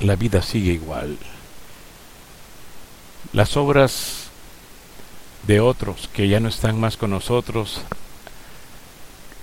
la 0.00 0.16
vida 0.16 0.42
sigue 0.42 0.72
igual. 0.72 1.18
Las 3.32 3.56
obras 3.56 4.28
de 5.46 5.60
otros 5.60 6.08
que 6.12 6.28
ya 6.28 6.40
no 6.40 6.48
están 6.48 6.78
más 6.78 6.96
con 6.96 7.10
nosotros, 7.10 7.80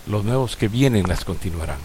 los 0.06 0.24
nuevos 0.24 0.56
que 0.56 0.68
vienen 0.68 1.08
las 1.08 1.26
continuarán. 1.26 1.80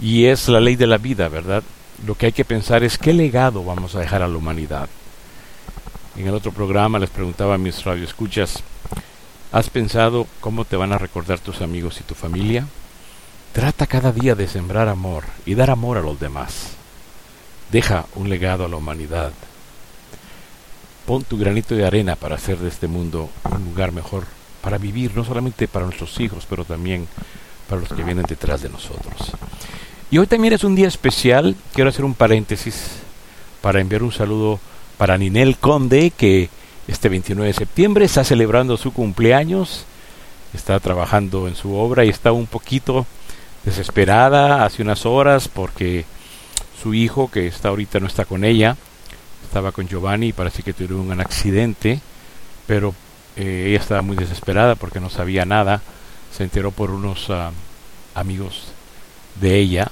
Y 0.00 0.26
es 0.26 0.48
la 0.48 0.60
ley 0.60 0.76
de 0.76 0.86
la 0.86 0.98
vida, 0.98 1.28
¿verdad? 1.28 1.62
Lo 2.06 2.16
que 2.16 2.26
hay 2.26 2.32
que 2.32 2.44
pensar 2.44 2.82
es 2.82 2.98
qué 2.98 3.12
legado 3.12 3.64
vamos 3.64 3.94
a 3.94 4.00
dejar 4.00 4.22
a 4.22 4.28
la 4.28 4.36
humanidad. 4.36 4.88
En 6.16 6.26
el 6.26 6.34
otro 6.34 6.52
programa 6.52 6.98
les 6.98 7.10
preguntaba 7.10 7.54
a 7.54 7.58
mis 7.58 7.84
radioescuchas, 7.84 8.62
¿has 9.54 9.70
pensado 9.70 10.26
cómo 10.40 10.64
te 10.64 10.74
van 10.74 10.92
a 10.92 10.98
recordar 10.98 11.38
tus 11.38 11.62
amigos 11.62 12.00
y 12.00 12.02
tu 12.02 12.16
familia? 12.16 12.66
Trata 13.52 13.86
cada 13.86 14.10
día 14.10 14.34
de 14.34 14.48
sembrar 14.48 14.88
amor 14.88 15.22
y 15.46 15.54
dar 15.54 15.70
amor 15.70 15.96
a 15.96 16.02
los 16.02 16.18
demás. 16.18 16.72
Deja 17.70 18.06
un 18.16 18.28
legado 18.28 18.64
a 18.64 18.68
la 18.68 18.74
humanidad. 18.74 19.30
Pon 21.06 21.22
tu 21.22 21.38
granito 21.38 21.76
de 21.76 21.86
arena 21.86 22.16
para 22.16 22.34
hacer 22.34 22.58
de 22.58 22.68
este 22.68 22.88
mundo 22.88 23.30
un 23.48 23.64
lugar 23.64 23.92
mejor 23.92 24.24
para 24.60 24.76
vivir, 24.76 25.16
no 25.16 25.24
solamente 25.24 25.68
para 25.68 25.84
nuestros 25.84 26.18
hijos, 26.18 26.46
pero 26.50 26.64
también 26.64 27.06
para 27.68 27.80
los 27.80 27.90
que 27.90 28.02
vienen 28.02 28.24
detrás 28.28 28.60
de 28.60 28.70
nosotros. 28.70 29.34
Y 30.10 30.18
hoy 30.18 30.26
también 30.26 30.54
es 30.54 30.64
un 30.64 30.74
día 30.74 30.88
especial. 30.88 31.54
Quiero 31.74 31.90
hacer 31.90 32.04
un 32.04 32.14
paréntesis 32.14 32.96
para 33.62 33.80
enviar 33.80 34.02
un 34.02 34.10
saludo 34.10 34.58
para 34.98 35.16
Ninel 35.16 35.58
Conde, 35.58 36.10
que 36.10 36.50
este 36.86 37.08
29 37.08 37.48
de 37.48 37.54
septiembre 37.54 38.04
está 38.04 38.24
celebrando 38.24 38.76
su 38.76 38.92
cumpleaños, 38.92 39.84
está 40.52 40.78
trabajando 40.80 41.48
en 41.48 41.56
su 41.56 41.74
obra 41.74 42.04
y 42.04 42.08
está 42.08 42.32
un 42.32 42.46
poquito 42.46 43.06
desesperada 43.64 44.64
hace 44.64 44.82
unas 44.82 45.06
horas 45.06 45.48
porque 45.48 46.04
su 46.80 46.94
hijo, 46.94 47.30
que 47.30 47.46
está 47.46 47.70
ahorita 47.70 48.00
no 48.00 48.06
está 48.06 48.24
con 48.24 48.44
ella, 48.44 48.76
estaba 49.44 49.72
con 49.72 49.88
Giovanni 49.88 50.28
y 50.28 50.32
parece 50.32 50.62
que 50.62 50.72
tuvieron 50.72 51.10
un 51.10 51.20
accidente, 51.20 52.00
pero 52.66 52.94
eh, 53.36 53.66
ella 53.68 53.78
estaba 53.78 54.02
muy 54.02 54.16
desesperada 54.16 54.74
porque 54.74 55.00
no 55.00 55.08
sabía 55.08 55.44
nada, 55.44 55.80
se 56.36 56.44
enteró 56.44 56.70
por 56.70 56.90
unos 56.90 57.30
ah, 57.30 57.52
amigos 58.14 58.68
de 59.40 59.58
ella 59.58 59.90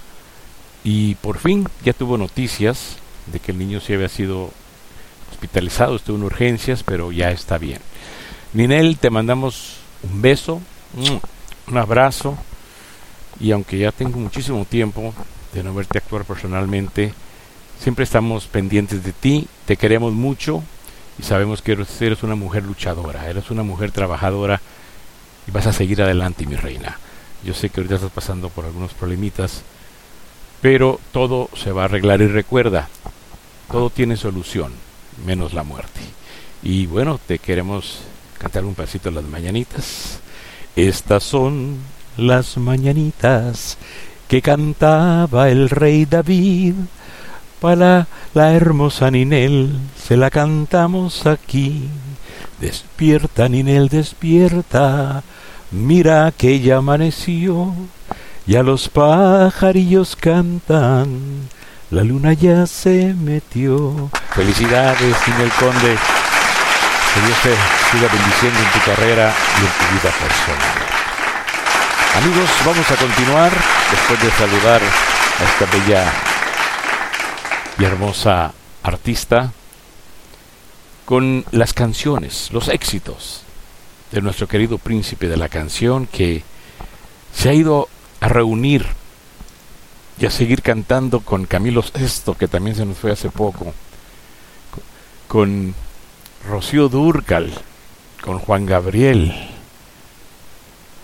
y 0.84 1.14
por 1.16 1.38
fin 1.38 1.68
ya 1.84 1.92
tuvo 1.92 2.18
noticias 2.18 2.96
de 3.26 3.40
que 3.40 3.52
el 3.52 3.58
niño 3.58 3.80
sí 3.80 3.94
había 3.94 4.08
sido 4.08 4.50
hospitalizado, 5.42 5.96
estuvo 5.96 6.16
en 6.16 6.22
urgencias, 6.22 6.84
pero 6.84 7.10
ya 7.10 7.32
está 7.32 7.58
bien. 7.58 7.80
Ninel, 8.52 8.96
te 8.98 9.10
mandamos 9.10 9.78
un 10.04 10.22
beso, 10.22 10.60
un 11.66 11.76
abrazo, 11.76 12.38
y 13.40 13.50
aunque 13.50 13.76
ya 13.76 13.90
tengo 13.90 14.18
muchísimo 14.18 14.64
tiempo 14.64 15.12
de 15.52 15.64
no 15.64 15.74
verte 15.74 15.98
actuar 15.98 16.24
personalmente, 16.24 17.12
siempre 17.80 18.04
estamos 18.04 18.46
pendientes 18.46 19.02
de 19.02 19.12
ti, 19.12 19.48
te 19.66 19.76
queremos 19.76 20.12
mucho 20.12 20.62
y 21.18 21.24
sabemos 21.24 21.60
que 21.60 21.72
eres 21.72 22.22
una 22.22 22.36
mujer 22.36 22.62
luchadora, 22.62 23.28
eres 23.28 23.50
una 23.50 23.64
mujer 23.64 23.90
trabajadora 23.90 24.60
y 25.48 25.50
vas 25.50 25.66
a 25.66 25.72
seguir 25.72 26.02
adelante, 26.02 26.46
mi 26.46 26.54
reina. 26.54 26.98
Yo 27.42 27.52
sé 27.52 27.68
que 27.68 27.80
ahorita 27.80 27.96
estás 27.96 28.12
pasando 28.12 28.48
por 28.48 28.64
algunos 28.64 28.94
problemitas, 28.94 29.62
pero 30.60 31.00
todo 31.10 31.50
se 31.56 31.72
va 31.72 31.82
a 31.82 31.84
arreglar 31.86 32.20
y 32.20 32.28
recuerda, 32.28 32.88
todo 33.72 33.90
tiene 33.90 34.16
solución, 34.16 34.72
menos 35.24 35.52
la 35.52 35.62
muerte. 35.62 36.00
Y 36.62 36.86
bueno, 36.86 37.18
te 37.26 37.38
queremos 37.38 38.00
cantar 38.38 38.64
un 38.64 38.74
pasito 38.74 39.10
las 39.10 39.24
mañanitas. 39.24 40.20
Estas 40.76 41.22
son 41.22 41.78
las 42.16 42.56
mañanitas 42.56 43.78
que 44.28 44.42
cantaba 44.42 45.50
el 45.50 45.70
rey 45.70 46.04
David. 46.04 46.74
Para 47.60 48.08
la 48.34 48.54
hermosa 48.54 49.10
Ninel 49.10 49.76
se 49.96 50.16
la 50.16 50.30
cantamos 50.30 51.26
aquí. 51.26 51.88
Despierta, 52.60 53.48
Ninel, 53.48 53.88
despierta, 53.88 55.22
mira 55.70 56.32
que 56.36 56.60
ya 56.60 56.78
amaneció, 56.78 57.74
ya 58.46 58.62
los 58.62 58.88
pajarillos 58.88 60.16
cantan, 60.16 61.48
la 61.92 62.02
luna 62.02 62.32
ya 62.32 62.66
se 62.66 63.12
metió. 63.12 64.10
Felicidades, 64.30 65.14
Ninel 65.28 65.50
Conde. 65.60 65.98
Que 67.12 67.20
Dios 67.20 67.38
te 67.42 67.50
siga 67.90 68.08
bendiciendo 68.10 68.58
en 68.58 68.72
tu 68.72 68.86
carrera 68.86 69.34
y 69.58 69.60
en 69.60 69.72
tu 69.72 69.94
vida 69.94 70.14
personal. 70.18 70.72
Amigos, 72.16 72.50
vamos 72.64 72.90
a 72.90 72.96
continuar 72.96 73.52
después 73.90 74.22
de 74.22 74.30
saludar 74.30 74.80
a 74.82 75.44
esta 75.44 75.66
bella 75.76 76.12
y 77.78 77.84
hermosa 77.84 78.54
artista 78.82 79.52
con 81.04 81.44
las 81.50 81.74
canciones, 81.74 82.48
los 82.52 82.68
éxitos 82.68 83.42
de 84.12 84.22
nuestro 84.22 84.48
querido 84.48 84.78
príncipe 84.78 85.28
de 85.28 85.36
la 85.36 85.50
canción 85.50 86.06
que 86.06 86.42
se 87.34 87.50
ha 87.50 87.52
ido 87.52 87.90
a 88.20 88.28
reunir 88.28 89.01
y 90.22 90.26
a 90.26 90.30
seguir 90.30 90.62
cantando 90.62 91.18
con 91.18 91.46
Camilo 91.46 91.82
Sesto, 91.82 92.36
que 92.36 92.46
también 92.46 92.76
se 92.76 92.86
nos 92.86 92.96
fue 92.96 93.10
hace 93.10 93.28
poco, 93.28 93.74
con 95.26 95.74
Rocío 96.48 96.88
Durcal, 96.88 97.52
con 98.22 98.38
Juan 98.38 98.64
Gabriel, 98.64 99.34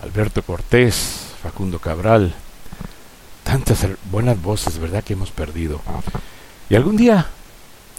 Alberto 0.01 0.41
Cortés, 0.41 1.33
Facundo 1.43 1.79
Cabral, 1.79 2.33
tantas 3.43 3.85
buenas 4.09 4.41
voces, 4.41 4.77
¿verdad? 4.77 5.03
Que 5.03 5.13
hemos 5.13 5.31
perdido. 5.31 5.81
Y 6.69 6.75
algún 6.75 6.95
día 6.95 7.27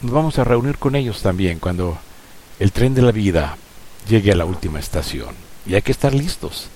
nos 0.01 0.13
vamos 0.13 0.39
a 0.39 0.45
reunir 0.45 0.79
con 0.79 0.97
ellos 0.97 1.21
también 1.21 1.59
cuando 1.59 1.99
el 2.59 2.73
tren 2.73 2.95
de 2.95 3.03
la 3.03 3.13
vida 3.13 3.59
llegue 4.09 4.33
a 4.33 4.37
la 4.37 4.47
última 4.47 4.81
estación. 4.81 5.35
Y 5.67 5.75
hay 5.75 5.83
que 5.83 5.93
estar 5.93 6.15
listos. 6.15 6.69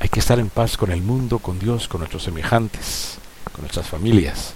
Hay 0.00 0.08
que 0.08 0.20
estar 0.20 0.38
en 0.38 0.48
paz 0.48 0.78
con 0.78 0.90
el 0.90 1.02
mundo, 1.02 1.38
con 1.38 1.58
Dios, 1.58 1.86
con 1.86 2.00
nuestros 2.00 2.22
semejantes, 2.22 3.18
con 3.54 3.62
nuestras 3.62 3.86
familias. 3.86 4.54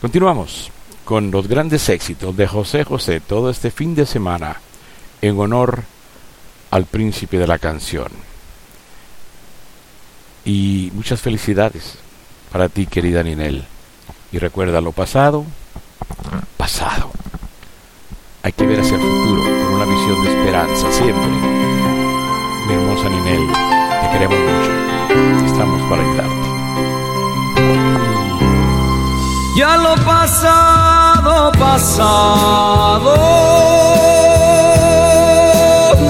Continuamos 0.00 0.70
con 1.04 1.30
los 1.30 1.46
grandes 1.46 1.88
éxitos 1.88 2.36
de 2.36 2.46
José 2.46 2.84
José 2.84 3.20
todo 3.20 3.50
este 3.50 3.70
fin 3.70 3.94
de 3.94 4.06
semana 4.06 4.60
en 5.20 5.38
honor 5.38 5.84
al 6.70 6.86
príncipe 6.86 7.38
de 7.38 7.46
la 7.46 7.58
canción. 7.58 8.08
Y 10.44 10.90
muchas 10.94 11.20
felicidades 11.20 11.98
para 12.50 12.68
ti, 12.68 12.86
querida 12.86 13.22
Ninel. 13.22 13.64
Y 14.32 14.38
recuerda 14.38 14.80
lo 14.80 14.92
pasado, 14.92 15.44
pasado. 16.56 17.10
Hay 18.42 18.52
que 18.52 18.66
ver 18.66 18.80
hacia 18.80 18.96
el 18.96 19.02
futuro 19.02 19.42
con 19.42 19.74
una 19.74 19.84
visión 19.84 20.24
de 20.24 20.30
esperanza 20.30 20.92
siempre. 20.92 21.28
Mi 22.66 22.74
hermosa 22.74 23.08
Ninel, 23.08 23.52
te 24.00 24.10
queremos 24.10 24.38
mucho. 24.38 25.46
Estamos 25.46 25.82
para 25.88 26.02
ayudarte. 26.02 26.51
Ya 29.54 29.76
lo 29.76 29.94
pasado, 29.96 31.52
pasado, 31.52 33.14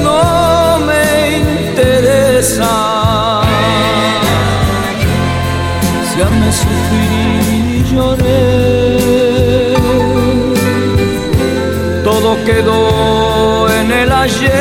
no 0.01 0.79
me 0.87 1.39
interesa. 1.39 3.43
Si 6.09 6.19
me 6.41 6.53
sufrí 6.53 7.79
y 7.79 7.81
lloré, 7.93 9.75
todo 12.05 12.29
quedó 12.45 13.69
en 13.69 13.91
el 13.91 14.13
ayer, 14.13 14.52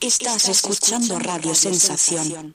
Estás 0.00 0.48
escuchando 0.48 1.20
Radio 1.20 1.54
Sensación. 1.54 2.54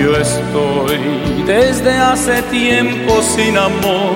yo 0.00 0.16
estoy 0.16 0.98
desde 1.46 1.92
hace 1.92 2.42
tiempo 2.50 3.22
sin 3.22 3.56
amor 3.58 4.14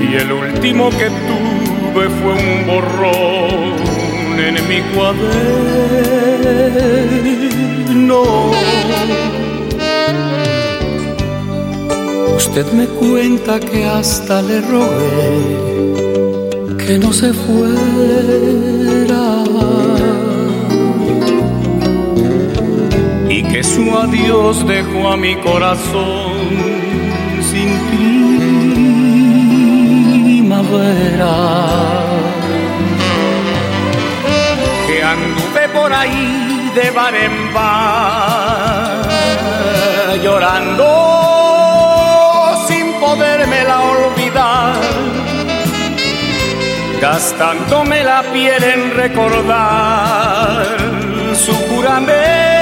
y 0.00 0.14
el 0.14 0.30
último 0.30 0.90
que 0.90 1.10
tuve 1.28 2.08
fue 2.08 2.32
un 2.32 2.66
borrón 2.66 3.74
en 4.38 4.54
mi 4.68 4.80
cuaderno. 4.94 5.32
Usted 12.36 12.66
me 12.72 12.86
cuenta 12.86 13.58
que 13.58 13.84
hasta 13.84 14.40
le 14.42 14.60
rogué 14.60 15.72
que 16.84 16.98
no 16.98 17.12
se 17.12 17.32
fuera 17.32 19.31
su 23.74 23.84
adiós 23.96 24.66
dejó 24.66 25.12
a 25.12 25.16
mi 25.16 25.34
corazón 25.36 26.32
sin 27.50 27.70
primavera. 30.38 31.34
Que 34.86 35.02
anduve 35.02 35.68
por 35.72 35.90
ahí 35.92 36.70
de 36.74 36.90
bar 36.90 37.14
en 37.14 37.54
bar 37.54 39.02
llorando 40.22 40.88
sin 42.68 42.92
podérmela 43.00 43.80
olvidar 43.80 44.74
gastándome 47.00 48.04
la 48.04 48.22
piel 48.32 48.62
en 48.62 48.94
recordar 48.94 50.66
su 51.34 51.54
juramento 51.54 52.61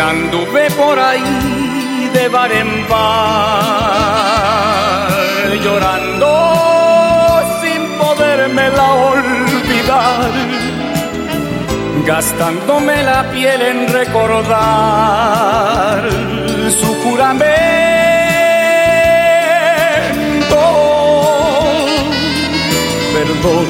Anduve 0.00 0.70
por 0.70 0.98
ahí 0.98 2.10
de 2.12 2.28
bar 2.28 2.52
en 2.52 2.88
bar, 2.88 3.10
llorando 5.62 6.30
sin 7.60 7.82
podérmela 7.98 8.92
olvidar, 9.12 10.30
gastándome 12.06 13.02
la 13.02 13.30
piel 13.30 13.60
en 13.62 13.88
recordar 13.92 14.50
su 16.80 16.94
juramento. 17.02 17.60
Perdón 23.14 23.69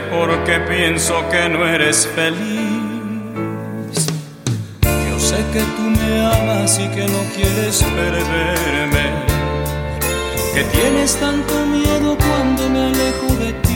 Porque 0.00 0.58
pienso 0.60 1.14
que 1.30 1.48
no 1.48 1.66
eres 1.66 2.08
feliz. 2.14 2.82
Yo 4.82 5.18
sé 5.18 5.36
que 5.52 5.60
tú 5.60 5.82
me 5.82 6.26
amas 6.26 6.78
y 6.78 6.88
que 6.88 7.06
no 7.06 7.22
quieres 7.34 7.82
perderme. 7.82 9.04
Que 10.54 10.64
tienes 10.64 11.16
tanto 11.16 11.66
miedo 11.66 12.16
cuando 12.16 12.68
me 12.70 12.84
alejo 12.86 13.26
de 13.36 13.52
ti 13.52 13.72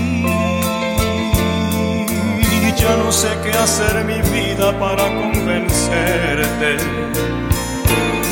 ya 2.76 2.96
no 2.96 3.10
sé 3.10 3.28
qué 3.42 3.56
hacer 3.56 4.04
mi 4.04 4.20
vida 4.30 4.78
para 4.78 5.04
convencerte 5.22 6.76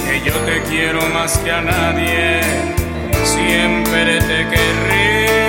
que 0.07 0.21
yo 0.25 0.35
te 0.41 0.63
quiero 0.69 1.01
más 1.15 1.39
que 1.39 1.51
a 1.51 1.61
nadie, 1.61 2.41
siempre 3.25 4.19
te 4.21 4.49
querré. 4.49 5.44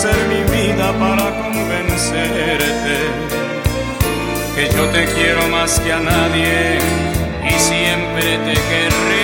Hacer 0.00 0.28
mi 0.28 0.42
vida 0.56 0.94
para 0.98 1.30
convencerte 1.42 2.96
que 4.54 4.74
yo 4.74 4.86
te 4.86 5.04
quiero 5.12 5.46
más 5.48 5.78
que 5.80 5.92
a 5.92 6.00
nadie 6.00 6.78
y 7.46 7.52
siempre 7.60 8.38
te 8.38 8.54
querré. 8.54 9.19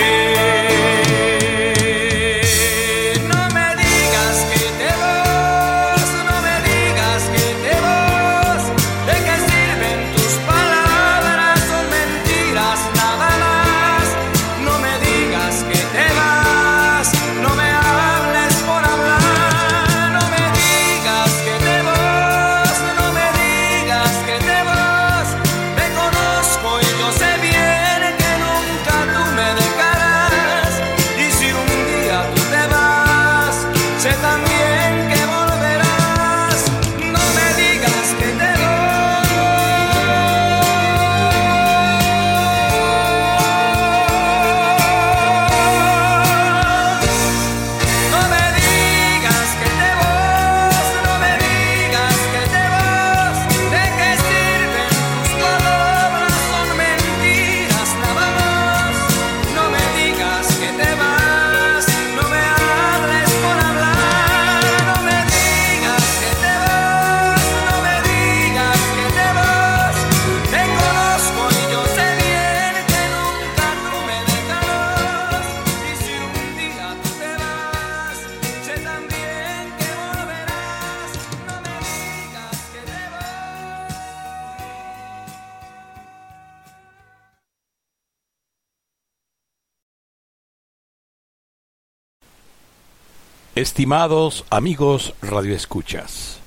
Estimados 93.86 94.44
amigos 94.50 95.14
radioescuchas, 95.22 96.40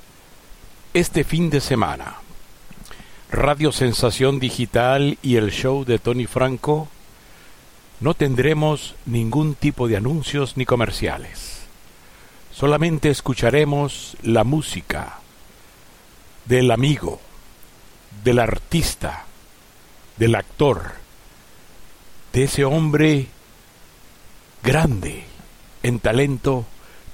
este 0.92 1.24
fin 1.24 1.48
de 1.48 1.62
semana, 1.62 2.16
Radio 3.30 3.72
Sensación 3.72 4.38
Digital 4.38 5.16
y 5.22 5.36
el 5.36 5.50
show 5.50 5.86
de 5.86 5.98
Tony 5.98 6.26
Franco 6.26 6.88
no 8.00 8.12
tendremos 8.12 8.94
ningún 9.06 9.54
tipo 9.54 9.88
de 9.88 9.96
anuncios 9.96 10.58
ni 10.58 10.66
comerciales. 10.66 11.62
Solamente 12.52 13.08
escucharemos 13.08 14.18
la 14.22 14.44
música 14.44 15.20
del 16.44 16.70
amigo, 16.70 17.22
del 18.22 18.38
artista, 18.38 19.24
del 20.18 20.34
actor, 20.34 20.92
de 22.34 22.42
ese 22.42 22.66
hombre 22.66 23.28
grande 24.62 25.24
en 25.82 26.00
talento 26.00 26.66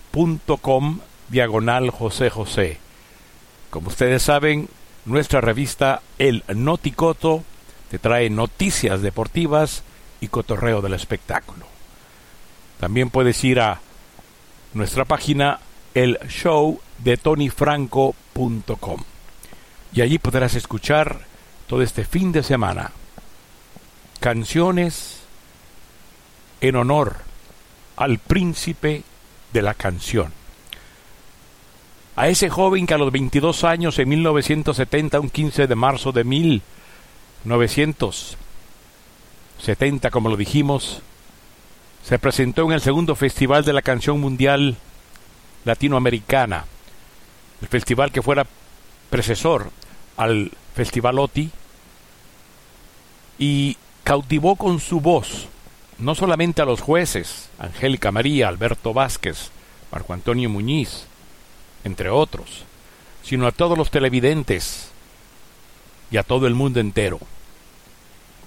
diagonal 1.29 1.89
José 1.89 2.29
José. 2.29 2.77
Como 3.69 3.89
ustedes 3.89 4.23
saben, 4.23 4.69
nuestra 5.05 5.41
revista 5.41 6.01
El 6.17 6.43
Noticoto 6.53 7.43
te 7.89 7.99
trae 7.99 8.29
noticias 8.29 9.01
deportivas 9.01 9.83
y 10.19 10.27
cotorreo 10.27 10.81
del 10.81 10.93
espectáculo. 10.93 11.65
También 12.79 13.09
puedes 13.09 13.43
ir 13.43 13.59
a 13.59 13.79
nuestra 14.73 15.05
página 15.05 15.59
el 15.93 16.19
show 16.27 16.79
de 16.99 17.17
tonyfranco.com 17.17 19.03
y 19.93 20.01
allí 20.01 20.19
podrás 20.19 20.55
escuchar 20.55 21.21
todo 21.67 21.81
este 21.81 22.05
fin 22.05 22.31
de 22.31 22.43
semana 22.43 22.91
canciones 24.19 25.21
en 26.61 26.75
honor 26.75 27.17
al 27.95 28.19
príncipe 28.19 29.03
de 29.53 29.61
la 29.61 29.73
canción. 29.73 30.33
A 32.15 32.27
ese 32.29 32.49
joven 32.49 32.87
que 32.87 32.95
a 32.95 32.97
los 32.97 33.11
22 33.11 33.63
años 33.63 33.99
en 33.99 34.09
1970, 34.09 35.19
un 35.19 35.29
15 35.29 35.67
de 35.67 35.75
marzo 35.75 36.11
de 36.11 36.23
mil 36.23 36.61
1970, 37.47 40.11
como 40.11 40.27
lo 40.27 40.35
dijimos, 40.35 41.01
se 42.03 42.19
presentó 42.19 42.65
en 42.65 42.73
el 42.73 42.81
segundo 42.81 43.15
Festival 43.15 43.63
de 43.63 43.71
la 43.71 43.81
Canción 43.81 44.19
Mundial 44.19 44.75
Latinoamericana, 45.63 46.65
el 47.61 47.69
festival 47.69 48.11
que 48.11 48.21
fuera 48.21 48.45
precesor 49.09 49.71
al 50.17 50.51
Festival 50.75 51.19
OTI, 51.19 51.49
y 53.39 53.77
cautivó 54.03 54.57
con 54.57 54.81
su 54.81 54.99
voz 54.99 55.47
no 55.99 56.15
solamente 56.15 56.61
a 56.61 56.65
los 56.65 56.81
jueces, 56.81 57.49
Angélica 57.59 58.11
María, 58.11 58.49
Alberto 58.49 58.93
Vázquez, 58.93 59.51
Marco 59.91 60.13
Antonio 60.13 60.49
Muñiz, 60.49 61.05
entre 61.85 62.09
otros, 62.09 62.65
sino 63.23 63.47
a 63.47 63.53
todos 63.53 63.77
los 63.77 63.89
televidentes 63.89 64.89
y 66.11 66.17
a 66.17 66.23
todo 66.23 66.45
el 66.45 66.55
mundo 66.55 66.81
entero 66.81 67.21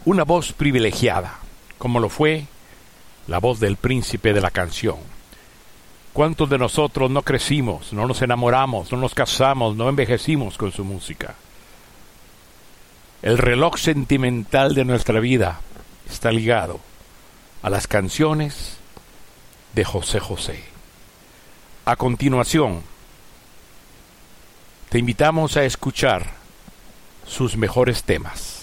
una 0.05 0.25
voz 0.25 0.53
privilegiada, 0.53 1.39
como 1.79 2.01
lo 2.01 2.09
fue 2.09 2.47
la 3.27 3.39
voz 3.39 3.61
del 3.61 3.77
príncipe 3.77 4.33
de 4.33 4.41
la 4.41 4.51
canción. 4.51 4.97
¿Cuántos 6.13 6.51
de 6.51 6.59
nosotros 6.59 7.11
no 7.11 7.23
crecimos, 7.23 7.93
no 7.93 8.07
nos 8.07 8.21
enamoramos, 8.23 8.91
no 8.91 8.99
nos 8.99 9.15
casamos, 9.15 9.77
no 9.77 9.89
envejecimos 9.89 10.59
con 10.59 10.73
su 10.73 10.85
música? 10.85 11.35
El 13.23 13.39
reloj 13.39 13.77
sentimental 13.77 14.75
de 14.75 14.85
nuestra 14.85 15.21
vida 15.21 15.61
está 16.11 16.33
ligado 16.33 16.81
a 17.63 17.71
las 17.71 17.87
canciones 17.87 18.79
de 19.75 19.85
José 19.85 20.19
José. 20.19 20.65
A 21.85 21.97
continuación, 21.97 22.83
te 24.89 24.99
invitamos 24.99 25.57
a 25.57 25.65
escuchar 25.65 26.31
sus 27.27 27.57
mejores 27.57 28.03
temas. 28.03 28.60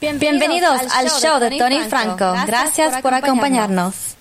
Bienvenidos, 0.00 0.80
al 0.92 1.08
show 1.08 1.38
de 1.40 1.56
Tony 1.58 1.80
Franco. 1.88 2.34
Gracias, 2.46 3.00
por 3.00 3.14
acompañarnos. 3.14 4.16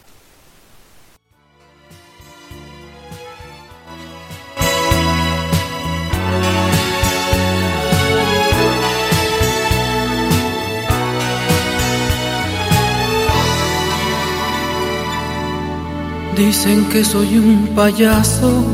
Dicen 16.36 16.90
que 16.90 17.06
soy 17.06 17.38
un 17.38 17.68
payaso, 17.76 18.66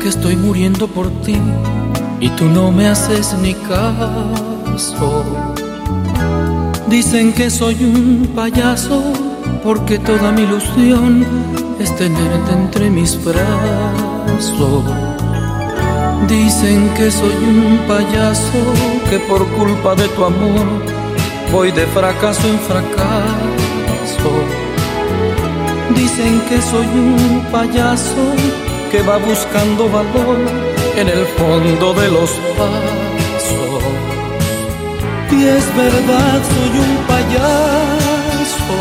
que 0.00 0.08
estoy 0.08 0.34
muriendo 0.34 0.88
por 0.88 1.08
ti 1.22 1.36
y 2.18 2.28
tú 2.30 2.46
no 2.46 2.72
me 2.72 2.88
haces 2.88 3.34
ni 3.34 3.54
caso. 3.54 5.24
Dicen 6.94 7.32
que 7.32 7.50
soy 7.50 7.74
un 7.82 8.30
payaso 8.36 9.02
porque 9.64 9.98
toda 9.98 10.30
mi 10.30 10.42
ilusión 10.42 11.26
es 11.80 11.92
tenerte 11.96 12.52
entre 12.52 12.88
mis 12.88 13.18
brazos. 13.24 14.84
Dicen 16.28 16.88
que 16.96 17.10
soy 17.10 17.34
un 17.34 17.78
payaso 17.88 18.60
que 19.10 19.18
por 19.28 19.44
culpa 19.58 19.96
de 19.96 20.06
tu 20.06 20.24
amor 20.24 20.66
voy 21.50 21.72
de 21.72 21.84
fracaso 21.88 22.46
en 22.46 22.60
fracaso. 22.60 24.32
Dicen 25.96 26.40
que 26.48 26.62
soy 26.62 26.86
un 26.86 27.44
payaso 27.50 28.24
que 28.92 29.02
va 29.02 29.16
buscando 29.16 29.90
valor 29.90 30.38
en 30.96 31.08
el 31.08 31.26
fondo 31.26 31.92
de 31.92 32.08
los 32.12 32.30
pasos. 32.56 33.03
Y 35.30 35.44
es 35.46 35.76
verdad, 35.76 36.42
soy 36.54 36.78
un 36.78 36.96
payaso, 37.08 38.80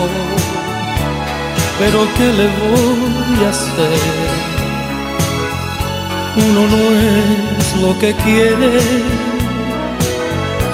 pero 1.80 2.00
¿qué 2.16 2.28
le 2.40 2.48
voy 2.62 3.46
a 3.46 3.50
hacer? 3.50 4.44
Uno 6.36 6.62
no 6.68 6.84
es 7.02 7.82
lo 7.82 8.00
que 8.00 8.14
quiere, 8.24 8.80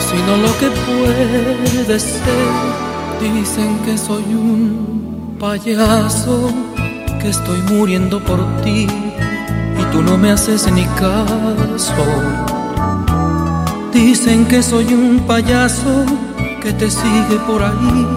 sino 0.09 0.37
lo 0.37 0.57
que 0.59 0.69
puede 0.87 1.99
ser. 1.99 2.49
Dicen 3.21 3.77
que 3.85 3.97
soy 3.97 4.23
un 4.23 5.37
payaso, 5.39 6.51
que 7.21 7.29
estoy 7.29 7.61
muriendo 7.63 8.19
por 8.23 8.39
ti 8.63 8.87
y 9.79 9.83
tú 9.91 10.01
no 10.01 10.17
me 10.17 10.31
haces 10.31 10.71
ni 10.71 10.85
caso. 10.85 12.58
Dicen 13.93 14.45
que 14.45 14.61
soy 14.61 14.93
un 14.93 15.19
payaso 15.25 16.05
que 16.61 16.71
te 16.73 16.89
sigue 16.89 17.37
por 17.47 17.63
ahí 17.63 18.07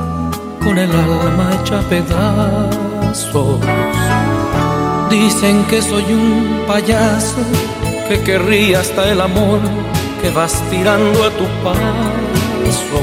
con 0.63 0.79
el 0.79 0.91
alma 0.91 1.51
hecha 1.55 1.81
pedazos. 1.89 3.61
Dicen 5.11 5.65
que 5.65 5.81
soy 5.81 6.05
un 6.05 6.65
payaso 6.67 7.43
que 8.09 8.21
querría 8.21 8.81
hasta 8.81 9.11
el 9.11 9.21
amor 9.21 9.61
que 10.21 10.31
vas 10.31 10.63
tirando 10.71 11.25
a 11.25 11.31
tu 11.31 11.45
paso. 11.65 13.03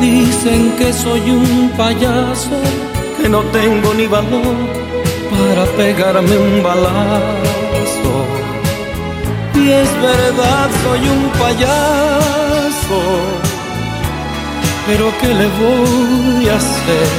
Dicen 0.00 0.72
que 0.78 0.92
soy 0.92 1.30
un 1.30 1.70
payaso, 1.76 2.58
que 3.20 3.28
no 3.28 3.42
tengo 3.52 3.92
ni 3.94 4.06
valor 4.06 4.56
para 5.30 5.64
pegarme 5.76 6.36
un 6.36 6.62
balazo. 6.62 7.59
Y 9.62 9.70
es 9.70 9.90
verdad, 10.00 10.68
soy 10.82 11.02
un 11.08 11.28
payaso, 11.38 13.00
pero 14.86 15.12
¿qué 15.20 15.28
le 15.28 15.48
voy 15.62 16.48
a 16.48 16.56
hacer? 16.56 17.10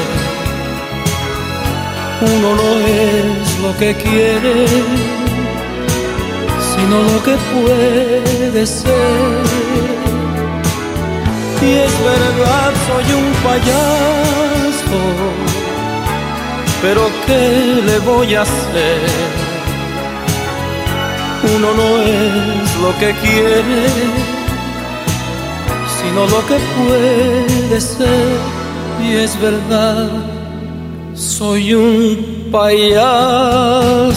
Uno 2.22 2.56
no 2.56 2.72
es 2.80 3.60
lo 3.60 3.78
que 3.78 3.96
quiere, 3.96 4.68
sino 6.72 7.04
lo 7.04 7.24
que 7.24 7.36
puede 7.54 8.66
ser 8.66 9.72
y 11.64 11.74
es 11.74 12.04
verdad, 12.04 12.74
soy 12.88 13.14
un 13.14 13.34
payaso, 13.44 15.00
pero 16.82 17.08
¿qué 17.28 17.82
le 17.86 18.00
voy 18.00 18.34
a 18.34 18.42
hacer? 18.42 19.41
Uno 21.56 21.74
no 21.74 21.98
es 22.02 22.76
lo 22.78 22.92
que 23.00 23.14
quiere, 23.24 23.88
sino 25.98 26.28
lo 26.28 26.46
que 26.48 26.58
puede 26.78 27.82
ser. 27.82 28.38
Y 29.04 29.14
es 29.16 29.40
verdad, 29.42 30.10
soy 31.14 31.74
un 31.74 32.50
payaso. 32.52 34.12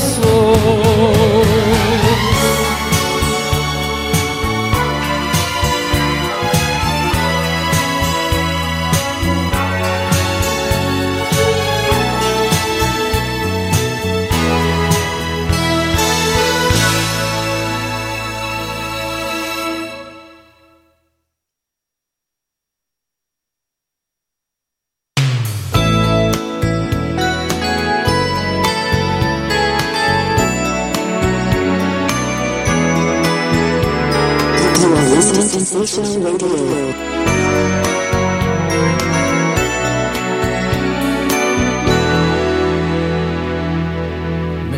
Me 35.84 35.90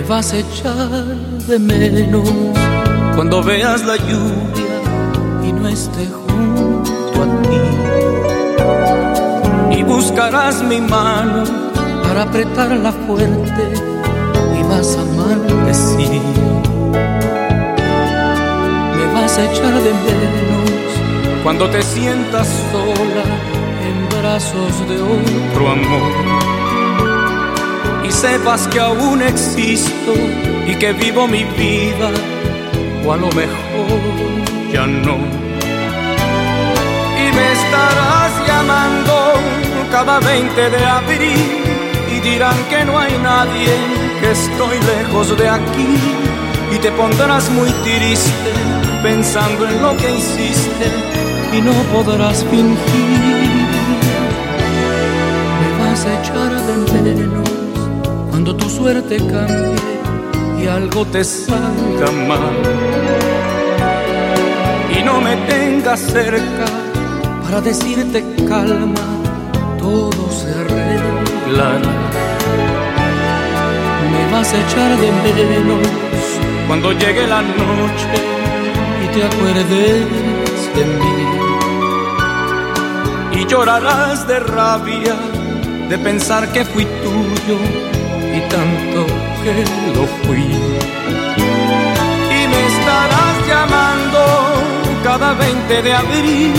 vas 0.09 0.33
a 0.33 0.39
echar 0.39 1.05
de 1.47 1.61
menos 1.61 2.28
cuando 3.15 3.41
veas 3.41 3.85
la 3.87 3.97
lluvia 3.99 4.83
y 5.45 5.53
no 5.53 5.69
esté 5.69 6.09
junto 6.09 7.23
a 7.23 7.27
ti. 9.70 9.78
Y 9.78 9.85
buscarás 9.85 10.60
mi 10.65 10.81
mano 10.81 11.44
para 12.02 12.23
apretarla 12.23 12.91
fuerte 13.07 13.75
y 14.59 14.62
vas 14.65 14.99
a 14.99 15.05
maldecir. 15.05 16.20
Me 18.97 19.07
vas 19.15 19.39
a 19.39 19.44
echar 19.44 19.73
de 19.73 19.93
menos 19.93 20.56
cuando 21.47 21.70
te 21.70 21.81
sientas 21.81 22.49
sola 22.73 23.23
en 23.86 24.08
brazos 24.18 24.89
de 24.89 25.00
otro 25.00 25.70
amor 25.70 26.12
y 28.05 28.10
sepas 28.10 28.66
que 28.66 28.81
aún 28.81 29.23
existo 29.23 30.12
y 30.66 30.75
que 30.75 30.92
vivo 30.92 31.28
mi 31.28 31.44
vida 31.44 32.10
o 33.05 33.12
a 33.12 33.16
lo 33.16 33.28
mejor 33.28 34.00
ya 34.73 34.89
no. 34.89 35.18
Y 37.15 37.26
me 37.36 37.52
estarás 37.52 38.33
llamando 38.49 39.34
cada 39.92 40.18
20 40.18 40.70
de 40.70 40.84
abril 40.84 41.39
y 42.10 42.28
dirán 42.28 42.57
que 42.68 42.84
no 42.84 42.99
hay 42.99 43.16
nadie, 43.18 43.73
que 44.20 44.33
estoy 44.33 44.81
lejos 44.81 45.39
de 45.39 45.49
aquí 45.49 45.97
y 46.73 46.78
te 46.78 46.91
pondrás 46.91 47.49
muy 47.50 47.70
triste 47.84 48.50
pensando 49.00 49.68
en 49.68 49.81
lo 49.81 49.97
que 49.97 50.10
hiciste 50.10 51.25
y 51.57 51.60
no 51.62 51.73
podrás 51.94 52.44
fingir. 52.44 53.67
Me 55.60 55.68
vas 55.78 56.05
a 56.05 56.20
echar 56.20 56.52
de 56.67 57.02
menos 57.02 57.49
cuando 58.31 58.55
tu 58.55 58.68
suerte 58.68 59.17
cambie 59.17 59.97
y 60.60 60.67
algo 60.67 61.05
te 61.07 61.25
salga 61.25 62.10
mal. 62.28 62.57
Y 64.99 65.02
no 65.02 65.20
me 65.20 65.36
tengas 65.49 66.01
cerca 66.01 66.67
para 67.43 67.60
decirte 67.60 68.25
calma, 68.49 69.07
todo 69.78 70.31
se 70.31 70.49
arreglará. 70.60 72.07
vas 74.33 74.52
a 74.52 74.57
echar 74.65 74.91
de 74.99 75.10
menos 75.12 75.89
cuando 76.67 76.93
llegue 76.93 77.26
la 77.26 77.41
noche 77.43 78.17
y 79.05 79.07
te 79.15 79.25
acuerdes 79.25 80.26
de 80.76 80.85
mí. 80.85 81.45
Llorarás 83.49 84.26
de 84.26 84.41
rabia 84.41 85.15
de 85.89 85.99
pensar 85.99 86.50
que 86.52 86.65
fui 86.65 86.84
tuyo 86.84 87.58
y 88.34 88.41
tanto 88.49 89.07
que 89.44 89.65
lo 89.94 90.05
fui. 90.25 90.47
Y 92.39 92.49
me 92.49 92.66
estarás 92.73 93.36
llamando 93.47 94.20
cada 95.05 95.33
20 95.34 95.83
de 95.83 95.92
abril 95.92 96.55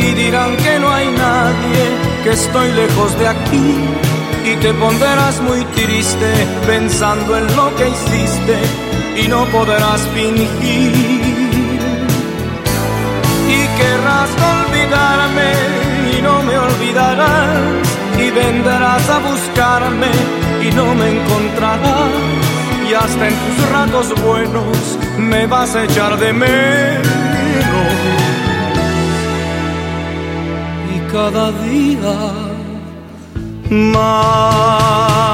y 0.00 0.12
dirán 0.14 0.56
que 0.56 0.80
no 0.80 0.90
hay 0.90 1.06
nadie, 1.06 1.82
que 2.24 2.30
estoy 2.30 2.72
lejos 2.72 3.16
de 3.20 3.28
aquí. 3.28 3.76
Y 4.44 4.56
te 4.56 4.74
pondrás 4.74 5.40
muy 5.40 5.64
triste 5.76 6.32
pensando 6.66 7.38
en 7.38 7.46
lo 7.54 7.74
que 7.76 7.88
hiciste 7.90 8.56
y 9.22 9.28
no 9.28 9.46
podrás 9.46 10.00
fingir. 10.08 10.92
Y 13.48 13.60
querrás 13.78 14.30
olvidarme 14.56 15.93
no 16.24 16.42
me 16.42 16.56
olvidarás 16.56 17.86
y 18.18 18.30
vendrás 18.30 19.10
a 19.10 19.18
buscarme 19.18 20.12
y 20.66 20.68
no 20.74 20.86
me 20.94 21.06
encontrarás. 21.16 22.12
Y 22.88 22.94
hasta 22.94 23.28
en 23.28 23.34
tus 23.42 23.58
ratos 23.70 24.06
buenos 24.22 24.76
me 25.18 25.46
vas 25.46 25.74
a 25.76 25.84
echar 25.84 26.18
de 26.18 26.32
menos. 26.32 27.04
Y 30.94 30.98
cada 31.12 31.46
día 31.68 32.16
más 33.70 35.33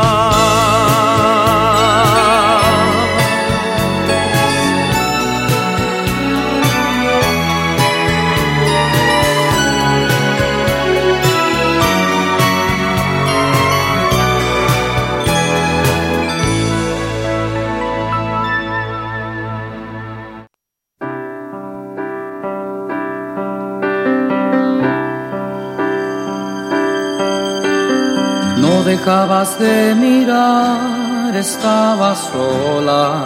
dejabas 29.00 29.58
de 29.58 29.94
mirar, 29.94 31.34
estaba 31.34 32.14
sola, 32.14 33.24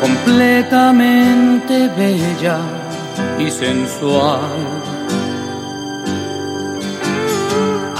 completamente 0.00 1.88
bella 1.96 2.58
y 3.36 3.50
sensual. 3.50 4.38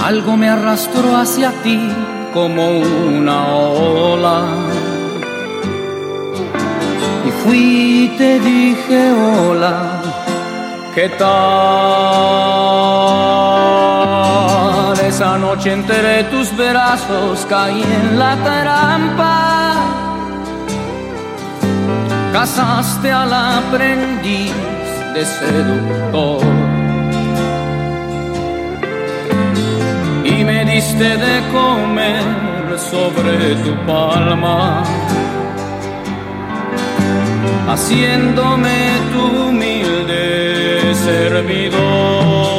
Algo 0.01 0.37
me 0.37 0.47
arrastró 0.49 1.17
hacia 1.17 1.51
ti 1.61 1.91
como 2.33 2.79
una 2.79 3.47
ola. 3.47 4.43
Y 7.27 7.31
fui 7.43 8.05
y 8.05 8.17
te 8.17 8.39
dije 8.39 9.11
hola, 9.11 10.01
¿qué 10.93 11.09
tal? 11.09 12.45
Esa 15.15 15.37
noche 15.37 15.71
entre 15.71 16.25
tus 16.25 16.53
brazos 16.57 17.45
caí 17.47 17.81
en 17.81 18.19
la 18.19 18.35
trampa. 18.35 19.73
Casaste 22.33 23.09
al 23.13 23.33
aprendiz 23.33 24.53
de 25.13 25.25
seductor. 25.25 26.41
Y 30.25 30.43
me 30.43 30.65
diste 30.65 31.09
de 31.25 31.35
comer 31.53 32.77
sobre 32.77 33.55
tu 33.63 33.73
palma, 33.87 34.83
haciéndome 37.69 38.77
tu 39.13 39.21
humilde 39.47 40.93
servidor. 40.93 42.54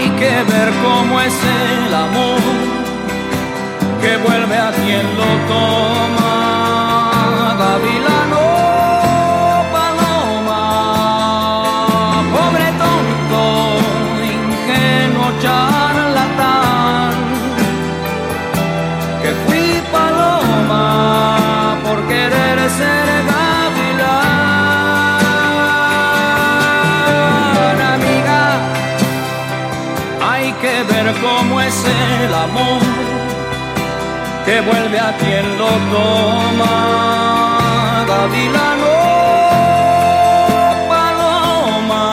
Que 0.00 0.42
ver 0.44 0.70
cómo 0.82 1.20
es 1.20 1.34
el 1.34 1.94
amor 1.94 2.40
que 4.00 4.16
vuelve 4.18 4.56
a 4.56 4.70
quien 4.70 5.06
lo 5.16 5.24
toma. 5.48 6.27
Que 34.68 34.74
vuelve 34.74 34.98
a 34.98 35.16
quien 35.16 35.58
lo 35.58 35.66
toma. 35.92 36.74
Gavilano, 38.06 38.94
paloma. 40.88 42.04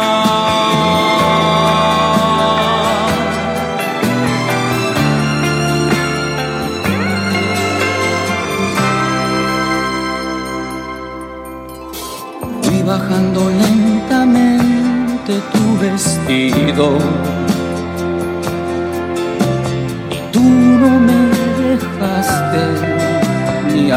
Fui 12.62 12.84
bajando 12.84 13.50
lentamente 13.50 15.34
tu 15.52 15.78
vestido 15.80 16.86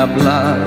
hablar. 0.03 0.59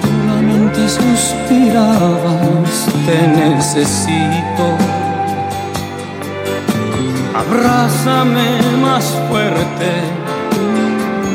Solamente 0.00 0.88
suspirabas, 0.88 2.74
te 3.06 3.18
necesito. 3.28 4.66
Abrázame 7.42 8.48
más 8.82 9.04
fuerte, 9.28 9.90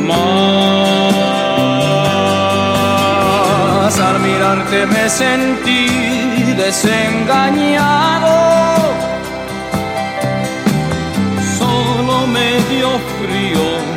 más. 0.08 0.48
Al 4.00 4.18
mirarte 4.20 4.86
me 4.86 5.10
sentí 5.10 6.54
desengañado 6.54 8.38
dio 12.70 12.90
frío 13.20 13.97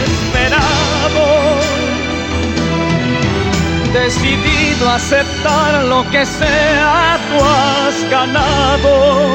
Decidido 3.93 4.89
a 4.89 4.95
aceptar 4.95 5.83
lo 5.83 6.09
que 6.11 6.25
sea, 6.25 7.19
tú 7.27 7.43
has 7.43 8.09
ganado. 8.09 9.33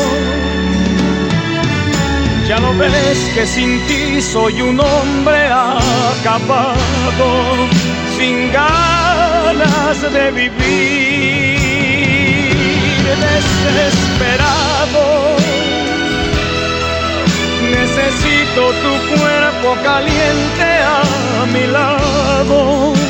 Ya 2.48 2.58
lo 2.60 2.74
ves 2.78 3.18
que 3.34 3.46
sin 3.46 3.78
ti 3.86 4.22
soy 4.22 4.62
un 4.62 4.80
hombre 4.80 5.46
acabado, 5.52 7.28
sin 8.16 8.50
ganas 8.50 10.00
de 10.00 10.30
vivir, 10.30 11.58
desesperado. 13.26 15.04
Necesito 17.76 18.62
tu 18.82 18.92
cuerpo 19.18 19.76
caliente 19.84 20.68
a 20.82 21.44
mi 21.52 21.66
lado 21.66 23.05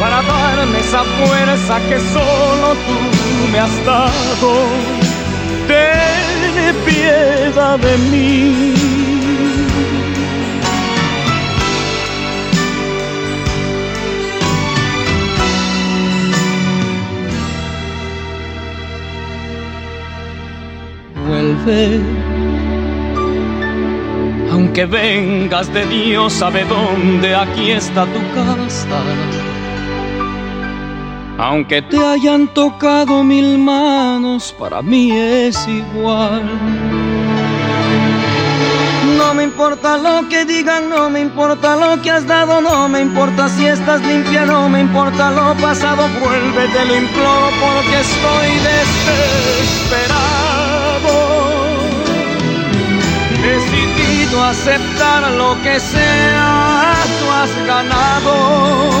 para 0.00 0.22
darme 0.22 0.80
esa 0.80 1.04
fuerza 1.04 1.78
que 1.88 1.98
solo 2.00 2.74
tú 2.86 3.52
me 3.52 3.58
has 3.60 3.84
dado. 3.84 4.52
Ten 5.68 6.74
piedad 6.86 7.78
de 7.78 7.98
mí. 8.10 8.74
Vuelve, 21.26 22.00
aunque 24.50 24.86
vengas 24.86 25.72
de 25.72 25.86
Dios 25.86 26.32
sabe 26.32 26.64
dónde, 26.64 27.36
aquí 27.36 27.70
está 27.70 28.04
tu 28.06 28.20
casa 28.34 29.39
aunque 31.40 31.80
te 31.80 31.96
hayan 31.96 32.48
tocado 32.48 33.24
mil 33.24 33.56
manos, 33.56 34.54
para 34.58 34.82
mí 34.82 35.10
es 35.10 35.56
igual. 35.66 36.42
No 39.16 39.32
me 39.32 39.44
importa 39.44 39.96
lo 39.96 40.28
que 40.28 40.44
digan, 40.44 40.90
no 40.90 41.08
me 41.08 41.20
importa 41.20 41.76
lo 41.76 42.02
que 42.02 42.10
has 42.10 42.26
dado, 42.26 42.60
no 42.60 42.90
me 42.90 43.00
importa 43.00 43.48
si 43.48 43.64
estás 43.66 44.02
limpia, 44.02 44.44
no 44.44 44.68
me 44.68 44.80
importa 44.80 45.30
lo 45.30 45.54
pasado, 45.54 46.06
vuelve, 46.22 46.68
te 46.74 46.84
lo 46.84 46.96
imploro 46.96 47.48
porque 47.64 48.00
estoy 48.00 48.48
desesperado. 48.68 50.10
Decidido 53.42 54.44
a 54.44 54.50
aceptar 54.50 55.30
lo 55.32 55.56
que 55.62 55.80
sea, 55.80 56.96
tú 57.18 57.32
has 57.32 57.66
ganado 57.66 59.00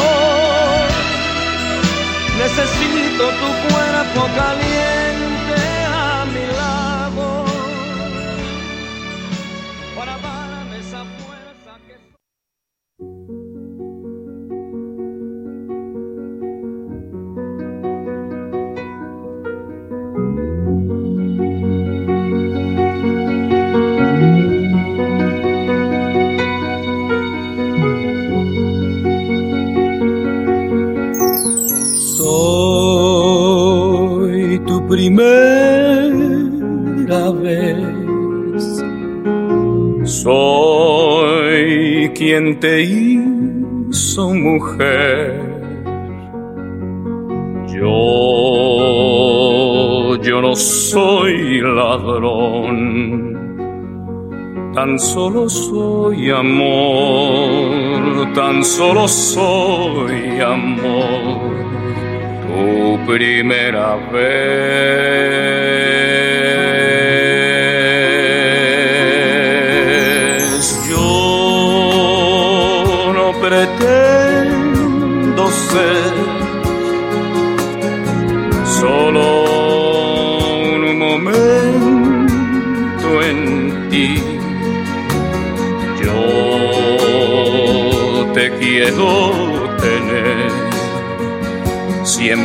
Necesito 2.41 3.29
tu 3.39 3.69
cuerpo 3.69 4.27
caliente 4.35 5.10
te 42.61 42.81
hizo 42.83 44.29
mujer. 44.29 45.41
Yo, 47.73 47.81
yo 50.21 50.41
no 50.41 50.55
soy 50.55 51.59
ladrón. 51.61 53.31
Tan 54.75 54.97
solo 54.99 55.49
soy 55.49 56.29
amor, 56.29 56.61
tan 58.33 58.63
solo 58.63 59.05
soy 59.07 60.39
amor 60.39 61.51
tu 62.47 62.97
primera 63.11 63.97
vez. 64.13 66.10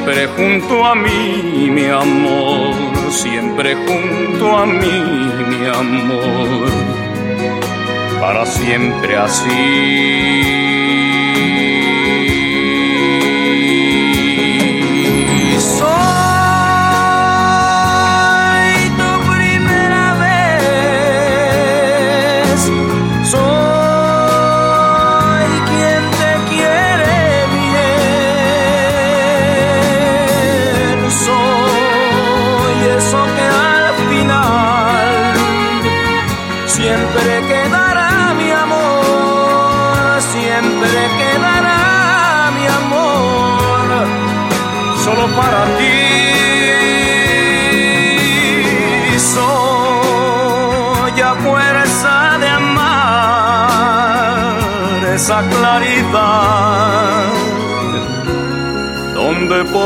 Siempre 0.06 0.28
junto 0.36 0.84
a 0.84 0.94
mí, 0.94 1.68
mi 1.68 1.86
amor, 1.86 2.72
siempre 3.10 3.74
junto 3.74 4.56
a 4.56 4.64
mí, 4.64 5.32
mi 5.48 5.66
amor, 5.66 6.70
para 8.20 8.46
siempre 8.46 9.16
así. 9.16 10.65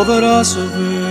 Podrás 0.04 0.56
ver. 0.56 1.10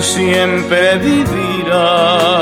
Siempre 0.00 0.98
vivirás 0.98 2.41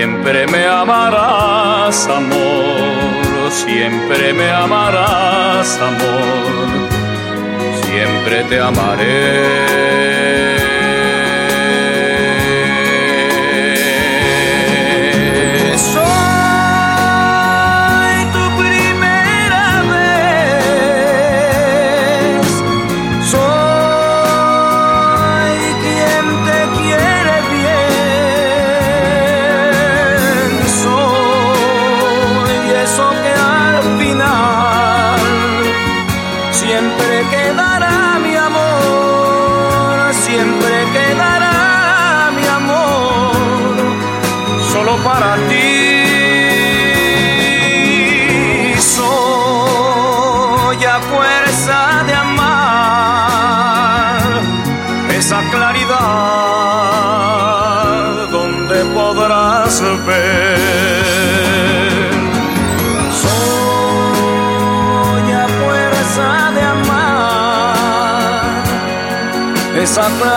siempre 0.00 0.46
me 0.46 0.66
amarás, 0.66 2.08
amor, 2.08 3.50
siempre 3.50 4.32
me 4.32 4.50
amarás, 4.50 5.78
amor, 5.78 6.68
siempre 7.84 8.44
te 8.44 8.60
amaré. 8.60 10.59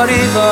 Esa 0.09 0.42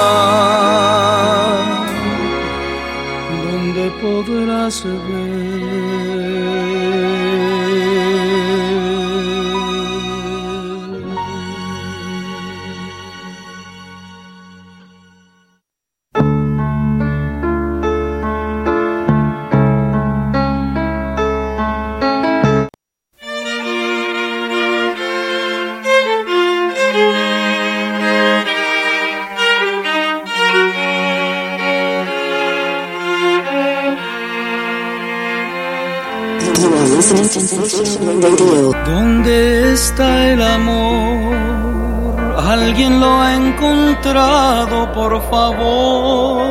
por 44.93 45.21
favor. 45.29 46.41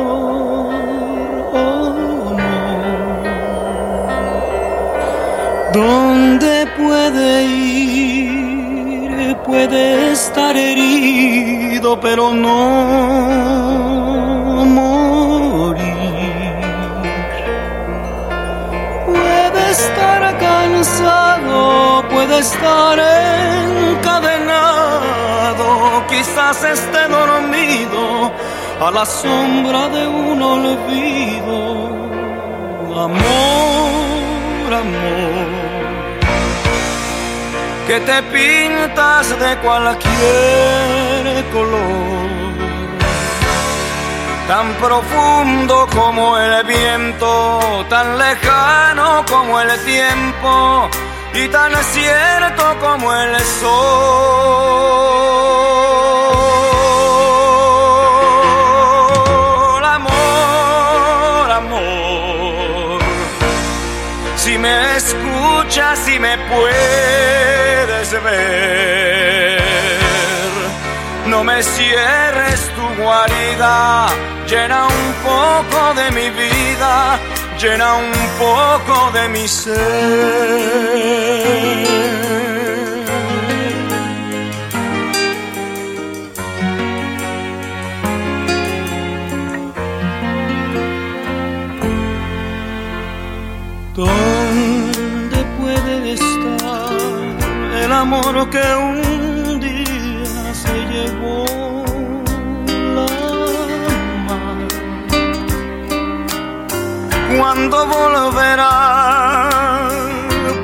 Oh. 1.53 2.35
¿Dónde 5.73 6.67
puede 6.77 7.43
ir? 7.43 9.11
Puede 9.45 10.11
estar 10.11 10.55
herido, 10.57 11.99
pero 11.99 12.33
no 12.33 13.71
morir. 14.65 15.81
Puede 19.05 19.71
estar 19.71 20.37
cansado, 20.39 22.03
puede 22.09 22.39
estar 22.39 22.99
encadenado, 22.99 24.00
quizás 26.11 26.63
esté 26.63 27.07
dormido 27.07 28.31
a 28.79 28.91
la 28.91 29.05
sombra 29.05 29.87
de 29.89 30.07
un 30.07 30.41
olvido. 30.41 31.59
Amor, 33.07 34.73
amor, 34.83 36.19
que 37.87 37.99
te 38.01 38.17
pintas 38.23 39.39
de 39.39 39.57
cualquier 39.63 41.45
color 41.53 42.31
tan 44.47 44.73
profundo 44.73 45.87
como 45.95 46.37
el 46.37 46.65
viento, 46.65 47.85
tan 47.89 48.17
lejano 48.17 49.23
como 49.29 49.61
el 49.61 49.85
tiempo 49.85 50.89
y 51.33 51.47
tan 51.47 51.71
cierto 51.93 52.63
como 52.81 53.13
el 53.13 53.39
sol. 53.61 55.20
Me 66.21 66.37
puedes 66.53 68.07
ver, 68.23 69.59
no 71.27 71.43
me 71.43 71.63
cierres 71.63 72.61
tu 72.75 73.01
guarida 73.01 74.07
llena 74.51 74.85
un 74.85 75.13
poco 75.23 75.93
de 75.93 76.11
mi 76.11 76.29
vida, 76.29 77.19
llena 77.57 77.93
un 77.93 78.11
poco 78.37 79.11
de 79.11 79.29
mi 79.29 79.47
ser. 79.47 79.71
¿Dónde 93.95 94.40
el 97.91 97.97
amor 97.97 98.49
que 98.49 98.63
un 98.89 99.59
día 99.59 100.53
se 100.53 100.73
llevó? 100.91 101.45
cuando 107.37 107.77
volverá, 107.87 108.69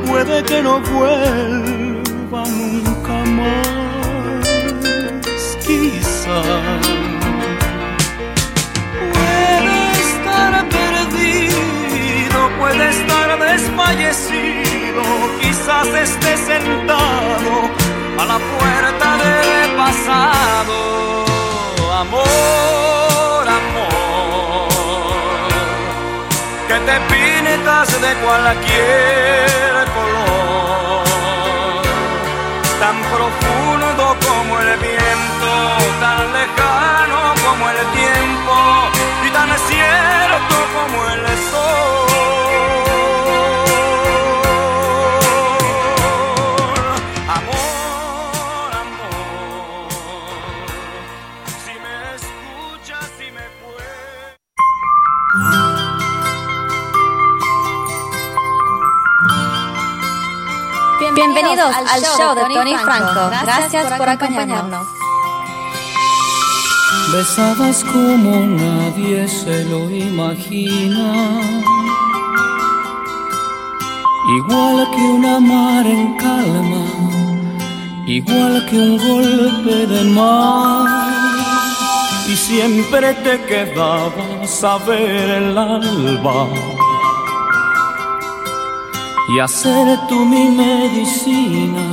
puede 0.08 0.44
que 0.44 0.62
no 0.62 0.80
vuelva 0.80 2.44
nunca 2.60 3.16
más, 3.40 4.48
quizá. 5.66 6.42
Puede 9.14 9.78
estar 10.06 10.54
perdido, 10.78 12.40
puede 12.60 12.86
estar 12.90 13.30
desfallecido, 13.40 15.04
quizás 15.68 15.88
esté 15.88 16.38
sentado 16.38 17.70
a 18.18 18.26
la 18.26 18.40
puerta 18.40 19.18
del 19.18 19.76
pasado. 19.76 21.26
Amor, 22.04 23.46
amor, 23.60 24.70
que 26.70 26.76
te 26.88 26.98
pintas 27.12 27.90
de 28.02 28.12
cualquier 28.24 29.86
color, 29.98 31.04
tan 32.80 32.98
profundo 33.12 34.16
como 34.26 34.60
el 34.62 34.78
viento, 34.78 35.52
tan 36.00 36.32
lejano 36.32 37.20
como 37.46 37.70
el 37.72 37.80
tiempo 37.92 38.56
y 39.26 39.30
tan 39.32 39.50
cierto 39.68 40.56
como 40.76 40.98
el 41.12 41.27
Bienvenidos 61.48 61.76
al 61.93 62.01
show 62.01 62.35
de 62.35 62.53
Tony 62.53 62.76
Franco. 62.76 63.30
Gracias 63.42 63.93
por 63.93 64.09
acompañarnos. 64.09 64.88
Besabas 67.14 67.84
como 67.85 68.45
nadie 68.45 69.27
se 69.30 69.64
lo 69.66 69.90
imagina. 69.90 71.40
Igual 74.40 74.92
que 74.92 75.01
una 75.01 75.40
mar 75.40 75.85
en 75.85 76.17
calma, 76.17 76.85
igual 78.06 78.66
que 78.69 78.76
un 78.76 78.98
golpe 78.98 79.88
de 79.88 80.03
mar. 80.03 80.85
Y 82.27 82.35
siempre 82.35 83.14
te 83.14 83.42
quedabas 83.45 84.64
a 84.66 84.77
ver 84.80 85.30
el 85.30 85.58
alba 85.58 86.77
y 89.30 89.40
hacer 89.40 90.00
tú 90.08 90.26
mi 90.26 90.50
medicina 90.50 91.86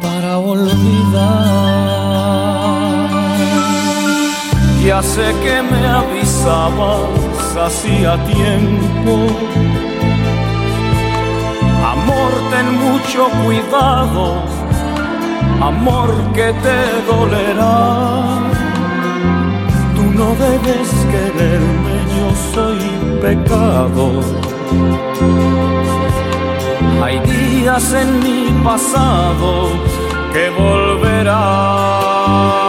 para 0.00 0.38
olvidar. 0.38 1.56
Ya 4.84 5.02
sé 5.02 5.34
que 5.42 5.62
me 5.62 5.86
avisabas 5.86 7.26
hacía 7.58 8.16
tiempo. 8.24 9.14
Amor, 11.84 12.32
ten 12.50 12.66
mucho 12.84 13.28
cuidado, 13.44 14.42
amor 15.60 16.10
que 16.34 16.52
te 16.64 16.78
dolerá. 17.10 18.38
Tú 19.94 20.02
no 20.02 20.34
debes 20.36 20.88
quererme, 21.12 21.94
yo 22.16 22.28
soy 22.54 22.80
pecado. 23.20 24.04
Hay 27.02 27.18
días 27.20 27.92
en 27.92 28.18
mi 28.20 28.52
pasado 28.62 29.70
que 30.32 30.50
volverán. 30.50 32.65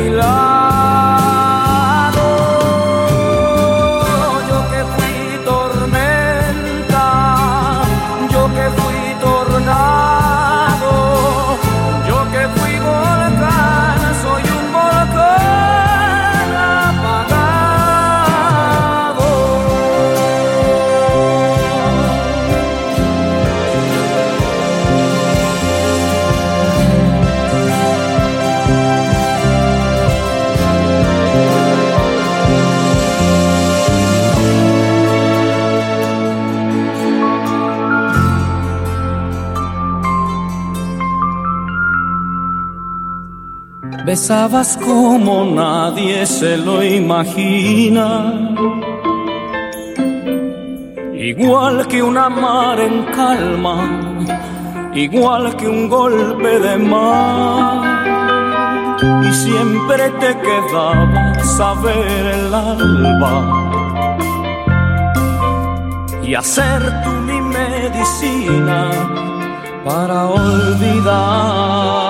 De 0.00 0.10
mi 0.10 0.59
Besabas 44.10 44.76
como 44.76 45.44
nadie 45.44 46.26
se 46.26 46.56
lo 46.56 46.82
imagina. 46.82 48.08
Igual 51.14 51.86
que 51.86 52.02
una 52.02 52.28
mar 52.28 52.80
en 52.80 53.04
calma, 53.14 53.76
igual 54.96 55.54
que 55.54 55.68
un 55.68 55.88
golpe 55.88 56.58
de 56.58 56.76
mar. 56.76 57.78
Y 59.28 59.32
siempre 59.32 60.10
te 60.22 60.36
quedabas 60.46 61.60
a 61.60 61.74
ver 61.74 62.26
el 62.38 62.52
alba 62.52 63.34
y 66.20 66.34
hacer 66.34 66.80
tú 67.04 67.10
mi 67.28 67.40
medicina 67.40 68.90
para 69.84 70.26
olvidar. 70.26 72.09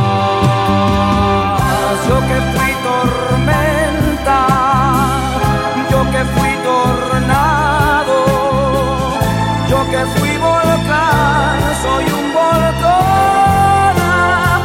Soy 11.81 12.05
un 12.05 12.33
volcán 12.33 13.97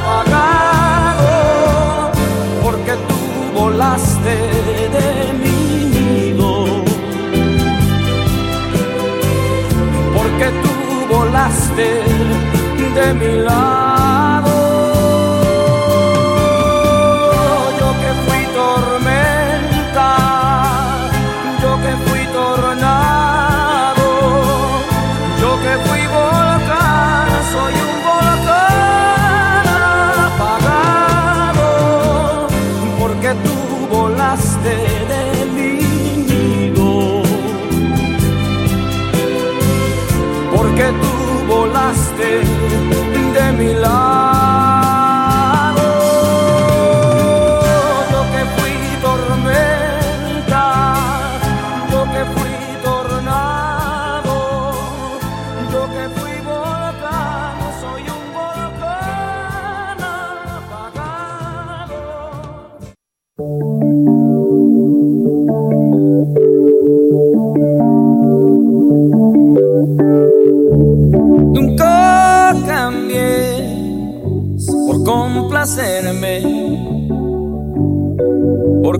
apagado, 0.05 1.35
porque 2.63 2.93
tú 3.09 3.19
volaste 3.59 4.35
de 4.97 5.09
mi 5.43 5.59
nido. 5.95 6.51
porque 10.15 10.47
tú 10.63 10.73
volaste 11.15 11.89
de 12.95 13.07
mi 13.15 13.31
lado. 13.43 13.86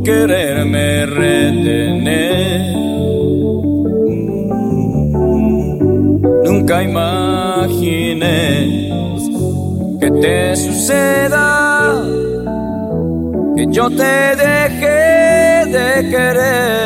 Quererme 0.07 1.05
retener. 1.07 2.77
Nunca 6.45 6.83
imagines 6.85 8.21
que 10.01 10.11
te 10.23 10.55
suceda 10.55 12.05
que 13.57 13.67
yo 13.73 13.91
te 13.91 14.37
dejé 14.37 15.67
de 15.77 16.09
querer. 16.09 16.86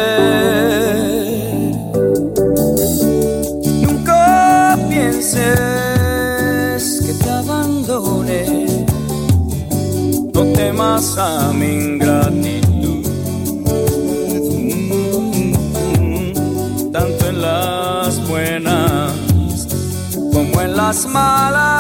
Como 20.93 21.80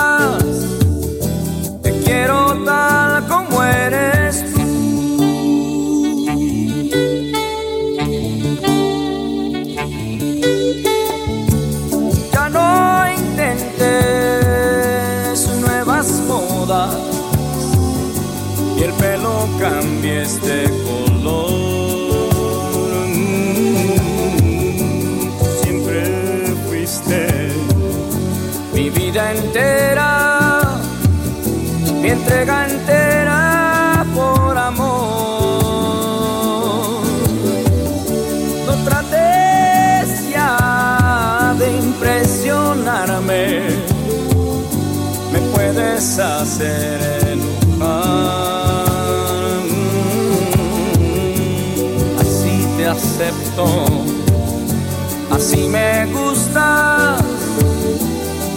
así 55.30 55.68
me 55.68 56.06
gustas 56.06 57.22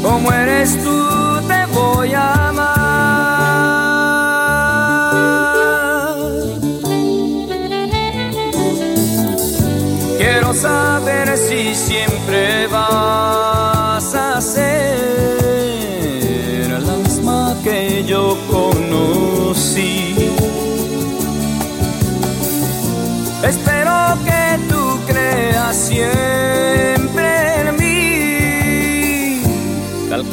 como 0.04 0.32
eres 0.32 0.82
tú 0.84 1.23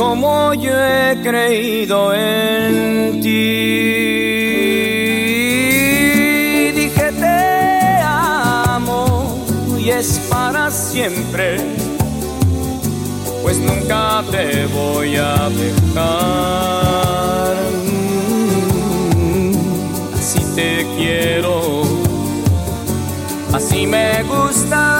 como 0.00 0.54
yo 0.54 0.72
he 0.72 1.20
creído 1.22 2.14
en 2.14 3.20
ti. 3.20 3.28
Dije 6.74 7.12
te 7.12 8.00
amo 8.02 9.44
y 9.78 9.90
es 9.90 10.18
para 10.30 10.70
siempre, 10.70 11.58
pues 13.42 13.58
nunca 13.58 14.24
te 14.30 14.64
voy 14.68 15.16
a 15.16 15.50
dejar. 15.50 15.98
Así 20.18 20.40
te 20.56 20.86
quiero, 20.96 21.82
así 23.52 23.86
me 23.86 24.22
gustas, 24.22 24.99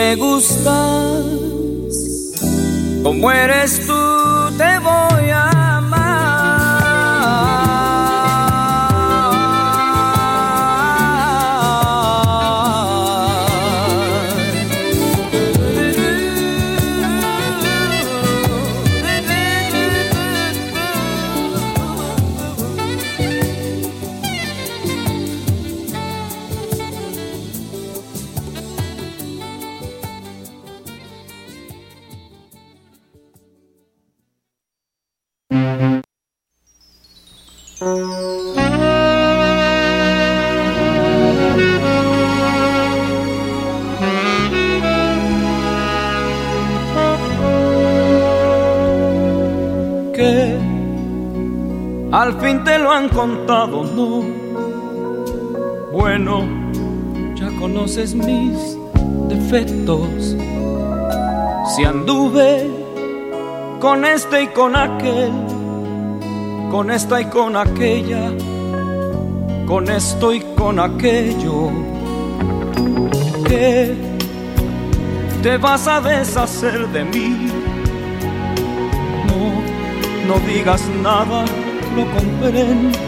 me 0.00 0.16
gustas, 0.16 1.26
como 3.02 3.30
eres 3.30 3.86
tú 3.86 3.89
mis 58.08 58.78
defectos. 59.28 60.34
Si 61.74 61.84
anduve 61.84 62.66
con 63.78 64.06
este 64.06 64.44
y 64.44 64.46
con 64.48 64.74
aquel, 64.74 65.30
con 66.70 66.90
esta 66.90 67.20
y 67.20 67.26
con 67.26 67.56
aquella, 67.56 68.32
con 69.66 69.90
esto 69.90 70.32
y 70.32 70.40
con 70.56 70.80
aquello, 70.80 71.70
que 73.46 73.94
te 75.42 75.58
vas 75.58 75.86
a 75.86 76.00
deshacer 76.00 76.88
de 76.88 77.04
mí. 77.04 77.48
No, 79.26 80.34
no 80.34 80.46
digas 80.46 80.82
nada, 81.02 81.44
lo 81.96 82.04
comprendo. 82.16 82.98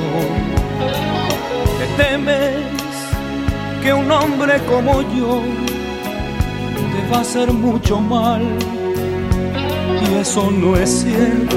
Te 1.78 2.02
temes 2.02 2.71
que 3.82 3.92
un 3.92 4.10
hombre 4.10 4.60
como 4.68 5.02
yo 5.02 5.42
te 6.92 7.10
va 7.10 7.18
a 7.18 7.20
hacer 7.20 7.52
mucho 7.52 8.00
mal. 8.00 8.42
Y 10.04 10.20
eso 10.20 10.50
no 10.50 10.76
es 10.76 11.02
cierto. 11.02 11.56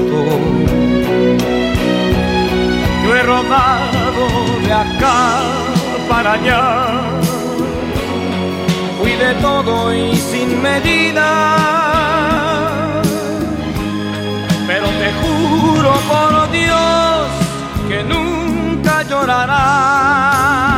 Yo 3.04 3.14
he 3.14 3.22
rodado 3.22 4.24
de 4.64 4.72
acá 4.72 5.42
para 6.08 6.32
allá. 6.32 6.86
Fui 8.98 9.12
de 9.12 9.34
todo 9.40 9.94
y 9.94 10.16
sin 10.16 10.60
medida. 10.60 11.28
Pero 14.66 14.86
te 15.00 15.08
juro 15.20 15.92
por 16.10 16.50
Dios 16.50 17.28
que 17.88 18.02
nunca 18.02 19.02
llorarás 19.04 20.75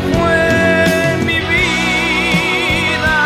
que 0.00 1.24
mi 1.24 1.38
vida. 1.52 3.16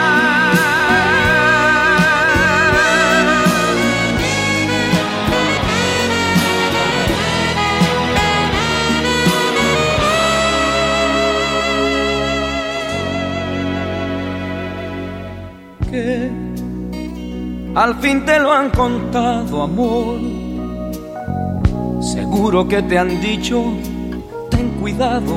Que 15.91 16.31
al 17.75 17.95
fin 17.97 18.25
te 18.27 18.39
lo 18.39 18.53
han 18.53 18.71
contado, 18.71 19.63
amor. 19.63 20.19
Seguro 22.03 22.69
que 22.69 22.83
te 22.83 22.99
han 22.99 23.21
dicho, 23.21 23.65
ten 24.51 24.71
cuidado, 24.81 25.35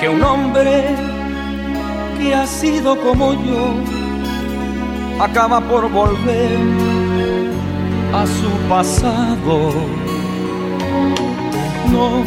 que 0.00 0.08
un 0.08 0.22
hombre 0.22 0.84
que 2.18 2.34
ha 2.34 2.46
sido 2.46 2.98
como 3.00 3.32
yo 3.32 3.74
acaba 5.20 5.60
por 5.60 5.90
volver 5.90 6.58
a 8.12 8.26
su 8.26 8.50
pasado. 8.68 9.72
No, 11.90 12.24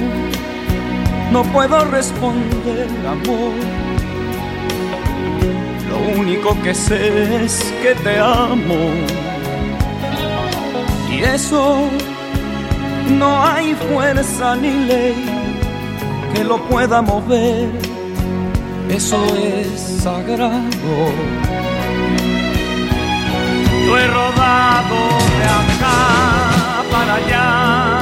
no 1.31 1.43
puedo 1.51 1.85
responder, 1.85 2.87
amor. 3.05 3.53
Lo 5.89 6.19
único 6.19 6.61
que 6.63 6.73
sé 6.73 7.43
es 7.43 7.73
que 7.81 7.95
te 7.95 8.17
amo. 8.19 8.91
Y 11.11 11.23
eso 11.23 11.89
no 13.17 13.43
hay 13.43 13.73
fuerza 13.73 14.55
ni 14.55 14.71
ley 14.71 15.36
que 16.37 16.43
lo 16.43 16.57
pueda 16.69 17.01
mover. 17.01 17.69
Eso 18.89 19.17
es 19.35 20.01
sagrado. 20.03 20.95
Yo 23.85 23.97
he 23.97 24.07
rodado 24.07 24.99
de 25.39 25.45
acá 25.61 25.99
para 26.91 27.15
allá. 27.21 27.99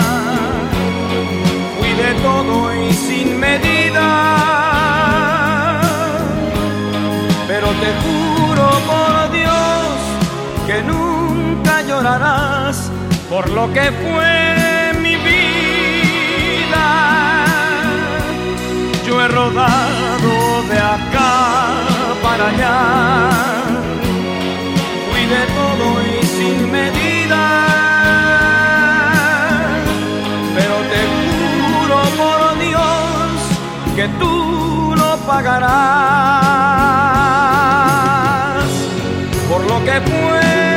Fui 1.77 1.91
de 2.03 2.11
todo 2.25 2.55
y 2.75 2.93
sin 2.93 3.39
medida. 3.39 4.07
Pero 7.47 7.67
te 7.83 7.89
juro 8.03 8.67
por 8.91 9.31
Dios 9.31 9.95
que 10.67 10.77
nunca 10.83 11.81
llorarás 11.83 12.91
por 13.29 13.49
lo 13.49 13.71
que 13.73 13.91
fue 13.91 14.64
rodado 19.27 20.63
de 20.69 20.77
acá 20.77 21.33
para 22.23 22.47
allá. 22.47 22.79
Fui 25.09 25.23
de 25.25 25.43
todo 25.57 25.85
y 26.01 26.25
sin 26.25 26.71
medida. 26.71 27.43
Pero 30.55 30.75
te 30.91 31.01
juro 31.15 31.97
por 32.21 32.39
Dios 32.59 33.31
que 33.95 34.05
tú 34.19 34.33
lo 34.95 35.11
pagarás 35.25 36.85
por 39.49 39.61
lo 39.71 39.77
que 39.85 40.01
fue 40.01 40.74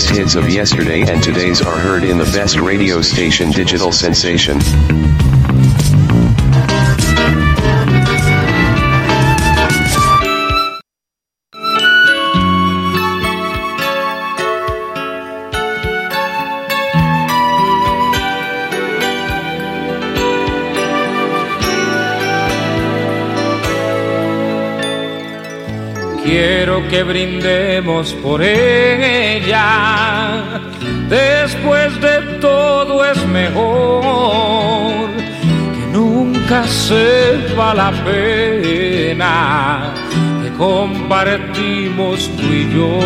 greatest 0.00 0.18
hits 0.18 0.34
of 0.34 0.48
yesterday 0.48 1.02
and 1.02 1.22
today's 1.22 1.60
are 1.60 1.78
heard 1.78 2.04
in 2.04 2.16
the 2.16 2.24
best 2.24 2.56
radio 2.56 3.02
station 3.02 3.50
Digital 3.50 3.92
Sensation. 3.92 4.58
Quiero 26.30 26.86
que 26.88 27.02
brindemos 27.02 28.12
por 28.22 28.40
ella. 28.40 29.64
Después 31.08 32.00
de 32.00 32.38
todo 32.40 33.04
es 33.04 33.26
mejor 33.26 35.10
que 35.16 35.86
nunca 35.92 36.68
sepa 36.68 37.74
la 37.74 37.90
pena 38.04 39.92
que 40.40 40.50
compartimos 40.56 42.30
tú 42.36 42.44
y 42.44 42.64
yo. 42.76 43.00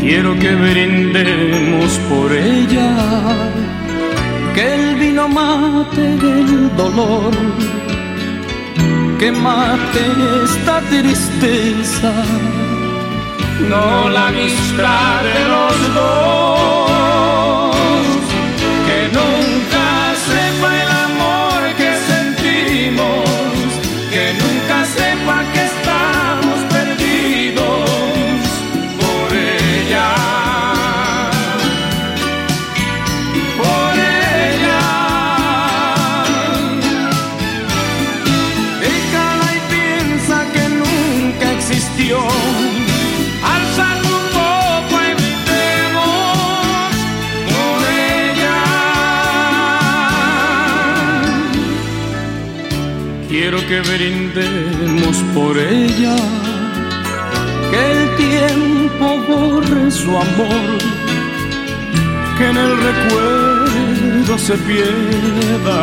Quiero 0.00 0.38
que 0.38 0.54
brindemos 0.54 1.90
por 2.08 2.32
ella, 2.32 2.92
que 4.54 4.74
el 4.74 4.94
vino 4.94 5.26
mate 5.26 6.04
el 6.04 6.70
dolor, 6.76 7.32
que 9.20 9.30
mate 9.30 10.02
esta 10.44 10.80
tristeza, 10.88 12.10
no 13.68 14.08
la 14.08 14.28
amistad 14.28 15.22
de 15.22 15.44
los 15.54 15.94
dos, 15.94 16.90
que 53.70 53.80
brindemos 53.82 55.16
por 55.32 55.56
ella, 55.56 56.16
que 57.70 57.92
el 57.92 58.16
tiempo 58.16 59.06
borre 59.28 59.88
su 59.92 60.10
amor, 60.10 60.78
que 62.36 62.46
en 62.48 62.56
el 62.56 62.72
recuerdo 62.88 64.36
se 64.38 64.56
pierda 64.70 65.78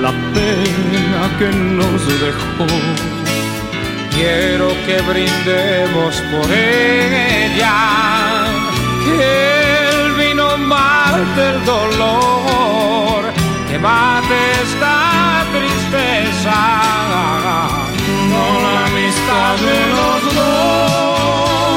la 0.00 0.12
pena 0.34 1.22
que 1.40 1.48
nos 1.50 2.06
dejó. 2.26 2.68
quiero 4.14 4.68
que 4.86 5.00
brindemos 5.10 6.14
por 6.30 6.48
ella, 6.52 7.74
que 9.04 10.04
el 10.04 10.12
vino 10.12 10.56
mate 10.58 11.42
el 11.54 11.64
dolor, 11.64 13.24
que 13.68 13.78
mate 13.80 14.36
esta 14.62 15.21
tristeza, 15.92 16.58
con 18.30 18.62
la 18.62 18.86
amistad 18.86 19.56
de 19.56 19.86
los 19.88 20.34
dos. 20.34 21.71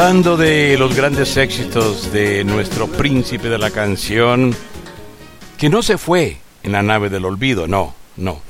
Disfrutando 0.00 0.38
de 0.38 0.78
los 0.78 0.96
grandes 0.96 1.36
éxitos 1.36 2.10
de 2.10 2.42
nuestro 2.42 2.86
príncipe 2.86 3.50
de 3.50 3.58
la 3.58 3.70
canción, 3.70 4.56
que 5.58 5.68
no 5.68 5.82
se 5.82 5.98
fue 5.98 6.38
en 6.62 6.72
la 6.72 6.82
nave 6.82 7.10
del 7.10 7.26
olvido, 7.26 7.68
no, 7.68 7.94
no. 8.16 8.40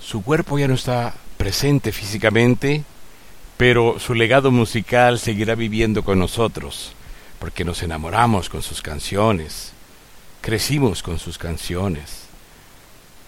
Su 0.00 0.24
cuerpo 0.24 0.58
ya 0.58 0.66
no 0.66 0.74
está 0.74 1.14
presente 1.36 1.92
físicamente, 1.92 2.82
pero 3.56 4.00
su 4.00 4.14
legado 4.14 4.50
musical 4.50 5.20
seguirá 5.20 5.54
viviendo 5.54 6.02
con 6.02 6.18
nosotros, 6.18 6.94
porque 7.38 7.64
nos 7.64 7.84
enamoramos 7.84 8.48
con 8.48 8.60
sus 8.60 8.82
canciones, 8.82 9.72
crecimos 10.40 11.00
con 11.00 11.20
sus 11.20 11.38
canciones, 11.38 12.22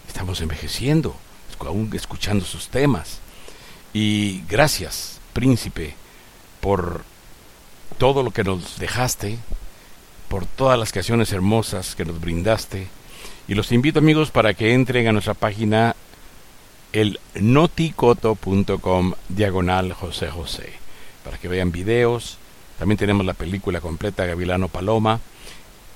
estamos 0.08 0.40
envejeciendo, 0.40 1.14
aún 1.60 1.88
escuchando 1.94 2.44
sus 2.44 2.66
temas. 2.66 3.20
Y 3.94 4.42
gracias, 4.48 5.20
príncipe, 5.34 5.94
por 6.60 7.04
todo 7.98 8.22
lo 8.22 8.30
que 8.30 8.44
nos 8.44 8.78
dejaste, 8.78 9.38
por 10.28 10.46
todas 10.46 10.78
las 10.78 10.92
canciones 10.92 11.32
hermosas 11.32 11.94
que 11.94 12.04
nos 12.04 12.20
brindaste. 12.20 12.86
Y 13.48 13.54
los 13.54 13.72
invito 13.72 13.98
amigos 13.98 14.30
para 14.30 14.54
que 14.54 14.72
entren 14.72 15.08
a 15.08 15.12
nuestra 15.12 15.34
página 15.34 15.96
el 16.92 17.18
noticoto.com 17.34 19.14
diagonal 19.28 19.92
José 19.92 20.28
José, 20.30 20.72
para 21.24 21.38
que 21.38 21.48
vean 21.48 21.72
videos. 21.72 22.38
También 22.78 22.98
tenemos 22.98 23.26
la 23.26 23.34
película 23.34 23.80
completa 23.80 24.26
Gavilano 24.26 24.68
Paloma. 24.68 25.20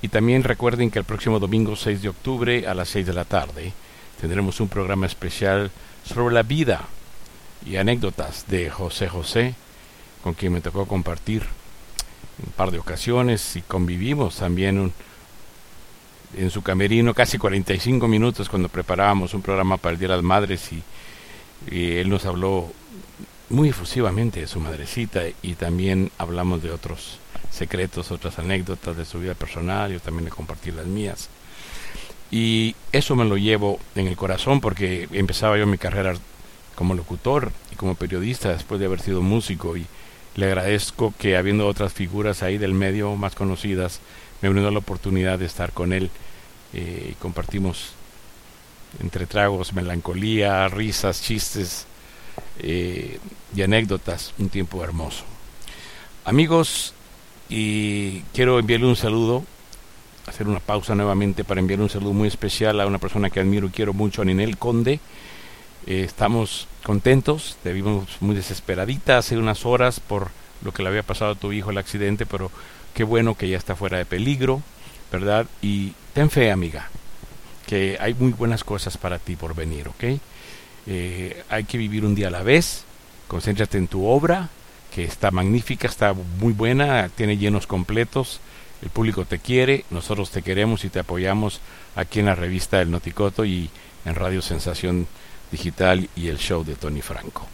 Y 0.01 0.09
también 0.09 0.43
recuerden 0.43 0.91
que 0.91 0.99
el 0.99 1.05
próximo 1.05 1.39
domingo 1.39 1.77
6 1.77 2.01
de 2.01 2.09
octubre 2.09 2.67
a 2.67 2.73
las 2.73 2.89
6 2.89 3.07
de 3.07 3.13
la 3.13 3.23
tarde 3.23 3.71
tendremos 4.19 4.59
un 4.59 4.67
programa 4.67 5.05
especial 5.05 5.71
sobre 6.03 6.33
la 6.35 6.43
vida 6.43 6.81
y 7.65 7.77
anécdotas 7.77 8.45
de 8.49 8.69
José 8.69 9.07
José 9.07 9.55
con 10.21 10.33
quien 10.33 10.51
me 10.51 10.59
tocó 10.59 10.85
compartir 10.85 11.43
un 12.39 12.51
par 12.53 12.71
de 12.71 12.79
ocasiones 12.79 13.55
y 13.55 13.61
convivimos 13.61 14.37
también 14.37 14.91
en 16.35 16.49
su 16.49 16.61
camerino 16.61 17.13
casi 17.13 17.37
45 17.37 18.07
minutos 18.07 18.49
cuando 18.49 18.69
preparábamos 18.69 19.33
un 19.33 19.41
programa 19.41 19.77
para 19.77 19.93
el 19.93 19.99
Día 19.99 20.09
de 20.09 20.15
las 20.15 20.23
Madres 20.23 20.71
y, 20.71 20.83
él 21.71 22.09
nos 22.09 22.25
habló 22.25 22.73
muy 23.49 23.69
efusivamente 23.69 24.41
de 24.41 24.47
su 24.47 24.59
madrecita 24.59 25.21
y 25.41 25.53
también 25.53 26.11
hablamos 26.17 26.61
de 26.61 26.71
otros 26.71 27.19
secretos, 27.51 28.11
otras 28.11 28.37
anécdotas 28.37 28.97
de 28.97 29.05
su 29.05 29.19
vida 29.19 29.33
personal, 29.33 29.93
yo 29.93 30.01
también 30.01 30.25
le 30.25 30.31
compartí 30.31 30.71
las 30.71 30.87
mías. 30.87 31.29
Y 32.31 32.75
eso 32.91 33.15
me 33.15 33.23
lo 33.23 33.37
llevo 33.37 33.79
en 33.95 34.07
el 34.07 34.17
corazón 34.17 34.59
porque 34.59 35.07
empezaba 35.13 35.57
yo 35.57 35.65
mi 35.65 35.77
carrera 35.77 36.15
como 36.75 36.95
locutor 36.95 37.53
y 37.71 37.75
como 37.75 37.95
periodista 37.95 38.49
después 38.49 38.81
de 38.81 38.87
haber 38.87 38.99
sido 38.99 39.21
músico 39.21 39.77
y 39.77 39.85
le 40.35 40.47
agradezco 40.47 41.13
que 41.17 41.37
habiendo 41.37 41.67
otras 41.67 41.93
figuras 41.93 42.43
ahí 42.43 42.57
del 42.57 42.73
medio 42.73 43.15
más 43.15 43.35
conocidas, 43.35 43.99
me 44.41 44.49
brindó 44.49 44.71
la 44.71 44.79
oportunidad 44.79 45.39
de 45.39 45.45
estar 45.45 45.71
con 45.71 45.93
él 45.93 46.09
eh, 46.73 47.09
y 47.11 47.13
compartimos 47.15 47.93
entre 48.99 49.25
tragos, 49.25 49.73
melancolía, 49.73 50.67
risas, 50.67 51.21
chistes 51.21 51.85
eh, 52.59 53.19
y 53.55 53.61
anécdotas, 53.61 54.33
un 54.39 54.49
tiempo 54.49 54.83
hermoso. 54.83 55.23
Amigos, 56.25 56.93
y 57.49 58.21
quiero 58.33 58.59
enviarle 58.59 58.87
un 58.87 58.95
saludo, 58.95 59.43
hacer 60.27 60.47
una 60.47 60.59
pausa 60.59 60.95
nuevamente 60.95 61.43
para 61.43 61.59
enviarle 61.59 61.83
un 61.83 61.89
saludo 61.89 62.13
muy 62.13 62.27
especial 62.27 62.79
a 62.79 62.87
una 62.87 62.97
persona 62.97 63.29
que 63.29 63.39
admiro 63.39 63.67
y 63.67 63.71
quiero 63.71 63.93
mucho, 63.93 64.21
a 64.21 64.25
Ninel 64.25 64.57
Conde, 64.57 64.99
eh, 65.87 66.03
estamos 66.03 66.67
contentos, 66.83 67.57
te 67.63 67.73
vimos 67.73 68.17
muy 68.19 68.35
desesperadita 68.35 69.17
hace 69.17 69.37
unas 69.37 69.65
horas 69.65 69.99
por 69.99 70.29
lo 70.63 70.73
que 70.73 70.83
le 70.83 70.89
había 70.89 71.03
pasado 71.03 71.31
a 71.31 71.35
tu 71.35 71.51
hijo 71.51 71.71
el 71.71 71.77
accidente, 71.77 72.25
pero 72.25 72.51
qué 72.93 73.03
bueno 73.03 73.35
que 73.35 73.49
ya 73.49 73.57
está 73.57 73.75
fuera 73.75 73.97
de 73.97 74.05
peligro, 74.05 74.61
¿verdad? 75.11 75.45
Y 75.61 75.93
ten 76.13 76.29
fe, 76.29 76.51
amiga, 76.51 76.89
que 77.67 77.97
hay 77.99 78.13
muy 78.13 78.31
buenas 78.31 78.63
cosas 78.63 78.97
para 78.97 79.19
ti 79.19 79.35
por 79.35 79.55
venir, 79.55 79.87
¿ok? 79.87 80.03
Eh, 80.87 81.43
hay 81.49 81.63
que 81.63 81.77
vivir 81.77 82.05
un 82.05 82.15
día 82.15 82.27
a 82.27 82.31
la 82.31 82.43
vez, 82.43 82.83
concéntrate 83.27 83.77
en 83.77 83.87
tu 83.87 84.05
obra, 84.05 84.49
que 84.93 85.03
está 85.03 85.31
magnífica, 85.31 85.87
está 85.87 86.13
muy 86.13 86.53
buena, 86.53 87.09
tiene 87.09 87.37
llenos 87.37 87.67
completos, 87.67 88.39
el 88.81 88.89
público 88.89 89.25
te 89.25 89.39
quiere, 89.39 89.85
nosotros 89.89 90.29
te 90.29 90.41
queremos 90.41 90.83
y 90.83 90.89
te 90.89 90.99
apoyamos 90.99 91.61
aquí 91.95 92.19
en 92.19 92.27
la 92.27 92.35
revista 92.35 92.81
El 92.81 92.91
Noticoto 92.91 93.45
y 93.45 93.69
en 94.05 94.15
Radio 94.15 94.41
Sensación 94.41 95.07
digital 95.53 96.09
y 96.15 96.27
el 96.27 96.37
show 96.37 96.65
de 96.65 96.75
Tony 96.75 97.01
Franco. 97.01 97.47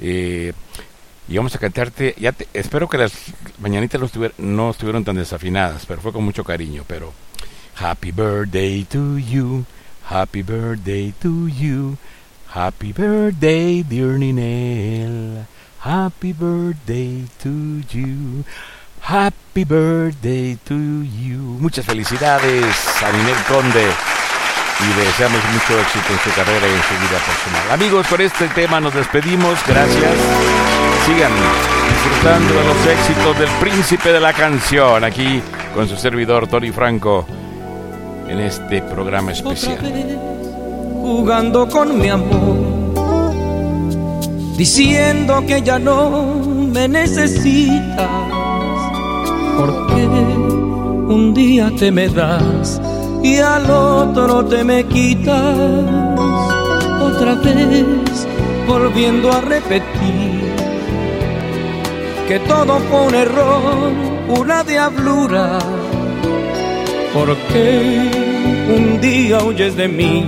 Eh, 0.00 0.52
y 1.28 1.36
vamos 1.36 1.54
a 1.56 1.58
cantarte, 1.58 2.14
ya 2.18 2.32
espero 2.54 2.88
que 2.88 2.98
las 2.98 3.12
mañanitas 3.58 4.00
no, 4.00 4.08
no 4.38 4.70
estuvieron 4.70 5.04
tan 5.04 5.16
desafinadas, 5.16 5.84
pero 5.84 6.00
fue 6.00 6.12
con 6.12 6.24
mucho 6.24 6.44
cariño, 6.44 6.84
pero 6.86 7.12
Happy 7.78 8.10
birthday 8.10 8.84
to 8.84 9.18
you, 9.18 9.66
happy 10.04 10.42
birthday 10.42 11.12
to 11.20 11.46
you, 11.46 11.98
happy 12.48 12.92
birthday 12.92 13.82
dear 13.82 14.16
Ninel, 14.16 15.44
happy 15.80 16.32
birthday 16.32 17.26
to 17.38 17.82
you, 17.90 18.44
happy 19.00 19.64
birthday 19.64 20.56
to 20.64 21.02
you. 21.02 21.58
Muchas 21.60 21.84
felicidades 21.84 23.02
a 23.02 23.12
Ninel 23.12 23.44
Conde 23.46 23.90
y 24.80 25.00
deseamos 25.00 25.40
mucho 25.52 25.80
éxito 25.80 26.12
en 26.12 26.18
su 26.18 26.30
carrera 26.36 26.66
y 26.68 26.72
en 26.72 26.82
su 26.82 26.94
vida 27.00 27.18
personal. 27.24 27.72
Amigos, 27.72 28.06
con 28.08 28.20
este 28.20 28.48
tema 28.48 28.80
nos 28.80 28.94
despedimos. 28.94 29.58
Gracias. 29.66 30.12
Sigan 31.06 31.32
disfrutando 31.88 32.54
de 32.54 32.64
los 32.64 32.86
éxitos 32.86 33.38
del 33.38 33.48
príncipe 33.60 34.12
de 34.12 34.20
la 34.20 34.32
canción 34.32 35.04
aquí 35.04 35.40
con 35.74 35.88
su 35.88 35.96
servidor 35.96 36.46
Tony 36.46 36.72
Franco 36.72 37.26
en 38.28 38.40
este 38.40 38.82
programa 38.82 39.32
especial. 39.32 39.78
jugando 41.00 41.68
con 41.68 41.98
mi 41.98 42.08
amor, 42.08 43.32
diciendo 44.56 45.44
que 45.46 45.62
ya 45.62 45.78
no 45.78 46.34
me 46.72 46.88
necesitas, 46.88 48.10
porque 49.56 50.02
un 50.04 51.32
día 51.32 51.70
te 51.78 51.92
me 51.92 52.08
das 52.08 52.80
y 53.26 53.38
al 53.38 53.68
otro 53.68 54.44
te 54.44 54.62
me 54.62 54.84
quitas 54.84 55.56
otra 57.00 57.34
vez, 57.34 58.26
volviendo 58.68 59.32
a 59.32 59.40
repetir 59.40 60.54
que 62.28 62.38
todo 62.40 62.78
fue 62.88 63.00
un 63.08 63.14
error, 63.14 63.92
una 64.28 64.62
diablura. 64.62 65.58
Porque 67.14 68.10
un 68.76 69.00
día 69.00 69.42
huyes 69.42 69.74
de 69.76 69.88
mí 69.88 70.24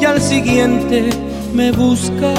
y 0.00 0.04
al 0.04 0.20
siguiente 0.20 1.10
me 1.52 1.72
buscas? 1.72 2.38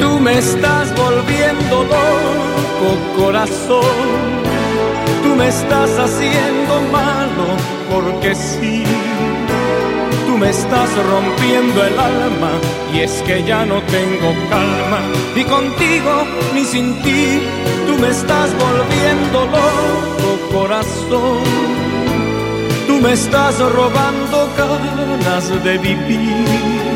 Tú 0.00 0.18
me 0.18 0.38
estás 0.38 0.86
volviendo 0.96 1.84
loco, 1.84 2.88
corazón 3.16 4.31
Tú 5.32 5.38
me 5.38 5.48
estás 5.48 5.90
haciendo 5.98 6.82
malo 6.92 7.56
porque 7.90 8.34
sí. 8.34 8.84
Tú 10.26 10.36
me 10.36 10.50
estás 10.50 10.90
rompiendo 11.10 11.86
el 11.86 11.98
alma 11.98 12.50
y 12.92 13.00
es 13.00 13.22
que 13.22 13.42
ya 13.42 13.64
no 13.64 13.80
tengo 13.84 14.34
calma. 14.50 15.00
Ni 15.34 15.42
contigo 15.44 16.26
ni 16.54 16.64
sin 16.64 17.00
ti. 17.00 17.40
Tú 17.86 17.98
me 17.98 18.08
estás 18.08 18.50
volviendo 18.58 19.46
loco 19.46 20.52
corazón. 20.52 21.42
Tú 22.86 23.00
me 23.00 23.14
estás 23.14 23.58
robando 23.58 24.50
ganas 24.58 25.64
de 25.64 25.78
vivir 25.78 26.91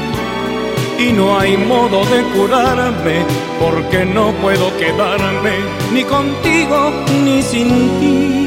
y 0.99 1.13
no 1.13 1.39
hay 1.39 1.57
modo 1.57 2.05
de 2.07 2.23
curarme 2.35 3.25
porque 3.61 4.05
no 4.05 4.33
puedo 4.43 4.77
quedarme 4.79 5.57
ni 5.93 6.05
contigo 6.05 6.91
ni 7.25 7.43
sin 7.43 7.69
ti. 8.01 8.47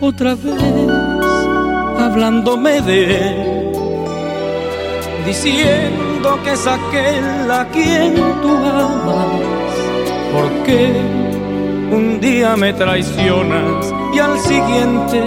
Otra 0.00 0.34
vez 0.34 0.54
hablándome 1.98 2.80
de 2.82 3.04
él, 3.04 3.72
diciendo 5.24 6.38
que 6.44 6.52
es 6.52 6.66
aquel 6.66 7.50
a 7.50 7.66
quien 7.72 8.14
tú 8.14 8.56
amas, 8.56 9.26
porque 10.32 10.92
un 11.90 12.20
día 12.20 12.56
me 12.56 12.72
traicionas 12.74 13.92
y 14.12 14.18
al 14.18 14.38
siguiente 14.40 15.22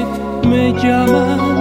me 0.47 0.73
llamas 0.73 1.56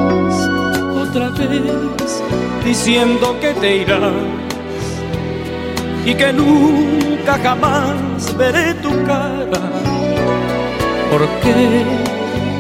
otra 1.17 1.31
vez 1.47 2.23
diciendo 2.65 3.37
que 3.41 3.55
te 3.55 3.77
irás 3.79 4.13
y 6.05 6.15
que 6.15 6.33
nunca 6.33 7.39
jamás 7.43 8.37
veré 8.37 8.75
tu 8.75 8.91
cara. 9.05 9.61
Porque 11.11 11.85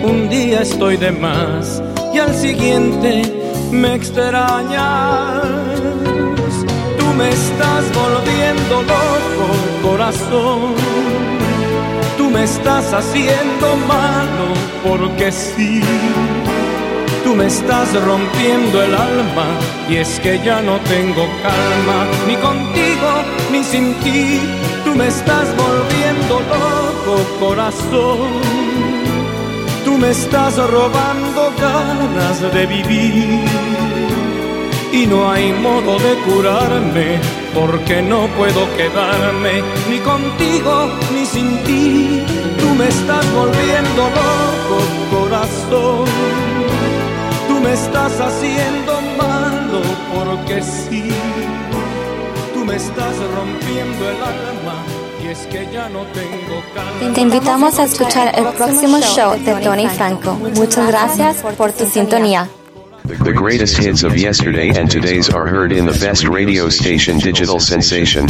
un 0.02 0.28
día 0.28 0.62
estoy 0.62 0.96
de 0.96 1.12
más 1.12 1.82
y 2.14 2.18
al 2.18 2.34
siguiente 2.34 3.22
me 3.70 3.94
extrañas. 3.94 5.42
Tú 6.98 7.06
me 7.18 7.28
estás 7.28 7.84
volviendo 7.94 8.74
loco, 8.82 9.46
corazón. 9.82 10.74
Tú 12.16 12.30
me 12.30 12.44
estás 12.44 12.92
haciendo 12.92 13.76
malo 13.86 14.46
porque 14.82 15.30
sí. 15.30 15.82
Tú 17.26 17.34
me 17.34 17.46
estás 17.46 17.92
rompiendo 18.04 18.80
el 18.80 18.94
alma 18.94 19.46
y 19.90 19.96
es 19.96 20.20
que 20.20 20.38
ya 20.44 20.62
no 20.62 20.78
tengo 20.82 21.26
calma, 21.42 22.06
ni 22.28 22.36
contigo 22.36 23.10
ni 23.50 23.64
sin 23.64 23.94
ti. 23.94 24.40
Tú 24.84 24.94
me 24.94 25.08
estás 25.08 25.48
volviendo 25.56 26.34
loco, 26.54 27.14
corazón. 27.40 28.30
Tú 29.84 29.98
me 29.98 30.10
estás 30.10 30.56
robando 30.70 31.52
ganas 31.60 32.40
de 32.54 32.64
vivir 32.66 33.40
y 34.92 35.06
no 35.08 35.28
hay 35.28 35.52
modo 35.52 35.98
de 35.98 36.14
curarme 36.28 37.18
porque 37.52 38.02
no 38.02 38.28
puedo 38.38 38.62
quedarme 38.76 39.64
ni 39.90 39.98
contigo 39.98 40.92
ni 41.12 41.26
sin 41.26 41.58
ti. 41.64 42.22
Tú 42.60 42.72
me 42.76 42.86
estás 42.86 43.26
volviendo 43.34 44.02
loco, 44.14 44.78
corazón. 45.10 46.55
Tú 47.56 47.62
me 47.62 47.72
estás 47.72 48.20
haciendo 48.20 49.00
malo 49.16 49.80
porque 50.14 50.62
sí. 50.62 51.08
Tú 52.52 52.64
me 52.66 52.76
estás 52.76 53.16
rompiendo 53.34 54.10
el 54.10 54.16
alma. 54.16 54.84
Y 55.24 55.28
es 55.28 55.38
que 55.46 55.66
ya 55.72 55.88
no 55.88 56.02
tengo 56.12 56.62
calma. 56.74 57.14
Te 57.14 57.20
invitamos 57.22 57.78
a 57.78 57.84
escuchar 57.84 58.38
el 58.38 58.44
próximo 58.48 59.00
show 59.00 59.38
de 59.42 59.54
Tony 59.64 59.88
Franco. 59.88 60.34
Muchas 60.34 60.86
gracias 60.86 61.36
por 61.56 61.72
tu 61.72 61.86
sintonía. 61.86 62.46
The 63.06 63.32
greatest 63.32 63.78
hits 63.78 64.04
of 64.04 64.14
yesterday 64.18 64.68
and 64.78 64.90
today's 64.90 65.30
are 65.30 65.46
heard 65.46 65.72
in 65.72 65.86
the 65.86 65.98
best 65.98 66.28
radio 66.28 66.68
station 66.68 67.18
Digital 67.18 67.58
Sensation. 67.58 68.26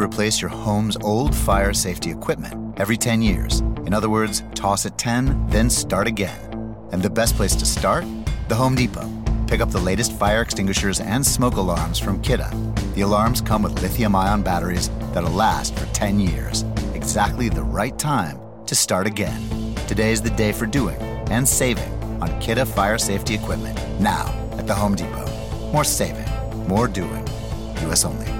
Replace 0.00 0.40
your 0.40 0.50
home's 0.50 0.96
old 0.98 1.34
fire 1.34 1.72
safety 1.72 2.10
equipment 2.10 2.78
every 2.78 2.96
10 2.96 3.22
years. 3.22 3.60
In 3.84 3.92
other 3.92 4.08
words, 4.08 4.42
toss 4.54 4.86
it 4.86 4.96
10, 4.96 5.48
then 5.48 5.68
start 5.68 6.06
again. 6.06 6.76
And 6.92 7.02
the 7.02 7.10
best 7.10 7.36
place 7.36 7.54
to 7.56 7.66
start? 7.66 8.04
The 8.48 8.54
Home 8.54 8.74
Depot. 8.74 9.08
Pick 9.46 9.60
up 9.60 9.70
the 9.70 9.80
latest 9.80 10.12
fire 10.12 10.42
extinguishers 10.42 11.00
and 11.00 11.24
smoke 11.24 11.56
alarms 11.56 11.98
from 11.98 12.22
Kidde. 12.22 12.50
The 12.94 13.02
alarms 13.02 13.40
come 13.40 13.62
with 13.62 13.80
lithium 13.82 14.14
ion 14.14 14.42
batteries 14.42 14.90
that'll 15.12 15.30
last 15.30 15.76
for 15.76 15.86
10 15.86 16.18
years. 16.18 16.62
Exactly 16.94 17.48
the 17.48 17.62
right 17.62 17.98
time 17.98 18.40
to 18.66 18.74
start 18.74 19.06
again. 19.06 19.74
Today 19.86 20.12
is 20.12 20.22
the 20.22 20.30
day 20.30 20.52
for 20.52 20.66
doing 20.66 21.00
and 21.30 21.46
saving 21.46 21.92
on 22.22 22.28
Kidde 22.40 22.66
fire 22.66 22.98
safety 22.98 23.34
equipment. 23.34 23.78
Now 24.00 24.26
at 24.56 24.66
the 24.66 24.74
Home 24.74 24.94
Depot. 24.94 25.26
More 25.72 25.84
saving, 25.84 26.28
more 26.68 26.88
doing. 26.88 27.26
US 27.86 28.04
only. 28.04 28.39